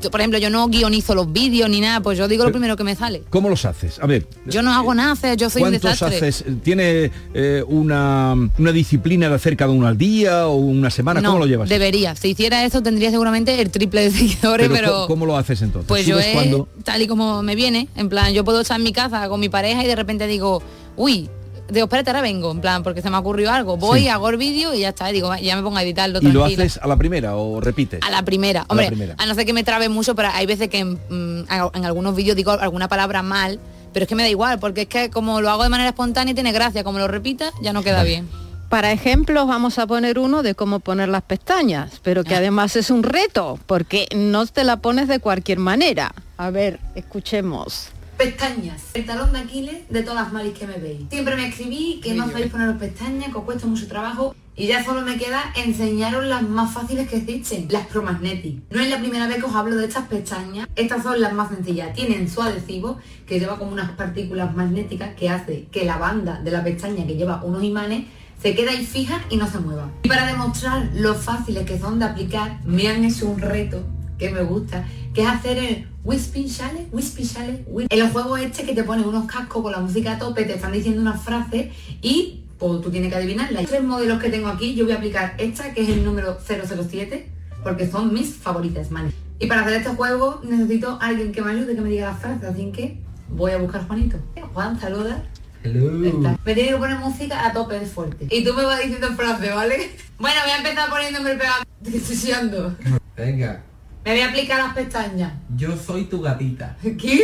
yo, 0.01 0.11
por 0.11 0.20
ejemplo, 0.20 0.38
yo 0.38 0.51
no 0.51 0.66
guionizo 0.68 1.14
los 1.14 1.32
vídeos 1.32 1.68
ni 1.70 1.80
nada, 1.80 2.01
pues 2.01 2.16
yo 2.18 2.26
digo 2.28 2.42
lo 2.44 2.48
Pero- 2.48 2.59
primero 2.59 2.76
que 2.76 2.84
me 2.84 2.94
sale. 2.96 3.22
¿Cómo 3.30 3.48
los 3.48 3.64
haces? 3.64 3.98
A 4.01 4.07
ver, 4.07 4.26
Yo 4.46 4.62
no 4.62 4.72
hago 4.72 4.94
nada, 4.94 5.12
o 5.12 5.16
sea, 5.16 5.34
yo 5.34 5.51
soy 5.51 5.62
un 5.62 5.68
¿cuántos 5.70 5.90
desastre. 5.92 6.28
haces? 6.28 6.44
¿Tiene 6.62 7.11
eh, 7.34 7.62
una, 7.66 8.34
una 8.59 8.72
disciplina 8.72 9.28
de 9.28 9.34
hacer 9.34 9.57
cada 9.57 9.72
uno 9.72 9.86
al 9.86 9.96
día 9.98 10.46
o 10.46 10.55
una 10.57 10.90
semana? 10.90 11.20
no, 11.20 11.30
¿Cómo 11.30 11.40
lo 11.40 11.46
llevas? 11.46 11.68
debería. 11.68 12.14
Si 12.16 12.28
hiciera 12.30 12.64
eso 12.64 12.82
tendría 12.82 13.11
seguramente 13.11 13.61
el 13.61 13.70
triple 13.70 14.03
de 14.03 14.11
seguidores, 14.11 14.68
pero, 14.70 14.92
¿cómo- 14.92 15.07
¿Cómo 15.07 15.26
lo 15.26 15.36
haces 15.36 15.61
entonces? 15.62 15.86
pues 15.88 16.07
yo 16.07 16.14
¿Subes 16.14 16.26
es 16.28 16.32
cuando? 16.34 16.68
tal 16.84 17.03
y 17.03 17.07
como 17.07 17.42
me 17.42 17.55
viene, 17.55 17.88
en 17.96 18.09
plan, 18.09 18.32
yo 18.32 18.44
puedo 18.44 18.61
estar 18.62 18.78
en 18.78 18.84
mi 18.84 18.92
casa 18.92 19.28
con 19.28 19.38
mi 19.40 19.48
pareja 19.48 19.84
y 19.84 19.86
de 19.86 19.96
repente 19.96 20.26
digo, 20.26 20.62
uy, 20.96 21.28
digo, 21.72 21.84
espérate, 21.86 22.10
ahora 22.10 22.22
vengo, 22.22 22.50
en 22.50 22.60
plan, 22.60 22.82
porque 22.82 23.02
se 23.02 23.10
me 23.10 23.16
ha 23.16 23.20
ocurrido 23.20 23.50
algo. 23.50 23.76
Voy, 23.76 24.00
Sí. 24.00 24.08
hago 24.08 24.28
el 24.30 24.36
vídeo 24.36 24.74
y 24.74 24.80
ya 24.80 24.90
está, 24.90 25.10
y 25.10 25.14
digo, 25.14 25.34
ya 25.36 25.56
me 25.56 25.62
pongo 25.62 25.76
a 25.78 25.82
editarlo 25.82 26.18
¿Y 26.22 26.32
lo 26.32 26.44
haces 26.44 26.78
a 26.82 26.86
la 26.86 26.96
primera 26.96 27.36
o 27.36 27.60
repites? 27.60 28.00
A 28.02 28.10
la 28.10 28.22
primera. 28.22 28.60
A 28.62 28.64
la 28.64 28.70
Hombre, 28.72 28.86
primera. 28.88 29.14
a 29.18 29.26
no 29.26 29.34
ser 29.34 29.46
que 29.46 29.52
me 29.52 29.64
trabe 29.64 29.88
mucho, 29.88 30.14
pero 30.14 30.28
hay 30.32 30.46
veces 30.46 30.68
que 30.68 30.84
mm, 30.84 30.98
en, 31.08 31.46
en 31.74 31.84
algunos 31.84 32.14
vídeos 32.16 32.36
digo 32.36 32.52
alguna 32.52 32.88
palabra 32.88 33.22
mal, 33.22 33.58
pero 33.92 34.04
es 34.04 34.08
que 34.08 34.14
me 34.14 34.22
da 34.22 34.28
igual, 34.28 34.58
porque 34.58 34.82
es 34.82 34.88
que 34.88 35.10
como 35.10 35.40
lo 35.40 35.50
hago 35.50 35.62
de 35.62 35.68
manera 35.68 35.90
espontánea 35.90 36.34
tiene 36.34 36.52
gracia, 36.52 36.84
como 36.84 36.98
lo 36.98 37.08
repita, 37.08 37.52
ya 37.62 37.72
no 37.72 37.82
queda 37.82 38.02
bien. 38.04 38.28
Para 38.68 38.92
ejemplos 38.92 39.48
vamos 39.48 39.80
a 39.80 39.86
poner 39.88 40.20
uno 40.20 40.44
de 40.44 40.54
cómo 40.54 40.78
poner 40.78 41.08
las 41.08 41.22
pestañas, 41.22 42.00
pero 42.04 42.20
Ah. 42.20 42.24
que 42.24 42.36
además 42.36 42.76
es 42.76 42.90
un 42.90 43.02
reto, 43.02 43.58
porque 43.66 44.06
no 44.14 44.46
te 44.46 44.62
la 44.62 44.76
pones 44.76 45.08
de 45.08 45.18
cualquier 45.18 45.58
manera. 45.58 46.14
A 46.38 46.50
ver, 46.50 46.78
escuchemos. 46.94 47.88
Pestañas, 48.20 48.82
el 48.92 49.06
talón 49.06 49.32
de 49.32 49.38
Aquiles 49.38 49.88
de 49.88 50.02
todas 50.02 50.30
las 50.30 50.52
que 50.52 50.66
me 50.66 50.76
veis. 50.76 51.08
Siempre 51.08 51.36
me 51.36 51.48
escribí 51.48 52.00
que 52.02 52.12
no 52.12 52.26
sabéis 52.26 52.50
poneros 52.50 52.76
pestañas, 52.76 53.32
que 53.32 53.38
os 53.38 53.44
cuesta 53.44 53.66
mucho 53.66 53.88
trabajo 53.88 54.34
y 54.54 54.66
ya 54.66 54.84
solo 54.84 55.00
me 55.00 55.16
queda 55.16 55.42
enseñaros 55.56 56.26
las 56.26 56.42
más 56.42 56.70
fáciles 56.74 57.08
que 57.08 57.16
existen, 57.16 57.66
las 57.70 57.86
Promagnetic. 57.86 58.60
No 58.68 58.82
es 58.82 58.90
la 58.90 58.98
primera 58.98 59.26
vez 59.26 59.38
que 59.38 59.46
os 59.46 59.54
hablo 59.54 59.74
de 59.76 59.86
estas 59.86 60.06
pestañas, 60.06 60.68
estas 60.76 61.02
son 61.02 61.18
las 61.18 61.32
más 61.32 61.48
sencillas. 61.48 61.94
Tienen 61.94 62.28
su 62.28 62.42
adhesivo 62.42 62.98
que 63.26 63.40
lleva 63.40 63.58
como 63.58 63.72
unas 63.72 63.92
partículas 63.92 64.54
magnéticas 64.54 65.14
que 65.14 65.30
hace 65.30 65.68
que 65.72 65.86
la 65.86 65.96
banda 65.96 66.42
de 66.42 66.50
la 66.50 66.62
pestaña 66.62 67.06
que 67.06 67.16
lleva 67.16 67.42
unos 67.42 67.64
imanes 67.64 68.04
se 68.42 68.54
queda 68.54 68.72
ahí 68.72 68.84
fija 68.84 69.24
y 69.30 69.38
no 69.38 69.50
se 69.50 69.60
mueva. 69.60 69.90
Y 70.02 70.08
para 70.08 70.26
demostrar 70.26 70.90
lo 70.92 71.14
fáciles 71.14 71.64
que 71.64 71.78
son 71.78 71.98
de 71.98 72.04
aplicar, 72.04 72.60
me 72.66 72.86
han 72.86 73.02
hecho 73.02 73.30
un 73.30 73.40
reto 73.40 73.82
que 74.18 74.30
me 74.30 74.42
gusta, 74.42 74.86
que 75.14 75.22
es 75.22 75.28
hacer 75.28 75.58
el 75.58 75.88
Wispy 76.04 76.44
Shale, 76.46 76.86
Wispy 76.92 77.24
Shale, 77.24 77.64
Whi- 77.68 77.86
El 77.90 78.11
juego 78.11 78.36
este 78.36 78.64
que 78.64 78.74
te 78.74 78.84
pone 78.84 79.02
unos 79.02 79.26
cascos 79.26 79.62
con 79.62 79.72
la 79.72 79.80
música 79.80 80.12
a 80.12 80.18
tope, 80.18 80.44
te 80.44 80.54
están 80.54 80.72
diciendo 80.72 81.00
unas 81.00 81.22
frases 81.22 81.68
y 82.00 82.44
pues, 82.58 82.80
tú 82.80 82.90
tienes 82.90 83.11
que 83.11 83.16
adivinarla. 83.16 83.61
Hay 83.61 83.66
tres 83.66 83.82
modelos 83.82 84.20
que 84.22 84.28
tengo 84.30 84.48
aquí, 84.48 84.74
yo 84.74 84.84
voy 84.84 84.92
a 84.92 84.96
aplicar 84.96 85.34
esta, 85.38 85.72
que 85.74 85.82
es 85.82 85.88
el 85.88 86.04
número 86.04 86.38
007, 86.46 87.28
porque 87.62 87.90
son 87.90 88.12
mis 88.14 88.34
favoritas, 88.34 88.90
man. 88.90 89.12
Y 89.38 89.46
para 89.46 89.62
hacer 89.62 89.74
este 89.74 89.90
juego 89.90 90.40
necesito 90.44 90.98
a 91.00 91.06
alguien 91.06 91.32
que 91.32 91.40
me 91.42 91.52
ayude, 91.52 91.74
que 91.74 91.80
me 91.80 91.88
diga 91.90 92.11
las 92.11 92.20
frases, 92.20 92.44
así 92.48 92.70
que 92.72 92.98
voy 93.30 93.52
a 93.52 93.58
buscar 93.58 93.80
a 93.80 93.84
Juanito. 93.84 94.18
Juan, 94.52 94.78
saluda. 94.80 95.24
Está. 95.62 96.38
Me 96.44 96.54
tiene 96.54 96.70
que 96.70 96.76
poner 96.76 96.98
música 96.98 97.46
a 97.46 97.52
tope 97.52 97.78
de 97.78 97.86
fuerte. 97.86 98.26
Y 98.30 98.42
tú 98.44 98.54
me 98.54 98.64
vas 98.64 98.80
diciendo 98.80 99.08
frases, 99.16 99.54
¿vale? 99.54 99.90
Bueno, 100.18 100.38
voy 100.44 100.50
a 100.52 100.56
empezar 100.58 100.90
poniéndome 100.90 101.30
el 101.32 101.38
que 101.38 101.96
estoy. 101.96 102.74
Venga, 103.16 103.62
Me 104.05 104.12
voy 104.12 104.20
a 104.20 104.28
aplicar 104.28 104.59
las 104.59 104.74
pestañas. 104.74 105.32
yo 105.57 105.76
soy 105.76 106.05
tu 106.05 106.20
gatita. 106.22 106.76
¿Qué? 106.82 107.20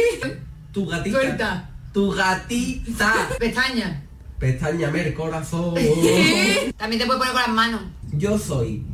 Tu 0.73 0.87
gatita. 0.87 1.19
Suelta. 1.19 1.71
Tu 1.93 2.11
gatita. 2.11 3.29
Pestañas. 3.39 4.03
Pestañame 4.39 5.01
el 5.09 5.15
corazón. 5.15 5.75
También 6.77 7.01
te 7.01 7.07
puedes 7.07 7.19
poner 7.19 7.33
con 7.33 7.43
las 7.43 7.49
manos. 7.49 7.81
Yo 8.13 8.39
soy 8.39 8.85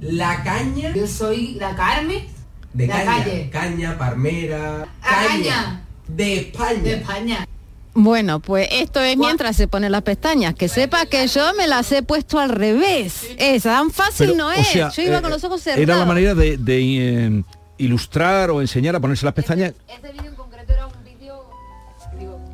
la 0.00 0.44
caña. 0.44 0.94
Yo 0.94 1.06
soy 1.06 1.54
la 1.54 1.74
Carmen. 1.74 2.26
De 2.72 2.86
la 2.86 3.04
caña. 3.04 3.24
calle. 3.24 3.50
Caña, 3.50 3.98
palmera. 3.98 4.86
La 5.02 5.26
caña. 5.26 5.82
De 6.06 6.36
España. 6.40 6.82
De 6.82 6.94
España. 6.94 7.45
Bueno, 7.98 8.40
pues 8.40 8.68
esto 8.72 9.00
es 9.00 9.16
mientras 9.16 9.56
se 9.56 9.68
ponen 9.68 9.90
las 9.90 10.02
pestañas. 10.02 10.54
Que 10.54 10.68
sepa 10.68 11.06
que 11.06 11.26
yo 11.28 11.54
me 11.54 11.66
las 11.66 11.90
he 11.92 12.02
puesto 12.02 12.38
al 12.38 12.50
revés. 12.50 13.22
Es 13.38 13.62
tan 13.62 13.90
fácil 13.90 14.32
Pero, 14.32 14.36
no 14.36 14.48
o 14.48 14.52
es. 14.52 14.68
sea, 14.68 14.90
yo 14.90 15.02
iba 15.02 15.18
eh, 15.18 15.22
con 15.22 15.30
los 15.30 15.42
ojos 15.44 15.62
cerrados. 15.62 15.82
Era 15.82 15.96
la 15.96 16.04
manera 16.04 16.34
de, 16.34 16.58
de, 16.58 17.26
eh, 17.26 17.42
ilustrar 17.78 18.50
o 18.50 18.60
enseñar 18.60 18.94
a 18.96 19.00
ponerse 19.00 19.24
las 19.24 19.34
pestañas. 19.34 19.72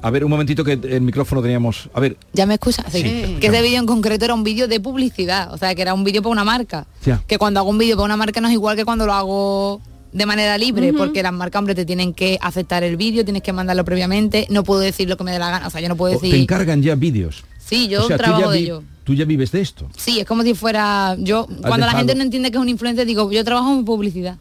A 0.04 0.10
ver, 0.10 0.24
un 0.24 0.30
momentito 0.30 0.64
que 0.64 0.72
el 0.72 1.00
micrófono 1.00 1.42
teníamos. 1.42 1.88
A 1.92 2.00
ver, 2.00 2.16
¿Ya 2.32 2.46
me 2.46 2.54
escuchas? 2.54 2.86
Sí. 2.90 3.02
Sí. 3.02 3.36
Que 3.40 3.48
ese 3.48 3.62
vídeo 3.62 3.78
en 3.78 3.86
concreto 3.86 4.24
era 4.24 4.34
un 4.34 4.42
vídeo 4.44 4.66
de 4.66 4.80
publicidad, 4.80 5.52
o 5.52 5.58
sea, 5.58 5.74
que 5.76 5.82
era 5.82 5.94
un 5.94 6.02
vídeo 6.04 6.22
para 6.22 6.32
una 6.32 6.44
marca. 6.44 6.86
Ya. 7.04 7.22
Que 7.26 7.38
cuando 7.38 7.60
hago 7.60 7.70
un 7.70 7.78
vídeo 7.78 7.96
para 7.96 8.06
una 8.06 8.16
marca 8.16 8.40
no 8.40 8.48
es 8.48 8.54
igual 8.54 8.76
que 8.76 8.84
cuando 8.84 9.06
lo 9.06 9.12
hago 9.12 9.80
de 10.12 10.26
manera 10.26 10.58
libre, 10.58 10.92
porque 10.92 11.22
las 11.22 11.32
marcas, 11.32 11.58
hombre, 11.58 11.74
te 11.74 11.84
tienen 11.84 12.12
que 12.12 12.38
aceptar 12.40 12.84
el 12.84 12.96
vídeo, 12.96 13.24
tienes 13.24 13.42
que 13.42 13.52
mandarlo 13.52 13.84
previamente, 13.84 14.46
no 14.50 14.62
puedo 14.62 14.80
decir 14.80 15.08
lo 15.08 15.16
que 15.16 15.24
me 15.24 15.32
dé 15.32 15.38
la 15.38 15.50
gana, 15.50 15.66
o 15.66 15.70
sea, 15.70 15.80
yo 15.80 15.88
no 15.88 15.96
puedo 15.96 16.16
o 16.16 16.20
te 16.20 16.26
decir... 16.26 16.40
encargan 16.40 16.82
ya 16.82 16.94
vídeos. 16.94 17.44
Sí, 17.58 17.88
yo 17.88 18.04
O 18.04 18.06
sea, 18.08 18.18
trabajo 18.18 18.42
ya 18.42 18.50
de 18.50 18.58
ello. 18.58 18.82
Tú 19.04 19.14
ya 19.14 19.24
vives 19.24 19.50
de 19.50 19.60
esto. 19.62 19.88
Sí, 19.96 20.20
es 20.20 20.26
como 20.26 20.42
si 20.42 20.54
fuera 20.54 21.16
yo, 21.18 21.48
cuando 21.62 21.86
la 21.86 21.92
gente 21.92 22.14
no 22.14 22.22
entiende 22.22 22.50
que 22.50 22.58
es 22.58 22.62
un 22.62 22.68
influencer, 22.68 23.06
digo, 23.06 23.32
yo 23.32 23.42
trabajo 23.44 23.72
en 23.72 23.84
publicidad. 23.84 24.36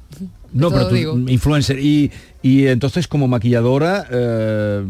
No, 0.53 0.69
pero 0.69 0.89
tú, 0.89 0.95
digo. 0.95 1.17
influencer. 1.27 1.79
Y, 1.79 2.11
y 2.41 2.67
entonces 2.67 3.07
como 3.07 3.27
maquilladora 3.27 4.05
eh, 4.11 4.83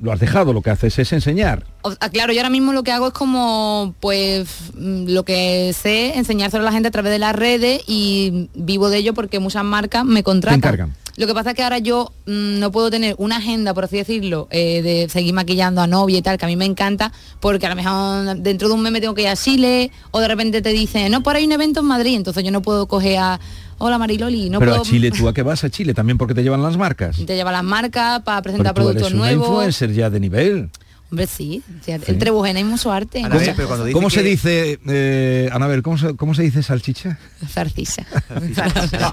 lo 0.00 0.12
has 0.12 0.20
dejado, 0.20 0.52
lo 0.52 0.62
que 0.62 0.70
haces 0.70 0.98
es 0.98 1.12
enseñar. 1.12 1.64
O 1.82 1.90
claro, 2.12 2.32
yo 2.32 2.40
ahora 2.40 2.50
mismo 2.50 2.72
lo 2.72 2.82
que 2.82 2.92
hago 2.92 3.08
es 3.08 3.12
como, 3.12 3.94
pues, 4.00 4.48
mm, 4.74 5.08
lo 5.08 5.24
que 5.24 5.72
sé, 5.72 6.16
enseñárselo 6.16 6.62
a 6.62 6.66
la 6.66 6.72
gente 6.72 6.88
a 6.88 6.90
través 6.90 7.12
de 7.12 7.18
las 7.18 7.34
redes 7.34 7.82
y 7.86 8.48
vivo 8.54 8.90
de 8.90 8.98
ello 8.98 9.14
porque 9.14 9.38
muchas 9.38 9.64
marcas 9.64 10.04
me 10.04 10.22
contratan. 10.22 10.58
encargan. 10.58 10.94
Lo 11.16 11.26
que 11.26 11.32
pasa 11.32 11.50
es 11.50 11.56
que 11.56 11.62
ahora 11.62 11.78
yo 11.78 12.12
mm, 12.26 12.58
no 12.58 12.70
puedo 12.70 12.90
tener 12.90 13.14
una 13.18 13.38
agenda, 13.38 13.72
por 13.72 13.84
así 13.84 13.96
decirlo, 13.96 14.48
eh, 14.50 14.82
de 14.82 15.08
seguir 15.08 15.32
maquillando 15.32 15.80
a 15.80 15.86
novia 15.86 16.18
y 16.18 16.22
tal, 16.22 16.36
que 16.36 16.44
a 16.44 16.48
mí 16.48 16.56
me 16.56 16.66
encanta, 16.66 17.10
porque 17.40 17.64
a 17.64 17.70
lo 17.70 17.76
mejor 17.76 18.36
dentro 18.36 18.68
de 18.68 18.74
un 18.74 18.82
mes 18.82 18.92
me 18.92 19.00
tengo 19.00 19.14
que 19.14 19.22
ir 19.22 19.28
a 19.28 19.36
Chile, 19.36 19.90
o 20.10 20.20
de 20.20 20.28
repente 20.28 20.60
te 20.60 20.70
dicen, 20.70 21.10
no, 21.10 21.22
por 21.22 21.34
ahí 21.34 21.42
hay 21.42 21.46
un 21.46 21.52
evento 21.52 21.80
en 21.80 21.86
Madrid, 21.86 22.16
entonces 22.16 22.44
yo 22.44 22.50
no 22.50 22.60
puedo 22.60 22.86
coger 22.86 23.18
a, 23.18 23.40
hola 23.78 23.98
Mariloli, 23.98 24.50
no 24.50 24.58
pero 24.58 24.72
puedo... 24.72 24.82
a 24.82 24.84
Chile, 24.86 25.10
¿tú 25.10 25.28
a 25.28 25.34
qué 25.34 25.42
vas 25.42 25.64
a 25.64 25.70
Chile? 25.70 25.94
También 25.94 26.18
porque 26.18 26.34
te 26.34 26.42
llevan 26.42 26.62
las 26.62 26.76
marcas. 26.76 27.16
Te 27.24 27.34
lleva 27.36 27.52
las 27.52 27.64
marcas 27.64 28.22
para 28.22 28.42
presentar 28.42 28.74
Pero 28.74 28.86
tú 28.86 28.92
productos 28.92 29.08
eres 29.12 29.20
una 29.20 29.30
nuevos. 29.32 29.48
influencer 29.48 29.92
ya 29.92 30.10
de 30.10 30.20
nivel. 30.20 30.70
Hombre, 31.08 31.28
sí, 31.28 31.62
sí, 31.84 31.92
el 31.92 32.18
Trebujena 32.18 32.58
hay 32.58 32.64
mucho 32.64 32.90
arte. 32.90 33.22
Ana, 33.22 33.38
pero 33.54 33.68
cuando 33.68 33.84
dice 33.84 33.94
¿Cómo 33.94 34.10
se 34.10 34.24
que- 34.24 34.28
dice, 34.28 34.80
eh, 34.88 35.48
Anabel, 35.52 35.80
¿cómo 35.84 35.96
se, 35.98 36.16
cómo 36.16 36.34
se 36.34 36.42
dice 36.42 36.64
salchicha? 36.64 37.16
Zarcisa. 37.48 38.04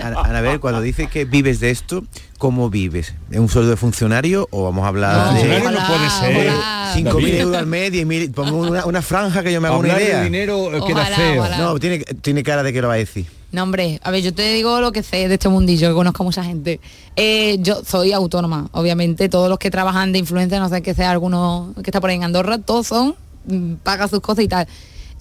Ana- 0.01 0.21
Anabel, 0.23 0.59
cuando 0.59 0.81
dices 0.81 1.07
que 1.07 1.25
vives 1.25 1.59
de 1.59 1.69
esto, 1.69 2.03
¿cómo 2.39 2.71
vives? 2.71 3.13
¿Es 3.29 3.37
un 3.37 3.47
sueldo 3.47 3.69
de 3.69 3.77
funcionario 3.77 4.47
o 4.49 4.63
vamos 4.63 4.85
a 4.85 4.87
hablar 4.87 5.33
No, 5.33 5.39
de 5.39 5.59
no 5.59 5.87
puede 5.87 6.09
ser. 6.09 6.47
Ojalá. 6.49 6.93
5.000 6.95 7.03
David. 7.03 7.33
euros 7.35 7.57
al 7.57 7.67
mes, 7.67 7.91
10.000, 7.93 8.31
pongo 8.33 8.57
una, 8.57 8.85
una 8.87 9.01
franja 9.03 9.43
que 9.43 9.53
yo 9.53 9.61
me 9.61 9.67
hago 9.67 9.77
Hablar 9.77 9.95
una 9.97 9.99
de 10.03 10.09
idea. 10.09 10.23
dinero, 10.23 10.69
eh, 10.75 10.81
queda 10.87 11.01
Ojalá, 11.01 11.15
feo. 11.15 11.41
ojalá. 11.41 11.57
No, 11.59 11.77
tiene, 11.79 11.99
tiene 11.99 12.41
cara 12.41 12.63
de 12.63 12.73
que 12.73 12.81
lo 12.81 12.87
va 12.87 12.95
a 12.95 12.97
decir. 12.97 13.27
No, 13.53 13.61
hombre, 13.61 13.99
a 14.01 14.09
ver, 14.09 14.23
yo 14.23 14.33
te 14.33 14.51
digo 14.51 14.81
lo 14.81 14.91
que 14.91 15.03
sé 15.03 15.27
de 15.27 15.35
este 15.35 15.47
mundillo, 15.47 15.87
que 15.87 15.93
conozco 15.93 16.23
a 16.23 16.25
mucha 16.25 16.43
gente. 16.43 16.79
Eh, 17.15 17.57
yo 17.59 17.83
soy 17.85 18.11
autónoma, 18.11 18.67
obviamente, 18.71 19.29
todos 19.29 19.47
los 19.47 19.59
que 19.59 19.69
trabajan 19.69 20.11
de 20.11 20.17
influencia, 20.17 20.59
no 20.59 20.69
sé 20.69 20.81
que 20.81 20.95
sea 20.95 21.11
alguno 21.11 21.71
que 21.75 21.91
está 21.91 22.01
por 22.01 22.09
ahí 22.09 22.15
en 22.15 22.23
Andorra, 22.23 22.57
todos 22.57 22.87
son, 22.87 23.13
mm, 23.45 23.73
paga 23.83 24.07
sus 24.07 24.21
cosas 24.21 24.45
y 24.45 24.47
tal. 24.47 24.67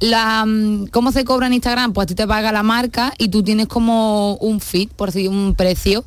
La, 0.01 0.47
mm, 0.47 0.87
¿Cómo 0.87 1.13
se 1.13 1.27
cobra 1.27 1.47
en 1.47 1.53
Instagram? 1.53 1.93
Pues 1.93 2.05
a 2.05 2.07
ti 2.07 2.15
te 2.15 2.27
paga 2.27 2.53
la 2.53 2.63
marca 2.63 3.13
y 3.19 3.29
tú 3.29 3.43
tienes 3.43 3.67
como 3.67 4.37
un 4.37 4.61
feed, 4.61 4.89
por 4.97 5.11
así 5.11 5.29
un 5.29 5.55
precio 5.55 6.03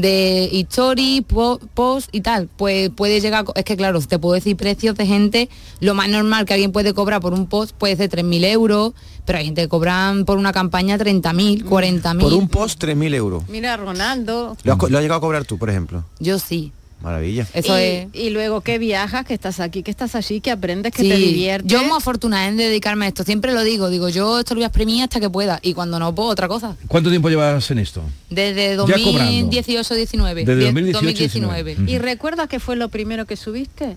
de 0.00 0.48
story, 0.70 1.20
po- 1.26 1.60
post 1.74 2.08
y 2.12 2.22
tal. 2.22 2.48
Pues 2.56 2.90
puede 2.90 3.20
llegar, 3.20 3.44
es 3.54 3.64
que 3.64 3.76
claro, 3.76 4.00
te 4.00 4.18
puedo 4.18 4.34
decir 4.34 4.56
precios 4.56 4.96
de 4.96 5.06
gente, 5.06 5.48
lo 5.80 5.94
más 5.94 6.08
normal 6.08 6.44
que 6.46 6.54
alguien 6.54 6.72
puede 6.72 6.94
cobrar 6.94 7.20
por 7.20 7.34
un 7.34 7.46
post 7.46 7.74
puede 7.76 7.96
ser 7.96 8.10
3.000 8.10 8.44
euros, 8.46 8.92
pero 9.26 9.38
hay 9.38 9.44
gente 9.44 9.62
que 9.62 9.68
cobran 9.68 10.24
por 10.24 10.38
una 10.38 10.52
campaña 10.52 10.98
30.000, 10.98 11.64
40.000. 11.64 12.18
Por 12.20 12.32
un 12.32 12.48
post, 12.48 12.82
3.000 12.82 13.14
euros. 13.14 13.44
Mira, 13.48 13.76
Ronaldo. 13.76 14.56
¿Lo 14.64 14.72
has, 14.72 14.78
lo 14.90 14.98
has 14.98 15.02
llegado 15.02 15.18
a 15.18 15.20
cobrar 15.20 15.44
tú, 15.44 15.58
por 15.58 15.68
ejemplo? 15.70 16.04
Yo 16.18 16.38
sí. 16.38 16.72
Maravilla. 17.02 17.46
Eso 17.52 17.78
y, 17.78 17.82
es. 17.82 18.06
y 18.12 18.30
luego 18.30 18.60
que 18.60 18.78
viajas, 18.78 19.24
que 19.26 19.34
estás 19.34 19.60
aquí, 19.60 19.82
que 19.82 19.90
estás 19.90 20.14
allí, 20.14 20.40
que 20.40 20.50
aprendes, 20.50 20.92
que 20.92 21.02
Sí, 21.02 21.08
te 21.08 21.16
diviertes. 21.16 21.70
Yo 21.70 21.82
muy 21.84 21.96
afortunada 21.96 22.48
en 22.48 22.56
dedicarme 22.56 23.06
a 23.06 23.08
esto, 23.08 23.24
siempre 23.24 23.52
lo 23.52 23.62
digo, 23.62 23.90
digo, 23.90 24.08
yo 24.08 24.38
esto 24.40 24.54
lo 24.54 24.58
voy 24.58 24.64
a 24.64 24.68
exprimir 24.68 25.02
hasta 25.02 25.18
que 25.20 25.28
pueda 25.28 25.58
y 25.62 25.74
cuando 25.74 25.98
no 25.98 26.14
puedo 26.14 26.28
otra 26.30 26.48
cosa. 26.48 26.76
¿Cuánto 26.88 27.10
tiempo 27.10 27.28
llevas 27.28 27.70
en 27.70 27.78
esto? 27.80 28.02
Desde 28.30 28.76
Ya 28.76 28.76
cobrando. 29.04 29.50
2018-19. 29.50 30.44
Desde 30.44 30.92
2019. 30.92 31.76
¿Y 31.86 31.98
recuerdas 31.98 32.48
qué 32.48 32.60
fue 32.60 32.76
lo 32.76 32.88
primero 32.88 33.26
que 33.26 33.36
subiste? 33.36 33.96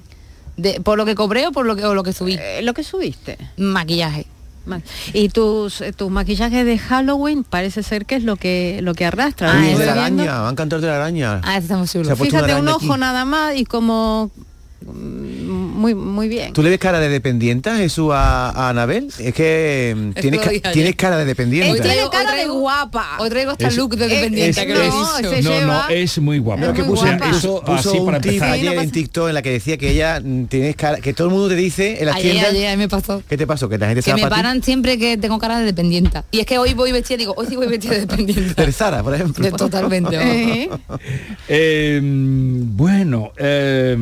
De- 0.57 0.79
¿Por 0.81 0.97
lo 0.97 1.05
que 1.05 1.15
cobré 1.15 1.47
o 1.47 1.51
por 1.51 1.65
lo 1.65 1.75
que, 1.75 1.83
o 1.85 1.93
lo 1.93 2.03
que 2.03 2.13
subí? 2.13 2.37
Eh, 2.39 2.61
lo 2.63 2.73
que 2.73 2.83
subiste. 2.83 3.37
Maquillaje. 3.57 4.25
Y 5.13 5.29
tus, 5.29 5.81
eh, 5.81 5.93
tus 5.93 6.09
maquillajes 6.09 6.65
de 6.65 6.77
Halloween 6.77 7.43
parece 7.43 7.83
ser 7.83 8.05
que 8.05 8.15
es 8.15 8.23
lo 8.23 8.35
que 8.35 8.79
lo 8.81 8.93
que 8.93 9.05
arrastra. 9.05 9.53
¿no? 9.53 9.77
de 9.77 9.85
la 9.85 9.93
araña, 9.93 10.39
van 10.41 10.53
a 10.53 10.55
cantar 10.55 10.81
de 10.81 10.87
la 10.87 10.95
araña. 10.95 11.41
Ah, 11.43 11.57
estamos 11.57 11.89
Se 11.89 11.99
ha 11.99 12.15
puesto 12.15 12.23
Fíjate, 12.23 12.55
un 12.55 12.67
ojo 12.67 12.93
aquí. 12.93 12.99
nada 12.99 13.25
más 13.25 13.55
y 13.55 13.65
como 13.65 14.31
muy 14.93 15.95
muy 15.95 16.27
bien. 16.27 16.53
¿Tú 16.53 16.61
le 16.63 16.69
ves 16.69 16.79
cara 16.79 16.99
de 16.99 17.09
dependienta, 17.09 17.75
Jesús, 17.77 18.11
a, 18.13 18.49
a 18.49 18.69
Anabel? 18.69 19.07
Es 19.19 19.33
que 19.33 19.93
mm, 19.97 20.11
tienes, 20.19 20.45
lo 20.45 20.61
ca- 20.61 20.71
tienes 20.71 20.95
cara 20.95 21.17
de 21.17 21.25
dependiente. 21.25 21.71
Él 21.71 21.81
tiene 21.81 22.09
cara 22.11 22.33
de 22.35 22.45
guapa. 22.45 23.17
Hoy 23.19 23.29
traigo 23.29 23.51
hasta 23.51 23.67
Es- 23.67 23.75
look 23.77 23.95
de 23.97 24.05
es- 24.05 24.11
dependiente 24.11 24.61
es- 24.61 24.67
que 24.67 24.73
lo 24.73 24.81
he 24.83 24.87
no, 24.87 25.17
dicho. 25.17 25.29
se 25.31 25.41
no, 25.41 25.61
no, 25.65 25.89
es 25.89 26.17
muy 26.19 26.37
guapa. 26.39 26.61
Pero 26.61 26.73
que 26.73 26.83
puso, 26.83 27.05
guapa. 27.05 27.25
puso, 27.29 27.37
Eso 27.37 27.61
puso 27.65 27.89
así 27.89 27.99
para 28.05 28.17
un 28.17 28.21
tip 28.23 28.31
empezar. 28.33 28.49
ayer 28.51 28.69
Sí, 28.69 28.75
no 28.75 28.81
en 28.81 28.91
TikTok 28.91 29.27
en 29.29 29.33
la 29.33 29.41
que 29.41 29.51
decía 29.51 29.77
que 29.77 29.89
ella 29.91 30.21
mm, 30.23 30.45
tienes 30.45 30.75
cara, 30.75 30.97
que 30.99 31.13
todo 31.13 31.27
el 31.27 31.33
mundo 31.33 31.49
te 31.49 31.55
dice 31.55 31.99
en 31.99 32.05
las 32.05 32.15
Ayer, 32.15 32.31
tiendas. 32.33 32.51
ayer 32.53 32.77
me 32.77 32.87
pasó. 32.89 33.23
¿Qué 33.27 33.37
te 33.37 33.47
pasó? 33.47 33.67
Que 33.69 33.77
la 33.77 33.87
gente 33.87 34.01
se 34.01 34.05
Que 34.05 34.11
va 34.11 34.15
me 34.17 34.21
para 34.23 34.35
ti. 34.35 34.39
paran 34.43 34.63
siempre 34.63 34.97
que 34.99 35.17
tengo 35.17 35.39
cara 35.39 35.59
de 35.59 35.65
dependienta. 35.65 36.25
Y 36.31 36.39
es 36.39 36.45
que 36.45 36.57
hoy 36.59 36.73
voy 36.73 36.91
vestida, 36.91 37.17
digo, 37.17 37.33
hoy 37.37 37.47
sí 37.49 37.55
voy 37.55 37.67
vestida 37.67 37.93
de 37.95 38.01
dependienta. 38.01 38.61
Del 38.61 38.73
Zara, 38.73 39.01
por 39.03 39.13
ejemplo. 39.15 39.43
De- 39.43 39.51
totalmente. 39.51 40.15
Eh, 40.27 40.69
Eh, 41.47 41.99
bueno, 42.03 43.31
eh, 43.37 43.95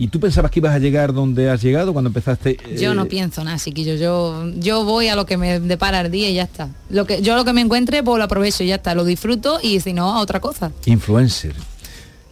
¿y 0.00 0.08
tú 0.08 0.18
pensabas 0.18 0.50
que 0.50 0.60
ibas 0.60 0.74
a 0.74 0.78
llegar 0.78 1.12
donde 1.12 1.50
has 1.50 1.60
llegado 1.62 1.92
cuando 1.92 2.08
empezaste? 2.08 2.56
Yo 2.78 2.92
eh, 2.92 2.94
no 2.94 3.04
pienso 3.04 3.44
nada, 3.44 3.58
chiquillo. 3.58 3.94
Yo, 3.96 4.50
yo 4.56 4.82
voy 4.84 5.08
a 5.08 5.14
lo 5.14 5.26
que 5.26 5.36
me 5.36 5.60
depara 5.60 6.00
el 6.00 6.10
día 6.10 6.30
y 6.30 6.34
ya 6.34 6.44
está. 6.44 6.70
Lo 6.88 7.04
que, 7.06 7.20
yo 7.20 7.36
lo 7.36 7.44
que 7.44 7.52
me 7.52 7.60
encuentre, 7.60 8.02
pues 8.02 8.16
lo 8.16 8.24
aprovecho 8.24 8.64
y 8.64 8.68
ya 8.68 8.76
está. 8.76 8.94
Lo 8.94 9.04
disfruto 9.04 9.60
y 9.62 9.78
si 9.80 9.92
no, 9.92 10.14
a 10.16 10.20
otra 10.20 10.40
cosa. 10.40 10.72
Influencer. 10.86 11.54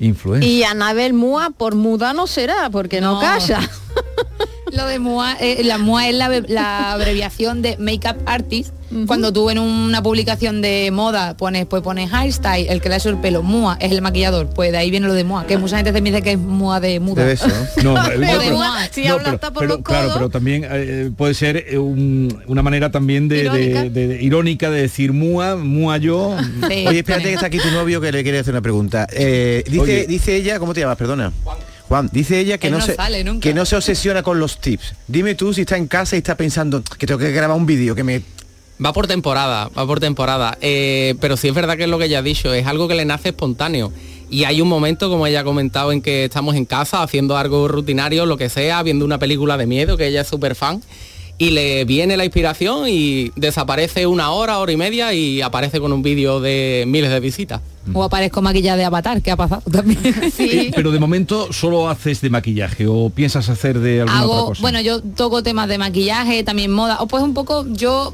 Influencer. 0.01 0.49
Y 0.51 0.65
Anabel 0.65 1.13
Mua 1.13 1.51
por 1.51 1.75
muda 1.75 2.15
no 2.15 2.27
será, 2.27 2.71
porque 2.71 3.01
no, 3.03 3.15
No. 3.15 3.21
calla. 3.21 3.61
Lo 4.73 4.87
de 4.87 4.99
MUA, 4.99 5.37
eh, 5.41 5.63
la 5.65 5.79
MUA 5.79 6.09
es 6.09 6.15
la, 6.15 6.43
la 6.49 6.93
abreviación 6.93 7.63
de 7.63 7.77
Makeup 7.79 8.17
Artist. 8.27 8.75
Cuando 9.07 9.35
tú 9.35 9.51
en 9.51 9.59
una 9.59 10.03
publicación 10.03 10.63
de 10.63 10.89
moda 10.91 11.37
pones, 11.37 11.67
pues 11.67 11.83
pones 11.83 12.11
hairstyle, 12.11 12.69
el 12.71 12.81
que 12.81 12.89
le 12.89 12.95
ha 12.95 12.99
hecho 12.99 13.11
el 13.11 13.19
pelo, 13.19 13.43
MUA 13.43 13.77
es 13.83 13.93
el 13.93 14.01
maquillador, 14.01 14.49
pues 14.49 14.73
de 14.73 14.79
ahí 14.79 14.91
viene 14.91 15.07
lo 15.07 15.13
de 15.13 15.25
MUA, 15.25 15.47
que 15.47 15.59
mucha 15.59 15.77
gente 15.77 15.93
se 15.93 16.01
me 16.01 16.11
dice 16.11 16.23
que 16.23 16.33
es 16.33 16.39
MUA 16.39 16.81
de 16.81 16.99
muda. 16.99 17.37
Ser. 17.37 17.53
No, 17.85 17.93
no, 17.95 18.03
Pero 18.07 18.19
no, 18.21 18.39
de 18.39 18.51
MUA, 18.51 18.89
si 18.91 19.05
no, 19.05 19.13
habla 19.13 19.25
pero- 19.25 19.35
hasta 19.35 19.51
por 19.53 19.61
pero, 19.63 19.75
los 19.75 19.85
claro, 19.85 20.11
pero 20.15 20.31
también 20.31 20.67
eh, 20.71 21.11
puede 21.15 21.35
ser 21.35 21.67
eh, 21.69 21.77
un- 21.77 22.43
una 22.47 22.63
manera 22.63 22.91
también 22.91 23.29
de, 23.29 23.37
de- 23.37 23.43
Irónica. 23.67 23.83
de- 23.83 24.09
de- 24.09 24.23
irónica 24.23 24.71
de 24.71 24.81
decir 24.81 25.13
mua, 25.13 25.57
mua 25.57 25.99
yo. 25.99 26.35
Sí, 26.71 26.87
Oye, 26.89 27.01
espérate 27.01 27.25
que 27.25 27.35
está 27.35 27.47
aquí 27.49 27.59
tu 27.59 27.71
novio 27.71 28.01
que 28.01 28.11
le 28.11 28.23
quiere 28.23 28.39
hacer 28.39 28.55
una 28.55 28.63
pregunta. 28.63 29.07
Eh, 29.13 29.65
dice, 29.67 29.81
Oye. 29.83 30.07
dice 30.07 30.35
ella, 30.35 30.59
¿cómo 30.59 30.73
te 30.73 30.81
llamas? 30.81 30.97
Perdona. 30.97 31.31
Juan. 31.45 31.59
Dice 32.13 32.39
ella 32.39 32.59
que 32.59 32.71
no, 32.71 32.79
no 32.79 32.85
se, 32.85 32.95
sale 32.95 33.25
nunca. 33.25 33.41
que 33.41 33.55
no 33.55 33.65
se 33.65 33.77
obsesiona 33.77 34.23
con 34.23 34.39
los 34.39 34.61
tips. 34.61 34.95
Dime 35.07 35.35
tú 35.35 35.53
si 35.55 35.63
está 35.63 35.77
en 35.77 35.87
casa 35.87 36.17
y 36.17 36.19
está 36.19 36.37
pensando 36.37 36.83
que 36.83 37.07
tengo 37.07 37.19
que 37.19 37.33
grabar 37.33 37.57
un 37.57 37.67
vídeo, 37.67 37.95
que 37.95 38.05
me 38.05 38.23
Va 38.85 38.93
por 38.93 39.09
temporada, 39.09 39.71
va 39.77 39.87
por 39.87 39.99
temporada. 39.99 40.57
Eh, 40.61 41.17
pero 41.21 41.37
sí 41.37 41.49
es 41.49 41.55
verdad 41.55 41.77
que 41.77 41.85
es 41.85 41.89
lo 41.89 41.99
que 41.99 42.05
ella 42.05 42.21
ha 42.21 42.23
dicho, 42.23 42.55
es 42.55 42.67
algo 42.67 42.87
que 42.87 42.95
le 42.95 43.05
nace 43.05 43.31
espontáneo. 43.31 43.93
Y 44.31 44.45
hay 44.45 44.61
un 44.61 44.69
momento, 44.69 45.09
como 45.09 45.27
ella 45.27 45.41
ha 45.41 45.45
comentado, 45.45 45.91
en 45.91 46.01
que 46.01 46.27
estamos 46.27 46.55
en 46.55 46.65
casa 46.65 47.03
haciendo 47.03 47.37
algo 47.37 47.67
rutinario, 47.67 48.25
lo 48.25 48.37
que 48.37 48.49
sea, 48.49 48.83
viendo 48.85 49.05
una 49.05 49.19
película 49.19 49.57
de 49.57 49.67
miedo, 49.67 49.97
que 49.97 50.07
ella 50.07 50.21
es 50.21 50.29
súper 50.29 50.55
fan, 50.55 50.81
y 51.39 51.51
le 51.51 51.85
viene 51.85 52.17
la 52.17 52.25
inspiración 52.25 52.89
y 52.89 53.31
desaparece 53.37 54.07
una 54.07 54.33
hora, 54.33 54.59
hora 54.59 54.73
y 54.73 54.77
media 54.77 55.13
y 55.15 55.41
aparece 55.41 55.79
con 55.81 55.93
un 55.93 56.03
vídeo 56.03 56.41
de 56.41 56.85
miles 56.87 57.11
de 57.11 57.21
visitas. 57.21 57.61
O 57.95 58.03
aparezco 58.03 58.43
maquillada 58.43 58.77
de 58.77 58.85
avatar, 58.85 59.23
que 59.23 59.31
ha 59.31 59.37
pasado 59.37 59.63
también. 59.71 59.99
Eh, 60.39 60.71
Pero 60.75 60.91
de 60.91 60.99
momento 60.99 61.53
solo 61.53 61.89
haces 61.89 62.21
de 62.21 62.29
maquillaje 62.29 62.87
o 62.87 63.09
piensas 63.11 63.49
hacer 63.49 63.79
de 63.79 64.01
alguna 64.03 64.25
otra 64.25 64.37
hago, 64.37 64.47
cosa. 64.49 64.61
bueno, 64.63 64.81
yo 64.81 65.01
toco 65.01 65.43
temas 65.43 65.69
de 65.69 65.79
maquillaje, 65.79 66.43
también 66.45 66.71
moda, 66.73 66.99
o 67.01 67.07
pues 67.07 67.23
un 67.23 67.33
poco, 67.35 67.65
yo 67.69 68.13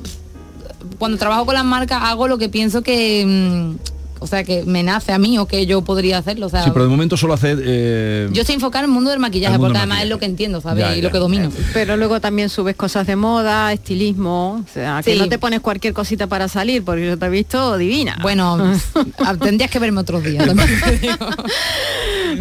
cuando 0.99 1.17
trabajo 1.19 1.47
con 1.47 1.55
las 1.55 1.65
marcas 1.65 2.03
hago 2.05 2.29
lo 2.29 2.39
que 2.39 2.49
pienso 2.49 2.83
que, 2.83 3.25
mm, 3.27 3.94
o 4.25 4.27
sea, 4.27 4.43
que 4.45 4.65
me 4.65 4.83
nace 4.83 5.13
a 5.13 5.19
mí 5.19 5.39
o 5.39 5.47
que 5.47 5.67
yo 5.67 5.83
podría 5.83 6.19
hacerlo, 6.19 6.47
o 6.47 6.49
sea, 6.49 6.65
sí, 6.65 6.71
pero 6.73 6.85
de 6.85 6.91
momento 6.91 7.17
solo 7.17 7.35
haces... 7.35 7.59
eh, 7.63 8.29
yo 8.33 8.41
estoy 8.41 8.55
enfocada 8.57 8.85
en 8.85 8.91
el 8.91 8.95
mundo 8.95 9.11
del 9.11 9.21
maquillaje, 9.21 9.53
mundo 9.53 9.67
porque 9.69 9.73
del 9.75 9.81
además 9.83 9.99
maquillaje. 9.99 10.05
es 10.07 10.11
lo 10.11 10.19
que 10.19 10.27
entiendo, 10.27 10.61
¿sabes? 10.61 10.85
Ya, 10.85 10.93
y 10.95 10.97
ya. 11.01 11.03
lo 11.05 11.11
que 11.13 11.19
domino. 11.19 11.51
Pero 11.73 11.97
luego 11.97 12.21
también 12.21 12.49
subes 12.49 12.75
cosas 12.77 13.07
de 13.07 13.17
moda, 13.17 13.73
estilismo, 13.73 14.65
o 14.69 14.73
sea, 14.73 15.01
que 15.05 15.13
Sí. 15.15 15.19
no 15.19 15.29
te 15.29 15.39
pones 15.39 15.61
cualquier 15.61 15.93
cosita 15.95 16.27
para 16.27 16.49
salir, 16.49 16.83
porque 16.85 17.07
yo 17.07 17.19
te 17.19 17.27
he 17.27 17.31
visto 17.31 17.77
divina. 17.79 18.17
Bueno, 18.23 18.59
ah, 19.19 19.35
tendrías 19.41 19.71
que 19.71 19.79
verme 19.79 20.01
otros 20.01 20.25
días. 20.25 20.47
también 20.47 20.69
te 20.81 20.99
digo. 20.99 21.17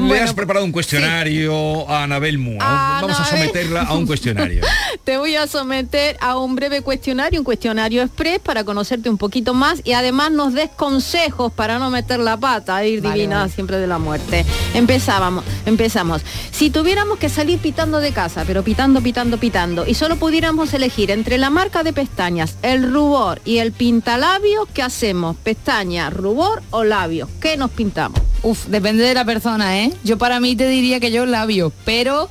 Le 0.10 0.20
has 0.20 0.34
preparado 0.34 0.66
un 0.66 0.72
cuestionario 0.72 1.88
a 1.90 2.04
Anabel 2.04 2.38
Mua. 2.40 3.00
Vamos 3.02 3.20
a 3.20 3.26
someterla 3.26 3.84
a 3.84 3.94
un 3.94 4.08
cuestionario. 4.08 4.64
Te 5.04 5.18
voy 5.18 5.36
a 5.36 5.46
someter 5.46 6.18
a 6.20 6.38
un 6.40 6.56
breve 6.56 6.82
cuestionario, 6.82 7.40
un 7.40 7.44
cuestionario 7.44 8.02
express 8.02 8.40
para 8.40 8.64
conocerte 8.64 9.10
un 9.10 9.18
poquito 9.18 9.54
más 9.54 9.82
y 9.84 9.92
además 9.94 10.32
nos 10.32 10.54
des 10.54 10.70
consejos 10.76 11.52
para 11.54 11.73
no 11.80 11.90
meter 11.90 12.20
la 12.20 12.38
pata, 12.38 12.86
ir 12.86 13.02
Vale, 13.02 13.16
divina 13.16 13.40
vale. 13.40 13.52
siempre 13.52 13.78
de 13.78 13.88
la 13.88 13.98
muerte. 13.98 14.46
Empezábamos, 14.74 15.44
empezamos. 15.66 16.22
Si 16.52 16.70
tuviéramos 16.70 17.18
que 17.18 17.30
salir 17.30 17.60
pitando 17.60 18.00
de 18.00 18.12
casa, 18.12 18.44
pero 18.46 18.64
pitando, 18.64 19.02
pitando, 19.02 19.38
pitando, 19.38 19.86
y 19.88 19.94
solo 19.94 20.16
pudiéramos 20.18 20.74
elegir 20.74 21.12
entre 21.12 21.38
la 21.38 21.50
marca 21.50 21.84
de 21.84 21.94
pestañas, 21.94 22.58
el 22.62 22.92
rubor 22.92 23.42
y 23.46 23.58
el 23.58 23.72
pintalabios, 23.72 24.68
¿qué 24.74 24.82
hacemos? 24.84 25.36
¿Pestañas, 25.38 26.14
rubor 26.14 26.62
o 26.72 26.84
labios? 26.84 27.30
¿Qué 27.42 27.58
nos 27.58 27.72
pintamos? 27.72 28.20
Uf, 28.44 28.66
depende 28.68 29.04
de 29.04 29.14
la 29.14 29.26
persona, 29.26 29.80
¿eh? 29.80 29.94
Yo 30.04 30.18
para 30.18 30.40
mí 30.40 30.56
te 30.56 30.68
diría 30.68 31.00
que 31.00 31.12
yo 31.12 31.26
labio, 31.26 31.72
pero 31.86 32.30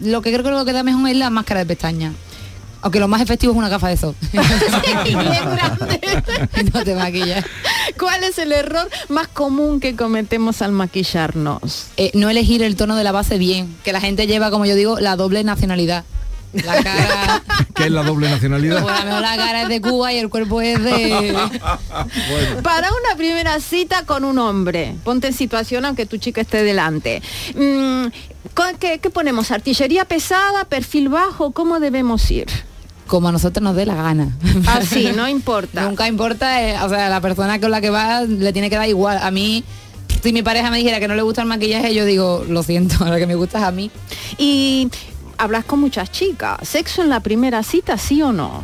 lo 0.00 0.22
que 0.22 0.32
creo 0.32 0.44
que 0.44 0.50
lo 0.50 0.64
que 0.64 0.72
da 0.72 0.82
mejor 0.82 1.08
es 1.08 1.16
la 1.16 1.30
máscara 1.30 1.60
de 1.60 1.66
pestaña. 1.66 2.12
Aunque 2.82 3.00
lo 3.00 3.08
más 3.08 3.20
efectivo 3.20 3.52
es 3.52 3.58
una 3.58 3.68
gafa 3.68 3.88
de 3.88 3.96
sol. 3.96 4.14
no 6.72 6.84
te 6.84 6.94
maquillas. 6.94 7.44
¿Cuál 7.98 8.24
es 8.24 8.38
el 8.38 8.52
error 8.52 8.88
más 9.08 9.28
común 9.28 9.80
que 9.80 9.96
cometemos 9.96 10.62
al 10.62 10.72
maquillarnos? 10.72 11.88
Eh, 11.96 12.10
no 12.14 12.30
elegir 12.30 12.62
el 12.62 12.76
tono 12.76 12.96
de 12.96 13.04
la 13.04 13.12
base 13.12 13.38
bien, 13.38 13.76
que 13.84 13.92
la 13.92 14.00
gente 14.00 14.26
lleva, 14.26 14.50
como 14.50 14.66
yo 14.66 14.74
digo, 14.74 15.00
la 15.00 15.16
doble 15.16 15.44
nacionalidad. 15.44 16.04
La 16.52 16.82
cara, 16.82 17.42
¿Qué 17.74 17.84
es 17.84 17.90
la 17.90 18.02
doble 18.02 18.28
nacionalidad? 18.28 18.82
pues 18.82 19.04
la 19.04 19.36
cara 19.36 19.62
es 19.62 19.68
de 19.68 19.80
Cuba 19.80 20.12
y 20.12 20.18
el 20.18 20.28
cuerpo 20.28 20.60
es 20.60 20.82
de... 20.82 21.36
Para 22.62 22.88
una 22.88 23.16
primera 23.16 23.60
cita 23.60 24.04
con 24.04 24.24
un 24.24 24.38
hombre, 24.38 24.96
ponte 25.04 25.28
en 25.28 25.32
situación 25.32 25.84
aunque 25.84 26.06
tu 26.06 26.16
chica 26.16 26.40
esté 26.40 26.64
delante. 26.64 27.22
Mm, 27.54 28.06
¿con 28.54 28.76
¿qué, 28.78 28.98
qué 28.98 29.10
ponemos? 29.10 29.50
¿Artillería 29.50 30.04
pesada, 30.06 30.64
perfil 30.64 31.08
bajo? 31.08 31.52
¿Cómo 31.52 31.78
debemos 31.78 32.28
ir? 32.30 32.48
Como 33.10 33.26
a 33.26 33.32
nosotros 33.32 33.60
nos 33.60 33.74
dé 33.74 33.86
la 33.86 33.96
gana. 33.96 34.28
Así, 34.68 35.10
no 35.16 35.28
importa. 35.28 35.82
Nunca 35.88 36.06
importa, 36.06 36.62
eh, 36.62 36.78
o 36.80 36.88
sea, 36.88 37.08
la 37.08 37.20
persona 37.20 37.60
con 37.60 37.72
la 37.72 37.80
que 37.80 37.90
va 37.90 38.22
le 38.22 38.52
tiene 38.52 38.70
que 38.70 38.76
dar 38.76 38.88
igual. 38.88 39.18
A 39.20 39.32
mí, 39.32 39.64
si 40.22 40.32
mi 40.32 40.42
pareja 40.42 40.70
me 40.70 40.78
dijera 40.78 41.00
que 41.00 41.08
no 41.08 41.16
le 41.16 41.22
gusta 41.22 41.42
el 41.42 41.48
maquillaje, 41.48 41.92
yo 41.92 42.04
digo, 42.04 42.44
lo 42.48 42.62
siento, 42.62 43.04
lo 43.10 43.16
que 43.16 43.26
me 43.26 43.34
gusta 43.34 43.58
es 43.58 43.64
a 43.64 43.72
mí. 43.72 43.90
Y 44.38 44.88
hablas 45.38 45.64
con 45.64 45.80
muchas 45.80 46.12
chicas. 46.12 46.60
¿Sexo 46.62 47.02
en 47.02 47.08
la 47.08 47.18
primera 47.18 47.64
cita, 47.64 47.98
sí 47.98 48.22
o 48.22 48.30
no? 48.30 48.62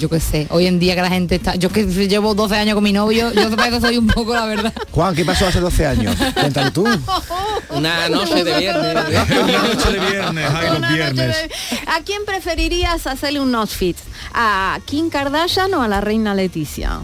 Yo 0.00 0.08
qué 0.08 0.18
sé, 0.18 0.46
hoy 0.48 0.66
en 0.66 0.78
día 0.78 0.94
que 0.94 1.02
la 1.02 1.10
gente 1.10 1.34
está... 1.34 1.56
Yo 1.56 1.68
que 1.68 1.84
llevo 1.84 2.34
12 2.34 2.56
años 2.56 2.74
con 2.74 2.82
mi 2.82 2.92
novio, 2.92 3.30
yo 3.34 3.42
eso 3.66 3.80
soy 3.82 3.98
un 3.98 4.06
poco 4.06 4.32
la 4.32 4.46
verdad. 4.46 4.72
Juan, 4.92 5.14
¿qué 5.14 5.26
pasó 5.26 5.46
hace 5.46 5.60
12 5.60 5.86
años? 5.86 6.16
Cuéntalo 6.32 6.72
tú. 6.72 6.86
Una 7.70 8.08
noche 8.08 8.42
de 8.42 8.58
viernes. 8.58 8.94
Una 8.94 9.62
noche 9.62 9.92
de 9.92 10.10
viernes, 10.10 10.50
los 10.80 10.92
viernes. 10.92 11.36
¿A 11.86 12.00
quién 12.02 12.24
preferirías 12.24 13.06
hacerle 13.06 13.40
un 13.40 13.54
outfit? 13.54 13.96
¿A 14.32 14.78
Kim 14.86 15.10
Kardashian 15.10 15.74
o 15.74 15.82
a 15.82 15.88
la 15.88 16.00
reina 16.00 16.34
Leticia? 16.34 17.00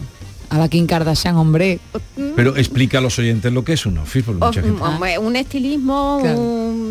A 0.49 0.57
la 0.57 0.67
Kim 0.67 0.87
Kardashian, 0.87 1.35
hombre. 1.35 1.79
Pero 2.35 2.57
explica 2.57 2.97
a 2.97 3.01
los 3.01 3.19
oyentes 3.19 3.53
lo 3.53 3.63
que 3.63 3.73
es 3.73 3.85
un 3.85 3.99
outfit, 3.99 4.25
porque 4.25 4.43
mucha 4.43 4.61
gente... 4.63 4.81
hombre, 4.81 5.19
un 5.19 5.35
estilismo, 5.35 6.19
Claro. 6.23 6.39
un 6.39 6.86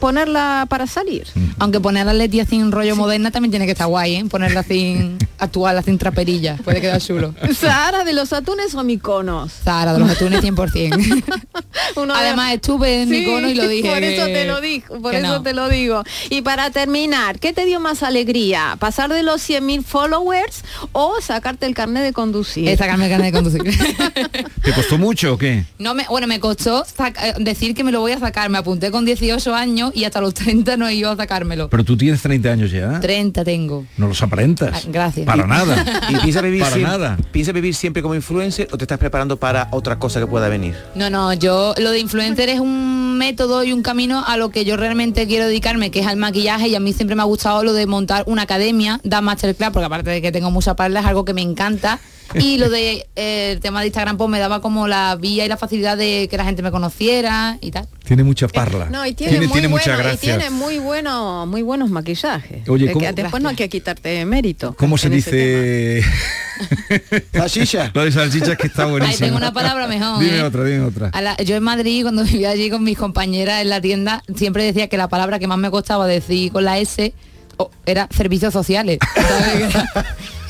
ponerla 0.00 0.66
para 0.68 0.86
salir. 0.86 1.26
Aunque 1.58 1.80
poner 1.80 2.08
a 2.08 2.12
Leti 2.12 2.40
así 2.40 2.56
en 2.56 2.72
rollo 2.72 2.96
moderna 2.96 3.30
también 3.30 3.50
tiene 3.50 3.66
que 3.66 3.72
estar 3.72 3.86
guay, 3.86 4.16
¿eh? 4.16 4.24
Ponerla 4.28 4.60
así 4.60 5.16
actual, 5.40 5.78
así 5.78 5.90
en 5.90 5.98
traperilla. 5.98 6.56
Puede 6.64 6.80
quedar 6.80 7.00
chulo. 7.00 7.34
Sahara 7.58 8.04
de 8.04 8.12
los 8.12 8.32
atunes 8.32 8.74
o 8.74 8.84
miconos. 8.84 9.52
Sahara 9.64 9.92
de 9.94 9.98
los 10.00 10.10
atunes 10.10 10.42
100%. 10.42 11.24
Uno 11.96 12.14
de- 12.14 12.20
Además 12.20 12.52
estuve 12.54 13.02
en 13.02 13.08
Sí, 13.08 13.20
Micono 13.20 13.48
y 13.48 13.54
lo 13.54 13.66
dije. 13.68 13.88
Por 13.90 14.02
eso 14.02 14.24
te 14.26 14.44
lo 14.46 14.60
digo, 14.60 15.00
por 15.00 15.14
eso 15.14 15.26
no. 15.26 15.42
te 15.42 15.52
lo 15.54 15.68
digo. 15.68 16.02
Y 16.28 16.42
para 16.42 16.70
terminar, 16.70 17.38
¿qué 17.40 17.52
te 17.52 17.64
dio 17.64 17.80
más 17.80 18.02
alegría? 18.02 18.76
¿Pasar 18.78 19.12
de 19.12 19.22
los 19.22 19.40
100.000 19.48 19.82
followers 19.84 20.62
o 20.92 21.20
sacarte 21.20 21.66
el 21.66 21.74
carnet 21.74 22.02
de 22.02 22.12
conducir? 22.12 22.68
Es 22.68 22.78
sacarme 22.78 23.06
el 23.06 23.10
carnet 23.10 23.32
de 23.32 23.42
conducir. 23.42 23.62
¿Te 24.62 24.72
costó 24.72 24.98
mucho 24.98 25.34
o 25.34 25.38
qué? 25.38 25.64
No 25.78 25.94
me, 25.94 26.04
bueno, 26.08 26.26
me 26.26 26.38
costó 26.40 26.84
eh, 26.84 27.34
decir 27.38 27.74
que 27.74 27.84
me 27.84 27.92
lo 27.92 28.00
voy 28.00 28.12
a 28.12 28.18
sacar. 28.18 28.48
Me 28.50 28.58
apunté 28.58 28.90
con 28.90 29.04
18 29.04 29.54
años 29.54 29.92
y 29.94 30.04
hasta 30.04 30.20
los 30.20 30.34
30 30.34 30.76
no 30.76 30.86
he 30.88 30.94
ido 30.94 31.10
a 31.10 31.16
sacármelo. 31.16 31.68
Pero 31.70 31.84
tú 31.84 31.96
tienes 31.96 32.22
30 32.22 32.48
años 32.50 32.70
ya. 32.70 33.00
30 33.00 33.44
tengo. 33.44 33.86
No 33.96 34.08
los 34.08 34.22
aparentas. 34.22 34.70
Ah, 34.84 34.88
gracias. 34.90 35.26
Para 35.30 35.46
nada. 35.46 36.02
¿Y 36.08 36.16
piensas 36.16 36.42
vivir, 36.42 36.60
Para 36.62 36.76
siem- 36.76 36.82
nada. 36.82 37.16
piensas 37.32 37.54
vivir 37.54 37.74
siempre 37.74 38.02
como 38.02 38.14
influencer 38.14 38.68
o 38.72 38.76
te 38.78 38.84
estás 38.84 38.98
preparando 38.98 39.36
para 39.36 39.68
otra 39.70 39.98
cosa 39.98 40.20
que 40.20 40.26
pueda 40.26 40.48
venir? 40.48 40.76
No, 40.94 41.10
no, 41.10 41.32
yo 41.34 41.74
lo 41.78 41.90
de 41.90 41.98
influencer 42.00 42.48
es 42.48 42.60
un 42.60 43.16
método 43.18 43.64
y 43.64 43.72
un 43.72 43.82
camino 43.82 44.24
a 44.26 44.36
lo 44.36 44.50
que 44.50 44.64
yo 44.64 44.76
realmente 44.76 45.26
quiero 45.26 45.46
dedicarme, 45.46 45.90
que 45.90 46.00
es 46.00 46.06
al 46.06 46.16
maquillaje 46.16 46.68
y 46.68 46.74
a 46.74 46.80
mí 46.80 46.92
siempre 46.92 47.16
me 47.16 47.22
ha 47.22 47.26
gustado 47.26 47.62
lo 47.64 47.72
de 47.72 47.86
montar 47.86 48.24
una 48.26 48.42
academia, 48.42 49.00
dar 49.04 49.22
masterclass, 49.22 49.70
porque 49.72 49.86
aparte 49.86 50.10
de 50.10 50.22
que 50.22 50.32
tengo 50.32 50.50
mucha 50.50 50.74
parla 50.74 51.00
es 51.00 51.06
algo 51.06 51.24
que 51.24 51.34
me 51.34 51.42
encanta. 51.42 51.98
Y 52.34 52.58
lo 52.58 52.70
de 52.70 53.06
eh, 53.16 53.52
el 53.52 53.60
tema 53.60 53.80
de 53.80 53.86
Instagram 53.86 54.16
pues 54.16 54.30
me 54.30 54.38
daba 54.38 54.60
como 54.60 54.86
la 54.86 55.16
vía 55.16 55.44
y 55.44 55.48
la 55.48 55.56
facilidad 55.56 55.96
de 55.96 56.28
que 56.30 56.36
la 56.36 56.44
gente 56.44 56.62
me 56.62 56.70
conociera 56.70 57.58
y 57.60 57.70
tal. 57.70 57.88
Tiene 58.04 58.22
mucha 58.22 58.46
parla. 58.48 58.86
No, 58.90 59.04
y 59.06 59.14
tiene, 59.14 59.38
muy 59.46 59.46
mucha 59.68 59.94
bueno, 59.94 60.00
y 60.00 60.12
gracia. 60.12 60.38
tiene 60.38 60.50
muy 60.50 60.78
bueno, 60.78 61.46
muy 61.46 61.62
buenos 61.62 61.90
maquillajes. 61.90 62.68
Oye, 62.68 62.92
¿cómo- 62.92 63.04
que 63.04 63.12
después 63.12 63.42
no 63.42 63.48
hay 63.48 63.56
que 63.56 63.68
quitarte 63.68 64.24
mérito. 64.24 64.74
¿Cómo 64.76 64.96
se 64.98 65.08
dice? 65.10 66.02
Salchicha. 67.32 67.90
Lo 67.94 68.04
de 68.04 68.12
salchicha 68.12 68.52
es 68.52 68.58
que 68.58 68.66
está 68.66 68.84
Ahí 68.84 68.90
buenísimo. 68.90 69.26
tengo 69.26 69.36
una 69.38 69.52
palabra 69.52 69.86
mejor. 69.86 70.18
Dime 70.22 70.38
¿eh? 70.38 70.42
otra, 70.42 70.64
dime 70.64 70.84
otra. 70.84 71.10
La- 71.20 71.36
yo 71.38 71.56
en 71.56 71.62
Madrid, 71.62 72.02
cuando 72.02 72.24
vivía 72.30 72.50
allí 72.50 72.70
con 72.70 72.84
mis 72.84 72.98
compañeras 72.98 73.62
en 73.62 73.70
la 73.70 73.80
tienda, 73.80 74.22
siempre 74.36 74.64
decía 74.64 74.88
que 74.88 74.96
la 74.96 75.08
palabra 75.08 75.38
que 75.38 75.46
más 75.46 75.58
me 75.58 75.70
costaba 75.70 76.06
decir 76.06 76.52
con 76.52 76.64
la 76.64 76.78
S 76.78 77.12
oh, 77.56 77.70
era 77.86 78.08
servicios 78.14 78.52
sociales. 78.52 78.98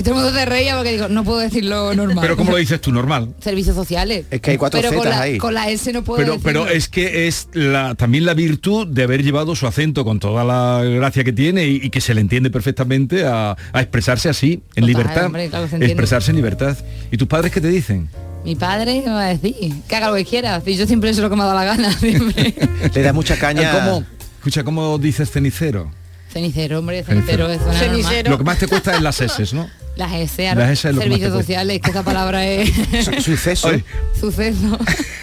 y 0.00 0.02
todo 0.02 0.14
el 0.16 0.22
mundo 0.22 0.36
se 0.38 0.46
reía 0.46 0.76
porque 0.76 0.92
digo, 0.92 1.08
no 1.08 1.24
puedo 1.24 1.40
decirlo 1.40 1.94
normal. 1.94 2.18
Pero 2.22 2.36
¿cómo 2.36 2.52
lo 2.52 2.56
dices 2.56 2.80
tú, 2.80 2.90
normal? 2.90 3.34
Servicios 3.40 3.76
sociales. 3.76 4.24
Es 4.30 4.40
que 4.40 4.52
hay 4.52 4.56
cuatro 4.56 4.80
pero 4.80 4.94
con 4.94 5.02
zetas 5.02 5.18
la, 5.18 5.22
ahí. 5.24 5.36
con 5.38 5.52
la 5.52 5.68
S 5.68 5.92
no 5.92 6.02
puedo 6.02 6.16
Pero, 6.18 6.32
decirlo. 6.34 6.62
pero 6.64 6.74
es 6.74 6.88
que 6.88 7.28
es 7.28 7.48
la, 7.52 7.94
también 7.94 8.24
la 8.24 8.32
virtud 8.32 8.86
de 8.86 9.02
haber 9.02 9.22
llevado 9.22 9.54
su 9.54 9.66
acento 9.66 10.02
con 10.04 10.18
toda 10.18 10.42
la 10.42 10.82
gracia 10.82 11.22
que 11.22 11.32
tiene 11.34 11.66
y, 11.66 11.76
y 11.82 11.90
que 11.90 12.00
se 12.00 12.14
le 12.14 12.22
entiende 12.22 12.48
perfectamente 12.50 13.26
a, 13.26 13.56
a 13.72 13.80
expresarse 13.82 14.30
así, 14.30 14.62
en 14.74 14.82
Total, 14.82 14.86
libertad. 14.86 15.26
hombre, 15.26 15.48
claro 15.50 15.66
expresarse 15.80 16.30
en 16.30 16.36
libertad. 16.36 16.78
¿Y 17.12 17.18
tus 17.18 17.28
padres 17.28 17.52
qué 17.52 17.60
te 17.60 17.68
dicen? 17.68 18.08
Mi 18.42 18.56
padre 18.56 19.02
me 19.04 19.10
va 19.12 19.26
a 19.26 19.28
decir, 19.36 19.54
que 19.86 19.96
haga 19.96 20.08
lo 20.08 20.16
que 20.16 20.24
quiera. 20.24 20.62
Y 20.64 20.74
yo 20.76 20.86
siempre 20.86 21.12
sé 21.12 21.20
lo 21.20 21.28
que 21.28 21.36
me 21.36 21.44
da 21.44 21.52
la 21.52 21.64
gana. 21.64 21.92
siempre. 21.98 22.54
Le 22.94 23.02
da 23.02 23.12
mucha 23.12 23.36
caña. 23.36 23.70
¿Cómo, 23.70 24.02
escucha, 24.38 24.64
¿cómo 24.64 24.96
dices 24.96 25.30
cenicero? 25.30 25.90
Cenicero, 26.32 26.78
hombre, 26.78 27.02
cenicero, 27.02 27.48
Cenicero. 27.48 27.52
es 27.52 27.60
una 27.60 28.02
normal. 28.12 28.24
Lo 28.30 28.38
que 28.38 28.44
más 28.44 28.58
te 28.58 28.68
cuesta 28.68 28.94
es 28.94 29.02
las 29.02 29.20
S, 29.20 29.54
¿no? 29.54 29.68
Las 30.00 30.12
S, 30.14 30.54
Las 30.54 30.70
S 30.70 30.88
es 30.88 30.94
lo 30.94 31.00
que 31.00 31.06
más 31.08 31.18
servicios 31.18 31.32
sociales, 31.32 31.80
que 31.80 31.90
esa 31.90 32.02
palabra 32.02 32.44
es 32.46 32.70
Suceso. 33.24 33.70
Suceso. 34.18 34.78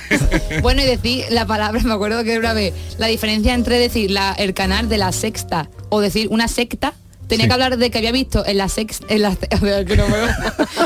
bueno, 0.62 0.82
y 0.82 0.86
decir 0.86 1.26
la 1.32 1.46
palabra, 1.46 1.82
me 1.84 1.94
acuerdo 1.94 2.24
que 2.24 2.38
una 2.40 2.54
vez, 2.54 2.74
la 2.98 3.08
diferencia 3.08 3.54
entre 3.54 3.78
decir 3.80 4.12
la, 4.12 4.34
el 4.34 4.54
canal 4.54 4.88
de 4.88 4.98
la 4.98 5.12
sexta 5.12 5.70
o 5.90 6.00
decir 6.02 6.28
una 6.32 6.48
secta, 6.48 6.94
tenía 7.28 7.44
Sí. 7.44 7.48
que 7.50 7.54
hablar 7.54 7.78
de 7.78 7.92
que 7.92 7.98
había 7.98 8.14
visto 8.14 8.46
en 8.46 8.58
la 8.58 8.70
sexta, 8.70 9.06
en 9.10 9.22
la, 9.24 9.30
a 9.52 9.60
ver, 9.60 9.86
que 9.86 9.98
no 9.98 10.08
me- 10.08 10.16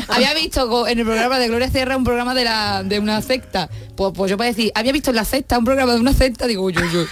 había 0.08 0.34
visto 0.34 0.88
en 0.88 0.98
el 0.98 1.06
programa 1.06 1.38
de 1.38 1.48
Gloria 1.50 1.70
Sierra 1.70 1.96
un 1.96 2.04
programa 2.04 2.34
de 2.34 2.46
la 2.46 2.82
de 2.84 2.98
una 3.00 3.22
secta. 3.22 3.70
Pues, 3.96 4.12
pues 4.16 4.32
yo 4.32 4.38
para 4.38 4.50
decir, 4.50 4.72
había 4.74 4.92
visto 4.92 5.12
en 5.12 5.18
la 5.18 5.26
secta 5.26 5.58
un 5.60 5.66
programa 5.66 5.94
de 5.94 6.00
una 6.00 6.14
secta, 6.14 6.48
digo, 6.48 6.64
uy, 6.64 6.74
uy, 6.78 6.98
uy. 6.98 7.08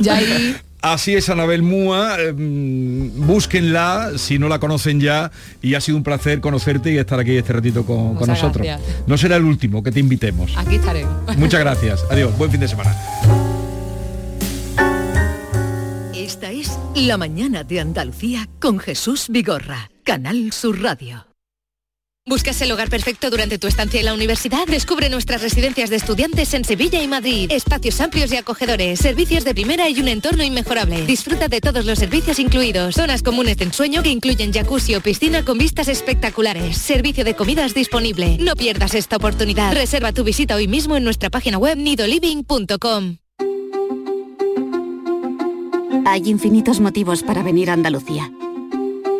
Ya 0.00 0.16
ahí 0.16 0.56
Así 0.82 1.14
es 1.14 1.28
Anabel 1.28 1.62
Múa, 1.62 2.16
eh, 2.18 2.32
mm, 2.32 3.26
búsquenla 3.26 4.12
si 4.16 4.38
no 4.38 4.48
la 4.48 4.58
conocen 4.58 5.00
ya 5.00 5.30
y 5.60 5.74
ha 5.74 5.80
sido 5.80 5.98
un 5.98 6.04
placer 6.04 6.40
conocerte 6.40 6.90
y 6.92 6.96
estar 6.98 7.20
aquí 7.20 7.36
este 7.36 7.52
ratito 7.52 7.84
con, 7.84 8.14
con 8.14 8.26
nosotros. 8.28 8.66
gracias. 8.66 8.80
No 9.06 9.18
será 9.18 9.36
el 9.36 9.44
último 9.44 9.82
que 9.82 9.92
te 9.92 10.00
invitemos. 10.00 10.52
aquí 10.56 10.76
estaré. 10.76 11.04
Muchas 11.36 11.60
gracias. 11.60 12.04
Adiós. 12.10 12.36
Buen 12.38 12.50
fin 12.50 12.60
de 12.60 12.68
semana. 12.68 12.96
Esta 16.14 16.50
es 16.50 16.78
La 16.94 17.16
Mañana 17.18 17.64
de 17.64 17.80
Andalucía 17.80 18.48
con 18.60 18.78
Jesús 18.78 19.26
Vigorra, 19.28 19.90
Canal 20.04 20.52
Sur 20.52 20.80
Radio. 20.80 21.29
¿Buscas 22.26 22.60
el 22.60 22.70
hogar 22.70 22.90
perfecto 22.90 23.30
durante 23.30 23.58
tu 23.58 23.66
estancia 23.66 23.98
en 23.98 24.04
la 24.04 24.12
universidad? 24.12 24.66
Descubre 24.66 25.08
nuestras 25.08 25.40
residencias 25.40 25.88
de 25.88 25.96
estudiantes 25.96 26.52
en 26.52 26.64
Sevilla 26.64 27.02
y 27.02 27.08
Madrid. 27.08 27.50
Espacios 27.50 27.98
amplios 28.00 28.30
y 28.30 28.36
acogedores, 28.36 29.00
servicios 29.00 29.42
de 29.42 29.54
primera 29.54 29.88
y 29.88 29.98
un 30.00 30.06
entorno 30.06 30.44
inmejorable. 30.44 31.06
Disfruta 31.06 31.48
de 31.48 31.62
todos 31.62 31.86
los 31.86 31.98
servicios 31.98 32.38
incluidos. 32.38 32.94
Zonas 32.94 33.22
comunes 33.22 33.56
de 33.56 33.64
ensueño 33.64 34.02
que 34.02 34.10
incluyen 34.10 34.52
jacuzzi 34.52 34.94
o 34.96 35.00
piscina 35.00 35.44
con 35.46 35.56
vistas 35.56 35.88
espectaculares. 35.88 36.76
Servicio 36.76 37.24
de 37.24 37.34
comidas 37.34 37.72
disponible. 37.72 38.36
No 38.38 38.54
pierdas 38.54 38.94
esta 38.94 39.16
oportunidad. 39.16 39.72
Reserva 39.72 40.12
tu 40.12 40.22
visita 40.22 40.56
hoy 40.56 40.68
mismo 40.68 40.98
en 40.98 41.04
nuestra 41.04 41.30
página 41.30 41.56
web 41.56 41.78
nidoliving.com. 41.78 43.16
Hay 46.04 46.28
infinitos 46.28 46.80
motivos 46.80 47.22
para 47.22 47.42
venir 47.42 47.70
a 47.70 47.72
Andalucía. 47.72 48.30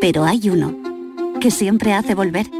Pero 0.02 0.24
hay 0.24 0.50
uno 0.50 0.76
que 1.40 1.50
siempre 1.50 1.94
hace 1.94 2.14
volver. 2.14 2.59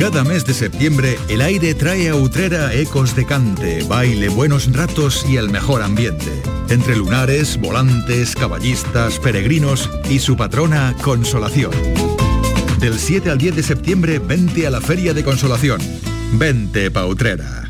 Cada 0.00 0.24
mes 0.24 0.46
de 0.46 0.54
septiembre, 0.54 1.18
el 1.28 1.42
aire 1.42 1.74
trae 1.74 2.08
a 2.08 2.14
Utrera 2.14 2.72
ecos 2.72 3.14
de 3.14 3.26
cante, 3.26 3.84
baile, 3.84 4.30
buenos 4.30 4.72
ratos 4.72 5.26
y 5.28 5.36
el 5.36 5.50
mejor 5.50 5.82
ambiente. 5.82 6.24
Entre 6.70 6.96
lunares, 6.96 7.60
volantes, 7.60 8.34
caballistas, 8.34 9.18
peregrinos 9.18 9.90
y 10.08 10.18
su 10.20 10.38
patrona, 10.38 10.96
Consolación. 11.02 11.72
Del 12.78 12.98
7 12.98 13.28
al 13.28 13.36
10 13.36 13.56
de 13.56 13.62
septiembre, 13.62 14.18
vente 14.18 14.66
a 14.66 14.70
la 14.70 14.80
Feria 14.80 15.12
de 15.12 15.22
Consolación. 15.22 15.82
Vente 16.32 16.90
pa' 16.90 17.04
Utrera. 17.04 17.69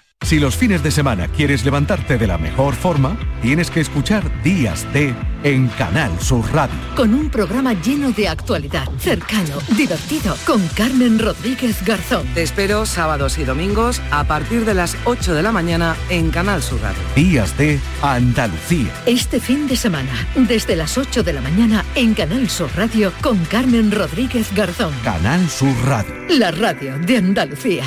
Si 0.23 0.39
los 0.39 0.55
fines 0.55 0.83
de 0.83 0.91
semana 0.91 1.27
quieres 1.27 1.65
levantarte 1.65 2.17
de 2.17 2.27
la 2.27 2.37
mejor 2.37 2.75
forma, 2.75 3.17
tienes 3.41 3.71
que 3.71 3.81
escuchar 3.81 4.23
Días 4.43 4.85
de 4.93 5.13
en 5.43 5.67
Canal 5.69 6.11
Sur 6.21 6.45
Radio. 6.53 6.75
Con 6.95 7.15
un 7.15 7.29
programa 7.29 7.73
lleno 7.73 8.11
de 8.11 8.29
actualidad, 8.29 8.87
cercano, 8.99 9.57
divertido, 9.75 10.37
con 10.45 10.65
Carmen 10.69 11.17
Rodríguez 11.17 11.83
Garzón. 11.83 12.25
Te 12.35 12.43
espero 12.43 12.85
sábados 12.85 13.39
y 13.39 13.43
domingos 13.43 13.99
a 14.11 14.23
partir 14.23 14.63
de 14.63 14.75
las 14.75 14.95
8 15.05 15.33
de 15.33 15.41
la 15.41 15.51
mañana 15.51 15.95
en 16.09 16.29
Canal 16.29 16.61
Sur 16.61 16.79
Radio. 16.81 17.01
Días 17.15 17.57
de 17.57 17.79
Andalucía. 18.03 18.93
Este 19.07 19.39
fin 19.39 19.67
de 19.67 19.75
semana, 19.75 20.13
desde 20.35 20.75
las 20.75 20.97
8 20.97 21.23
de 21.23 21.33
la 21.33 21.41
mañana 21.41 21.83
en 21.95 22.13
Canal 22.13 22.47
Sur 22.47 22.69
Radio 22.77 23.11
con 23.21 23.43
Carmen 23.45 23.91
Rodríguez 23.91 24.53
Garzón. 24.53 24.93
Canal 25.03 25.49
Sur 25.49 25.75
Radio. 25.83 26.13
La 26.29 26.51
radio 26.51 26.97
de 26.99 27.17
Andalucía. 27.17 27.85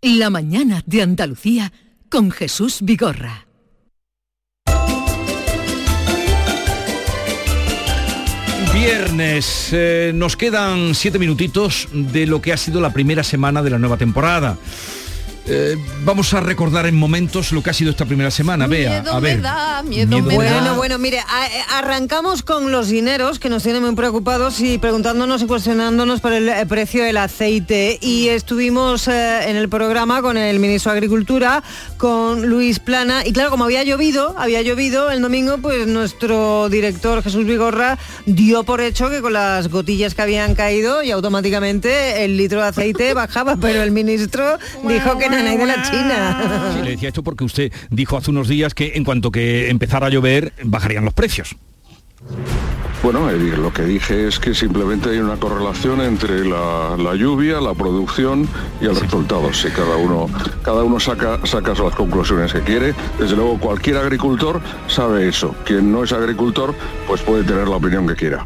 La 0.00 0.30
mañana 0.30 0.84
de 0.86 1.02
Andalucía 1.02 1.72
con 2.08 2.30
Jesús 2.30 2.78
Vigorra. 2.82 3.48
Viernes, 8.72 9.70
eh, 9.72 10.12
nos 10.14 10.36
quedan 10.36 10.94
siete 10.94 11.18
minutitos 11.18 11.88
de 11.92 12.28
lo 12.28 12.40
que 12.40 12.52
ha 12.52 12.56
sido 12.56 12.80
la 12.80 12.92
primera 12.92 13.24
semana 13.24 13.60
de 13.60 13.70
la 13.70 13.78
nueva 13.80 13.96
temporada. 13.96 14.56
Eh, 15.50 15.76
vamos 16.04 16.34
a 16.34 16.40
recordar 16.40 16.86
en 16.86 16.94
momentos 16.94 17.52
lo 17.52 17.62
que 17.62 17.70
ha 17.70 17.72
sido 17.72 17.90
esta 17.90 18.04
primera 18.04 18.30
semana. 18.30 18.66
Vea, 18.66 18.98
a 19.10 19.18
ver. 19.18 19.40
miedo 19.84 20.20
me 20.22 20.34
bueno, 20.34 20.74
bueno, 20.76 20.98
mire, 20.98 21.20
a- 21.20 21.46
eh, 21.46 21.62
arrancamos 21.70 22.42
con 22.42 22.70
los 22.70 22.88
dineros 22.88 23.38
que 23.38 23.48
nos 23.48 23.62
tienen 23.62 23.82
muy 23.82 23.94
preocupados 23.94 24.60
y 24.60 24.76
preguntándonos 24.76 25.40
y 25.42 25.46
cuestionándonos 25.46 26.20
por 26.20 26.34
el 26.34 26.48
eh, 26.50 26.66
precio 26.66 27.02
del 27.02 27.16
aceite. 27.16 27.98
Y 28.02 28.28
estuvimos 28.28 29.08
eh, 29.08 29.48
en 29.48 29.56
el 29.56 29.70
programa 29.70 30.20
con 30.20 30.36
el 30.36 30.58
ministro 30.58 30.92
de 30.92 30.98
Agricultura, 30.98 31.62
con 31.96 32.46
Luis 32.46 32.78
Plana. 32.78 33.22
Y 33.24 33.32
claro, 33.32 33.48
como 33.50 33.64
había 33.64 33.82
llovido, 33.84 34.34
había 34.38 34.60
llovido 34.60 35.10
el 35.10 35.22
domingo, 35.22 35.58
pues 35.58 35.86
nuestro 35.86 36.68
director 36.68 37.22
Jesús 37.22 37.46
Vigorra 37.46 37.96
dio 38.26 38.64
por 38.64 38.82
hecho 38.82 39.08
que 39.08 39.22
con 39.22 39.32
las 39.32 39.68
gotillas 39.68 40.14
que 40.14 40.20
habían 40.22 40.54
caído 40.54 41.02
y 41.02 41.10
automáticamente 41.10 42.24
el 42.24 42.36
litro 42.36 42.60
de 42.60 42.68
aceite 42.68 43.14
bajaba, 43.14 43.56
pero 43.56 43.82
el 43.82 43.92
ministro 43.92 44.58
dijo 44.86 45.16
que 45.16 45.37
nanay 45.38 45.56
de 45.56 45.66
la 45.66 45.82
China. 45.82 46.72
Sí, 46.74 46.82
le 46.82 46.90
decía 46.92 47.08
esto 47.08 47.22
porque 47.22 47.44
usted 47.44 47.72
dijo 47.90 48.16
hace 48.16 48.30
unos 48.30 48.48
días 48.48 48.74
que 48.74 48.92
en 48.94 49.04
cuanto 49.04 49.30
que 49.30 49.70
empezara 49.70 50.06
a 50.06 50.10
llover 50.10 50.52
bajarían 50.62 51.04
los 51.04 51.14
precios. 51.14 51.56
Bueno, 53.00 53.30
eh, 53.30 53.36
lo 53.36 53.72
que 53.72 53.82
dije 53.84 54.26
es 54.26 54.40
que 54.40 54.54
simplemente 54.54 55.10
hay 55.10 55.18
una 55.18 55.36
correlación 55.36 56.00
entre 56.00 56.44
la, 56.44 56.96
la 56.98 57.14
lluvia, 57.14 57.60
la 57.60 57.72
producción 57.72 58.48
y 58.80 58.86
el 58.86 58.96
resultado. 58.96 59.52
Si 59.52 59.68
cada 59.68 59.96
uno, 59.96 60.28
cada 60.62 60.82
uno 60.82 60.98
saca, 60.98 61.38
saca 61.46 61.74
las 61.74 61.94
conclusiones 61.94 62.52
que 62.52 62.60
quiere, 62.60 62.94
desde 63.18 63.36
luego 63.36 63.60
cualquier 63.60 63.98
agricultor 63.98 64.60
sabe 64.88 65.28
eso. 65.28 65.54
Quien 65.64 65.92
no 65.92 66.02
es 66.02 66.12
agricultor, 66.12 66.74
pues 67.06 67.22
puede 67.22 67.44
tener 67.44 67.68
la 67.68 67.76
opinión 67.76 68.06
que 68.08 68.16
quiera. 68.16 68.44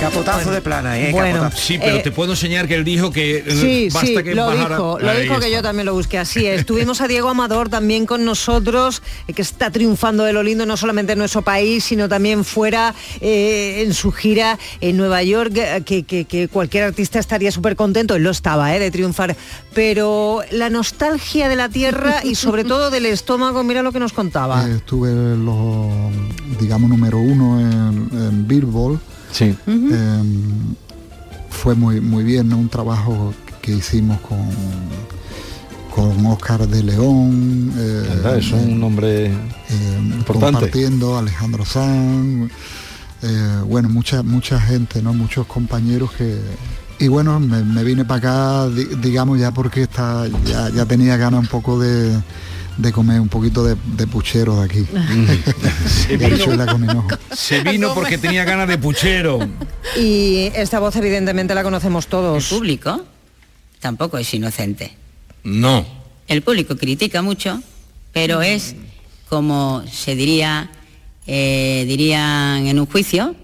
Capotazo 0.00 0.50
de 0.50 0.62
plana, 0.62 0.98
¿eh? 0.98 1.12
Bueno, 1.12 1.40
Capotazo. 1.40 1.62
Sí, 1.62 1.78
pero 1.78 1.96
Eh, 1.96 2.00
te 2.00 2.10
puedo 2.10 2.32
enseñar 2.32 2.66
que 2.66 2.74
él 2.74 2.84
dijo 2.84 3.10
que 3.12 3.38
eh, 3.38 3.44
Sí, 3.50 3.88
basta 3.92 4.06
sí, 4.06 4.22
que 4.24 4.34
lo 4.34 4.46
bajara. 4.46 4.76
dijo, 4.76 4.98
lo 4.98 5.10
Ahí 5.10 5.22
dijo 5.24 5.38
que 5.38 5.50
yo 5.50 5.62
también 5.62 5.84
lo 5.86 5.92
busqué. 5.94 6.16
Así 6.18 6.46
es. 6.46 6.64
Tuvimos 6.64 7.02
a 7.02 7.08
Diego 7.08 7.28
Amador 7.28 7.68
también 7.68 8.06
con 8.06 8.24
nosotros, 8.24 9.02
eh, 9.28 9.34
que 9.34 9.42
está 9.42 9.70
triunfando 9.70 10.24
de 10.24 10.32
lo 10.32 10.42
lindo, 10.42 10.64
no 10.64 10.78
solamente 10.78 11.12
en 11.12 11.18
nuestro 11.18 11.42
país, 11.42 11.84
sino 11.84 12.08
también 12.08 12.44
fuera 12.44 12.94
eh, 13.20 13.82
en 13.86 13.92
su 13.92 14.10
gira 14.10 14.58
en 14.80 14.96
Nueva 14.96 15.22
York, 15.22 15.52
que, 15.84 16.02
que- 16.04 16.24
que 16.24 16.48
cualquier 16.48 16.84
artista 16.84 17.18
estaría 17.18 17.52
súper 17.52 17.76
contento, 17.76 18.14
él 18.16 18.22
lo 18.22 18.30
estaba, 18.30 18.74
eh, 18.74 18.78
de 18.78 18.90
triunfar. 18.90 19.36
Pero 19.74 20.40
la 20.50 20.70
nostalgia 20.70 21.48
de 21.50 21.56
la 21.56 21.68
tierra 21.68 22.20
y 22.24 22.36
sobre 22.36 22.64
todo 22.64 22.90
del 22.90 23.04
estómago, 23.06 23.62
mira 23.64 23.82
lo 23.82 23.92
que 23.92 24.00
nos 24.00 24.12
contaba. 24.14 24.66
Eh, 24.66 24.76
estuve 24.76 25.10
los, 25.12 26.58
digamos, 26.58 26.88
número 26.88 27.18
uno 27.18 27.60
en, 27.60 28.08
en 28.12 28.48
Billboard. 28.48 28.98
Sí. 29.32 29.54
Em, 29.66 30.74
fue 31.50 31.74
muy, 31.74 32.00
muy 32.00 32.24
bien, 32.24 32.48
¿no? 32.48 32.58
Un 32.58 32.68
trabajo 32.68 33.32
que 33.62 33.72
hicimos 33.76 34.20
con, 34.20 34.38
con 35.94 36.24
Oscar 36.26 36.66
de 36.68 36.82
León. 36.82 37.72
eh, 37.76 38.04
¿Verdad? 38.08 38.38
Es 38.38 38.50
un 38.52 38.80
nombre 38.80 39.26
eh, 39.26 39.32
importante. 40.18 40.52
compartiendo, 40.52 41.18
Alejandro 41.18 41.64
Sanz, 41.64 42.50
eh, 43.22 43.56
bueno, 43.66 43.88
mucha, 43.88 44.22
mucha 44.22 44.60
gente, 44.60 45.02
¿no? 45.02 45.12
Muchos 45.12 45.46
compañeros 45.46 46.10
que. 46.12 46.38
Y 46.98 47.08
bueno, 47.08 47.40
me, 47.40 47.62
me 47.64 47.82
vine 47.82 48.04
para 48.04 48.18
acá, 48.18 48.68
di- 48.68 48.96
digamos, 49.00 49.38
ya 49.40 49.52
porque 49.52 49.82
está, 49.82 50.26
ya, 50.44 50.68
ya 50.70 50.84
tenía 50.84 51.16
ganas 51.16 51.40
un 51.40 51.46
poco 51.46 51.78
de, 51.78 52.14
de 52.80 52.92
comer 52.92 53.20
un 53.20 53.28
poquito 53.28 53.64
de, 53.64 53.76
de 53.96 54.06
puchero 54.06 54.60
de 54.60 54.64
aquí. 54.64 54.86
Se 55.86 56.16
vino, 56.16 56.66
con 56.66 57.08
se 57.36 57.62
vino 57.62 57.94
porque 57.94 58.18
tenía 58.18 58.44
ganas 58.44 58.68
de 58.68 58.78
puchero. 58.78 59.38
Y 59.96 60.50
esta 60.54 60.78
voz 60.80 60.96
evidentemente 60.96 61.54
la 61.54 61.62
conocemos 61.62 62.06
todos. 62.06 62.50
El 62.50 62.58
público 62.58 63.04
tampoco 63.80 64.18
es 64.18 64.32
inocente. 64.34 64.94
No. 65.42 65.86
El 66.28 66.42
público 66.42 66.76
critica 66.76 67.22
mucho, 67.22 67.62
pero 68.12 68.42
es 68.42 68.74
como 69.28 69.82
se 69.90 70.16
diría, 70.16 70.70
eh, 71.26 71.84
dirían 71.86 72.66
en 72.66 72.78
un 72.80 72.86
juicio, 72.86 73.34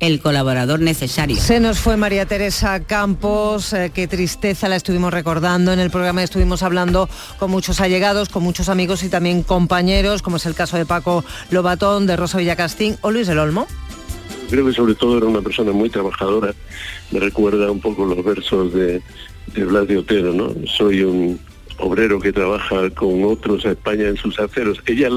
el 0.00 0.20
colaborador 0.20 0.80
necesario. 0.80 1.36
Se 1.36 1.60
nos 1.60 1.78
fue 1.78 1.96
María 1.96 2.26
Teresa 2.26 2.80
Campos, 2.80 3.72
eh, 3.72 3.90
qué 3.94 4.06
tristeza 4.06 4.68
la 4.68 4.76
estuvimos 4.76 5.12
recordando 5.12 5.72
en 5.72 5.78
el 5.78 5.90
programa, 5.90 6.22
estuvimos 6.22 6.62
hablando 6.62 7.08
con 7.38 7.50
muchos 7.50 7.80
allegados, 7.80 8.28
con 8.28 8.42
muchos 8.42 8.68
amigos 8.68 9.02
y 9.02 9.08
también 9.08 9.42
compañeros, 9.42 10.22
como 10.22 10.36
es 10.36 10.46
el 10.46 10.54
caso 10.54 10.76
de 10.76 10.86
Paco 10.86 11.24
Lobatón, 11.50 12.06
de 12.06 12.16
Rosa 12.16 12.38
Villacastín 12.38 12.96
o 13.00 13.10
Luis 13.10 13.26
del 13.26 13.38
Olmo. 13.38 13.66
Creo 14.50 14.66
que 14.66 14.72
sobre 14.72 14.94
todo 14.94 15.18
era 15.18 15.26
una 15.26 15.40
persona 15.40 15.72
muy 15.72 15.88
trabajadora. 15.88 16.54
Me 17.10 17.20
recuerda 17.20 17.70
un 17.70 17.80
poco 17.80 18.04
los 18.04 18.22
versos 18.22 18.74
de, 18.74 19.00
de 19.54 19.64
Blas 19.64 19.88
de 19.88 19.98
Otero, 19.98 20.32
¿no? 20.32 20.54
Soy 20.66 21.02
un 21.02 21.40
obrero 21.78 22.20
que 22.20 22.32
trabaja 22.32 22.90
con 22.90 23.24
otros 23.24 23.64
a 23.66 23.72
España 23.72 24.08
en 24.08 24.16
sus 24.16 24.38
aceros. 24.38 24.80
Ella 24.86 25.08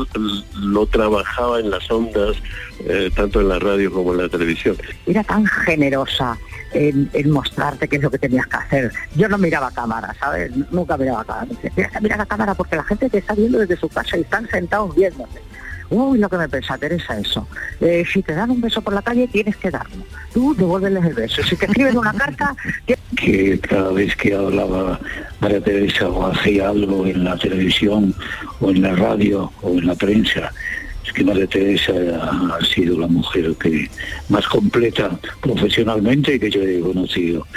lo 0.56 0.86
trabajaba 0.88 1.60
en 1.60 1.70
las 1.70 1.90
ondas, 1.90 2.38
eh, 2.86 3.10
tanto 3.16 3.42
en 3.42 3.50
la 3.50 3.60
radio 3.60 3.92
como 3.92 4.14
en 4.14 4.20
la 4.20 4.30
televisión. 4.30 4.76
era 5.06 5.24
tan 5.24 5.46
generosa 5.46 6.38
en, 6.74 7.32
mostrarte 7.32 7.88
qué 7.88 7.98
es 7.98 8.04
lo 8.04 8.12
que 8.12 8.20
tenías 8.20 8.48
que 8.48 8.58
hacer. 8.58 8.92
Yo 9.16 9.30
no 9.30 9.38
miraba 9.38 9.72
cámara, 9.72 10.16
¿sabes? 10.20 10.52
Nunca 10.72 10.98
miraba 10.98 11.24
cámara. 11.24 11.48
Tienes 11.76 12.18
la 12.18 12.26
cámara 12.26 12.54
porque 12.54 12.76
la 12.76 12.84
gente 12.84 13.10
te 13.10 13.20
está 13.20 13.34
viendo 13.34 13.60
desde 13.60 13.78
su 13.78 13.90
casa 13.90 14.18
y 14.18 14.22
están 14.22 14.48
sentados 14.50 14.96
viéndote. 14.96 15.42
Uy, 15.90 16.20
lo 16.20 16.30
que 16.30 16.38
me 16.38 16.50
pensa, 16.50 16.78
Teresa, 16.78 17.18
eso. 17.18 17.48
Eh, 17.80 18.04
si 18.12 18.22
te 18.22 18.34
dan 18.34 18.52
un 18.52 18.60
beso 18.60 18.82
por 18.82 18.94
la 18.94 19.02
calle, 19.02 19.28
tienes 19.28 19.56
que 19.56 19.72
darlo. 19.72 20.04
Tú 20.34 20.54
devuélveles 20.54 21.06
el 21.06 21.14
beso. 21.14 21.44
Si 21.44 21.56
te 21.56 21.66
escriben 21.66 21.98
una 21.98 22.14
carta, 22.14 22.56
que 23.16 23.60
cada 23.60 23.92
vez 23.92 24.16
que 24.16 24.36
hablaba 24.36 25.00
María 25.40 25.62
Teresa 25.62 26.10
o 26.10 26.28
hacía 26.28 26.70
algo 26.70 27.06
en 27.06 27.24
la 27.24 27.38
televisión 27.38 28.14
o 28.60 28.70
en 28.70 28.82
la 28.82 28.96
radio 28.96 29.52
o 29.62 29.72
en 29.72 29.88
la 29.88 29.96
prensa, 29.96 30.52
es 31.06 31.14
que 31.14 31.24
María 31.24 31.48
Teresa 31.48 31.94
ha 31.94 32.66
sido 32.66 33.00
la 33.00 33.08
mujer 33.08 33.56
que 33.56 33.90
más 34.28 34.46
completa 34.48 35.18
profesionalmente 35.42 36.36
y 36.36 36.40
que 36.40 36.50
yo 36.50 36.62
he 36.62 36.82
conocido. 36.82 37.48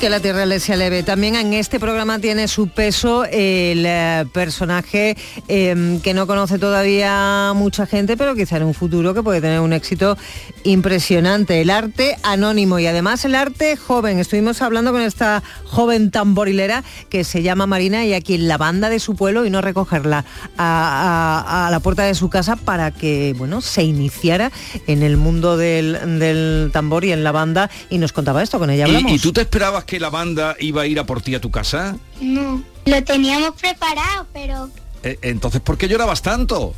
Que 0.00 0.10
la 0.10 0.20
tierra 0.20 0.44
le 0.44 0.60
sea 0.60 0.76
leve. 0.76 1.02
También 1.02 1.36
en 1.36 1.54
este 1.54 1.80
programa 1.80 2.18
tiene 2.18 2.48
su 2.48 2.68
peso 2.68 3.24
el 3.24 3.84
eh, 3.86 4.26
personaje 4.30 5.16
eh, 5.48 5.98
que 6.02 6.12
no 6.12 6.26
conoce 6.26 6.58
todavía 6.58 7.52
mucha 7.56 7.86
gente, 7.86 8.14
pero 8.16 8.34
quizá 8.34 8.58
en 8.58 8.64
un 8.64 8.74
futuro 8.74 9.14
que 9.14 9.22
puede 9.22 9.40
tener 9.40 9.58
un 9.60 9.72
éxito 9.72 10.18
impresionante. 10.64 11.62
El 11.62 11.70
arte 11.70 12.18
anónimo 12.22 12.78
y 12.78 12.86
además 12.86 13.24
el 13.24 13.34
arte 13.34 13.76
joven. 13.78 14.18
Estuvimos 14.18 14.60
hablando 14.60 14.92
con 14.92 15.00
esta 15.00 15.42
joven 15.64 16.10
tamborilera 16.10 16.84
que 17.08 17.24
se 17.24 17.42
llama 17.42 17.66
Marina 17.66 18.04
y 18.04 18.12
a 18.12 18.20
quien 18.20 18.48
la 18.48 18.58
banda 18.58 18.90
de 18.90 19.00
su 19.00 19.16
pueblo 19.16 19.46
y 19.46 19.50
no 19.50 19.62
recogerla 19.62 20.26
a, 20.58 21.42
a- 21.46 21.66
a 21.68 21.70
la 21.70 21.80
puerta 21.80 22.02
de 22.04 22.14
su 22.14 22.28
casa 22.28 22.56
para 22.56 22.90
que 22.90 23.34
bueno 23.38 23.62
se 23.62 23.82
iniciara 23.82 24.52
en 24.86 25.02
el 25.02 25.16
mundo 25.16 25.56
del, 25.56 26.18
del 26.18 26.68
tambor 26.72 27.06
y 27.06 27.12
en 27.12 27.24
la 27.24 27.32
banda 27.32 27.70
y 27.88 27.96
nos 27.96 28.12
contaba 28.12 28.42
esto 28.42 28.58
con 28.58 28.68
ella 28.68 28.84
hablamos. 28.84 29.10
¿Y, 29.10 29.14
y 29.14 29.18
tú 29.18 29.32
te 29.32 29.40
esperabas 29.40 29.85
que 29.86 29.98
la 30.00 30.10
banda 30.10 30.56
iba 30.60 30.82
a 30.82 30.86
ir 30.86 30.98
a 30.98 31.06
por 31.06 31.22
ti 31.22 31.34
a 31.34 31.40
tu 31.40 31.50
casa? 31.50 31.96
No, 32.20 32.62
lo 32.84 33.04
teníamos 33.04 33.52
preparado, 33.60 34.26
pero 34.32 34.68
Eh, 35.02 35.18
entonces, 35.22 35.60
¿por 35.60 35.78
qué 35.78 35.88
llorabas 35.88 36.20
tanto? 36.22 36.74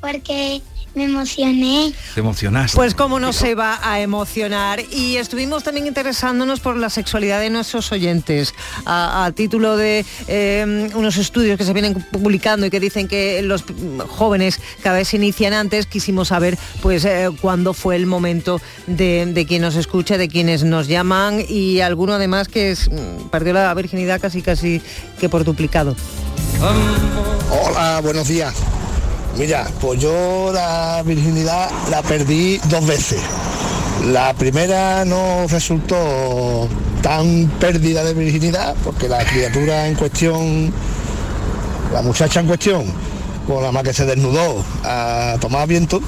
porque 0.00 0.62
me 0.98 1.04
emocioné. 1.04 1.92
Te 2.14 2.20
emocionaste. 2.20 2.76
Pues 2.76 2.94
cómo 2.94 3.20
no 3.20 3.32
se 3.32 3.54
va 3.54 3.78
a 3.82 4.00
emocionar. 4.00 4.80
Y 4.90 5.16
estuvimos 5.16 5.62
también 5.62 5.86
interesándonos 5.86 6.60
por 6.60 6.76
la 6.76 6.90
sexualidad 6.90 7.40
de 7.40 7.50
nuestros 7.50 7.92
oyentes. 7.92 8.52
A, 8.84 9.24
a 9.24 9.32
título 9.32 9.76
de 9.76 10.04
eh, 10.26 10.90
unos 10.94 11.16
estudios 11.16 11.56
que 11.56 11.64
se 11.64 11.72
vienen 11.72 11.94
publicando 11.94 12.66
y 12.66 12.70
que 12.70 12.80
dicen 12.80 13.06
que 13.06 13.42
los 13.42 13.64
jóvenes 14.08 14.60
cada 14.82 14.96
vez 14.96 15.08
se 15.08 15.16
inician 15.16 15.52
antes, 15.52 15.86
quisimos 15.86 16.28
saber 16.28 16.58
pues 16.82 17.04
eh, 17.04 17.30
cuándo 17.40 17.74
fue 17.74 17.94
el 17.96 18.06
momento 18.06 18.60
de, 18.86 19.26
de 19.26 19.46
quien 19.46 19.62
nos 19.62 19.76
escucha, 19.76 20.18
de 20.18 20.28
quienes 20.28 20.64
nos 20.64 20.88
llaman 20.88 21.44
y 21.48 21.80
alguno 21.80 22.14
además 22.14 22.48
que 22.48 22.72
es, 22.72 22.90
mm, 22.90 23.28
perdió 23.30 23.52
la 23.52 23.72
virginidad 23.74 24.20
casi 24.20 24.42
casi 24.42 24.82
que 25.20 25.28
por 25.28 25.44
duplicado. 25.44 25.94
Hola, 27.50 28.00
buenos 28.02 28.26
días. 28.26 28.54
Mira, 29.38 29.68
pues 29.80 30.00
yo 30.00 30.50
la 30.52 31.00
virginidad 31.06 31.70
la 31.90 32.02
perdí 32.02 32.58
dos 32.68 32.84
veces. 32.84 33.20
La 34.06 34.34
primera 34.34 35.04
no 35.04 35.46
resultó 35.46 36.68
tan 37.02 37.46
pérdida 37.60 38.02
de 38.02 38.14
virginidad 38.14 38.74
porque 38.82 39.08
la 39.08 39.24
criatura 39.24 39.86
en 39.86 39.94
cuestión, 39.94 40.72
la 41.92 42.02
muchacha 42.02 42.40
en 42.40 42.48
cuestión, 42.48 42.84
con 43.46 43.62
la 43.62 43.70
más 43.70 43.84
que 43.84 43.92
se 43.92 44.06
desnudó 44.06 44.64
a 44.82 45.36
tomar 45.40 45.68
viento 45.68 46.02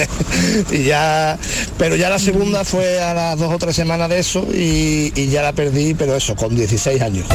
y 0.72 0.84
ya 0.84 1.38
pero 1.76 1.96
ya 1.96 2.08
la 2.08 2.18
segunda 2.18 2.64
fue 2.64 3.00
a 3.00 3.12
las 3.12 3.38
dos 3.38 3.52
o 3.52 3.58
tres 3.58 3.76
semanas 3.76 4.08
de 4.08 4.18
eso 4.18 4.46
y, 4.52 5.12
y 5.14 5.28
ya 5.28 5.42
la 5.42 5.52
perdí 5.52 5.94
pero 5.94 6.16
eso 6.16 6.34
con 6.34 6.56
16 6.56 7.00
años 7.00 7.26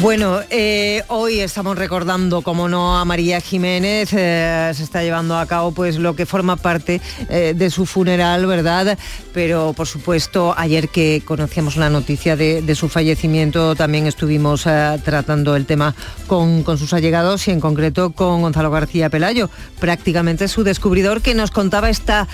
Bueno, 0.00 0.40
eh, 0.48 1.02
hoy 1.08 1.40
estamos 1.40 1.76
recordando, 1.76 2.40
como 2.40 2.66
no, 2.66 2.98
a 2.98 3.04
María 3.04 3.40
Jiménez. 3.40 4.12
eh, 4.14 4.72
se 4.74 4.82
está 4.82 5.02
llevando 5.02 5.36
a 5.36 5.44
cabo 5.46 5.72
pues 5.72 5.96
lo 5.96 6.16
que 6.16 6.24
forma 6.24 6.56
parte 6.56 7.00
eh, 7.28 7.52
de 7.54 7.70
su 7.70 7.84
funeral, 7.84 8.46
¿verdad? 8.46 8.98
Pero 9.34 9.74
por 9.74 9.86
supuesto, 9.86 10.54
ayer 10.56 10.88
que 10.88 11.22
conocíamos 11.24 11.76
la 11.76 11.90
noticia 11.90 12.36
de, 12.36 12.74
su 12.74 12.88
fallecimiento, 12.88 13.76
también 13.76 14.06
estuvimos 14.06 14.62
tratando 15.04 15.56
el 15.56 15.66
tema 15.66 15.94
con, 16.26 16.62
con 16.62 16.78
sus 16.78 16.94
allegados 16.94 17.46
y 17.46 17.50
en 17.50 17.60
concreto 17.60 18.12
con 18.12 18.40
Gonzalo 18.40 18.70
García 18.70 19.10
Pelayo, 19.10 19.50
prácticamente 19.78 20.48
su 20.48 20.64
descubridor 20.64 21.20
que 21.20 21.34
nos 21.34 21.50
contaba 21.50 21.90
esta 21.90 22.26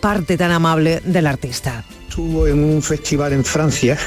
parte 0.00 0.38
tan 0.38 0.52
amable 0.52 1.00
del 1.04 1.26
artista. 1.26 1.84
Estuvo 2.14 2.46
en 2.46 2.62
un 2.62 2.80
festival 2.80 3.32
en 3.32 3.44
Francia, 3.44 3.98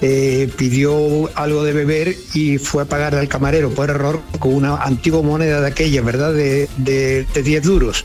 eh, 0.00 0.50
pidió 0.56 1.30
algo 1.36 1.62
de 1.62 1.72
beber 1.72 2.16
y 2.34 2.58
fue 2.58 2.82
a 2.82 2.84
pagar 2.84 3.14
al 3.14 3.28
camarero 3.28 3.70
por 3.70 3.90
error 3.90 4.20
con 4.40 4.54
una 4.54 4.74
antigua 4.74 5.22
moneda 5.22 5.60
de 5.60 5.68
aquella, 5.68 6.02
¿verdad? 6.02 6.34
De, 6.34 6.68
de, 6.78 7.24
de 7.32 7.42
10 7.44 7.62
duros. 7.62 8.04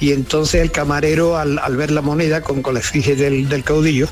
Y 0.00 0.10
entonces 0.10 0.60
el 0.60 0.72
camarero, 0.72 1.38
al, 1.38 1.60
ver 1.76 1.92
la 1.92 2.02
moneda 2.02 2.40
con, 2.40 2.62
con 2.62 2.74
la 2.74 2.80
efigie 2.80 3.14
del, 3.14 3.48
del 3.48 3.62
caudillo, 3.62 4.08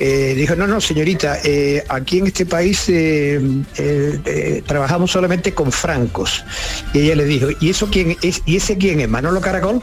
eh, 0.00 0.32
dijo, 0.34 0.56
no, 0.56 0.66
no, 0.66 0.80
señorita, 0.80 1.40
eh, 1.44 1.84
aquí 1.90 2.20
en 2.20 2.28
este 2.28 2.46
país 2.46 2.90
trabajamos 4.64 5.10
solamente 5.10 5.52
con 5.52 5.70
francos. 5.70 6.42
Y 6.94 7.00
ella 7.00 7.16
le 7.16 7.26
dijo, 7.26 7.48
¿y 7.60 7.68
eso 7.68 7.90
quién 7.92 8.16
es? 8.22 8.40
¿Y 8.46 8.56
ese 8.56 8.78
quién 8.78 9.00
es? 9.00 9.10
¿Manolo 9.10 9.42
Caracol? 9.42 9.82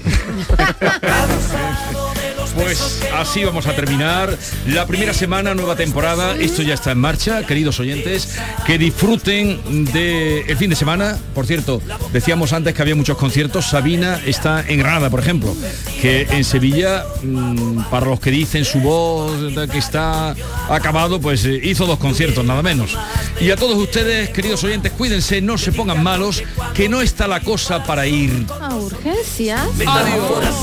Pues 2.54 3.00
así 3.14 3.44
vamos 3.44 3.66
a 3.66 3.74
terminar 3.74 4.36
la 4.66 4.86
primera 4.86 5.14
semana, 5.14 5.54
nueva 5.54 5.76
temporada. 5.76 6.36
Esto 6.36 6.62
ya 6.62 6.74
está 6.74 6.92
en 6.92 6.98
marcha, 6.98 7.46
queridos 7.46 7.78
oyentes. 7.80 8.36
Que 8.66 8.78
disfruten 8.78 9.84
del 9.86 10.44
el 10.48 10.56
fin 10.56 10.70
de 10.70 10.76
semana. 10.76 11.18
Por 11.34 11.46
cierto, 11.46 11.80
decíamos 12.12 12.52
antes 12.52 12.74
que 12.74 12.82
había 12.82 12.94
muchos 12.94 13.16
conciertos. 13.16 13.66
Sabina 13.66 14.20
está 14.26 14.64
en 14.66 14.78
Granada, 14.78 15.10
por 15.10 15.20
ejemplo. 15.20 15.54
Que 16.00 16.22
en 16.30 16.44
Sevilla, 16.44 17.04
mm, 17.22 17.84
para 17.90 18.06
los 18.06 18.20
que 18.20 18.30
dicen 18.30 18.64
su 18.64 18.80
voz 18.80 19.54
de 19.54 19.68
que 19.68 19.78
está 19.78 20.34
acabado, 20.68 21.20
pues 21.20 21.44
eh, 21.44 21.60
hizo 21.62 21.86
dos 21.86 21.98
conciertos, 21.98 22.44
nada 22.44 22.62
menos. 22.62 22.96
Y 23.40 23.50
a 23.50 23.56
todos 23.56 23.76
ustedes, 23.76 24.30
queridos 24.30 24.62
oyentes, 24.64 24.92
cuídense, 24.92 25.40
no 25.40 25.58
se 25.58 25.72
pongan 25.72 26.02
malos, 26.02 26.42
que 26.74 26.88
no 26.88 27.00
está 27.00 27.28
la 27.28 27.40
cosa 27.40 27.84
para 27.84 28.06
ir. 28.06 28.46
A 28.60 28.74
urgencias. 28.74 29.68
Adiós. 29.86 30.54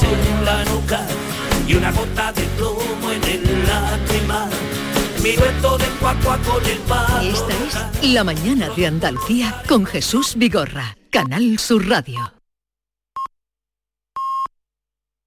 Y 1.67 1.75
una 1.75 1.91
gota 1.91 2.31
de 2.31 2.43
plomo 2.57 3.11
en 3.11 3.23
el 3.23 3.67
lágrima. 3.67 4.49
Mi 5.21 5.33
dueto 5.33 5.77
de 5.77 5.85
cuacua 5.99 6.37
con 6.39 6.65
el 6.65 6.77
palo. 6.79 7.29
Esta 7.29 7.53
es 8.01 8.13
La 8.13 8.23
Mañana 8.23 8.69
de 8.69 8.87
Andalucía 8.87 9.63
con 9.67 9.85
Jesús 9.85 10.35
Vigorra, 10.37 10.95
Canal 11.09 11.59
Sur 11.59 11.87
Radio. 11.87 12.36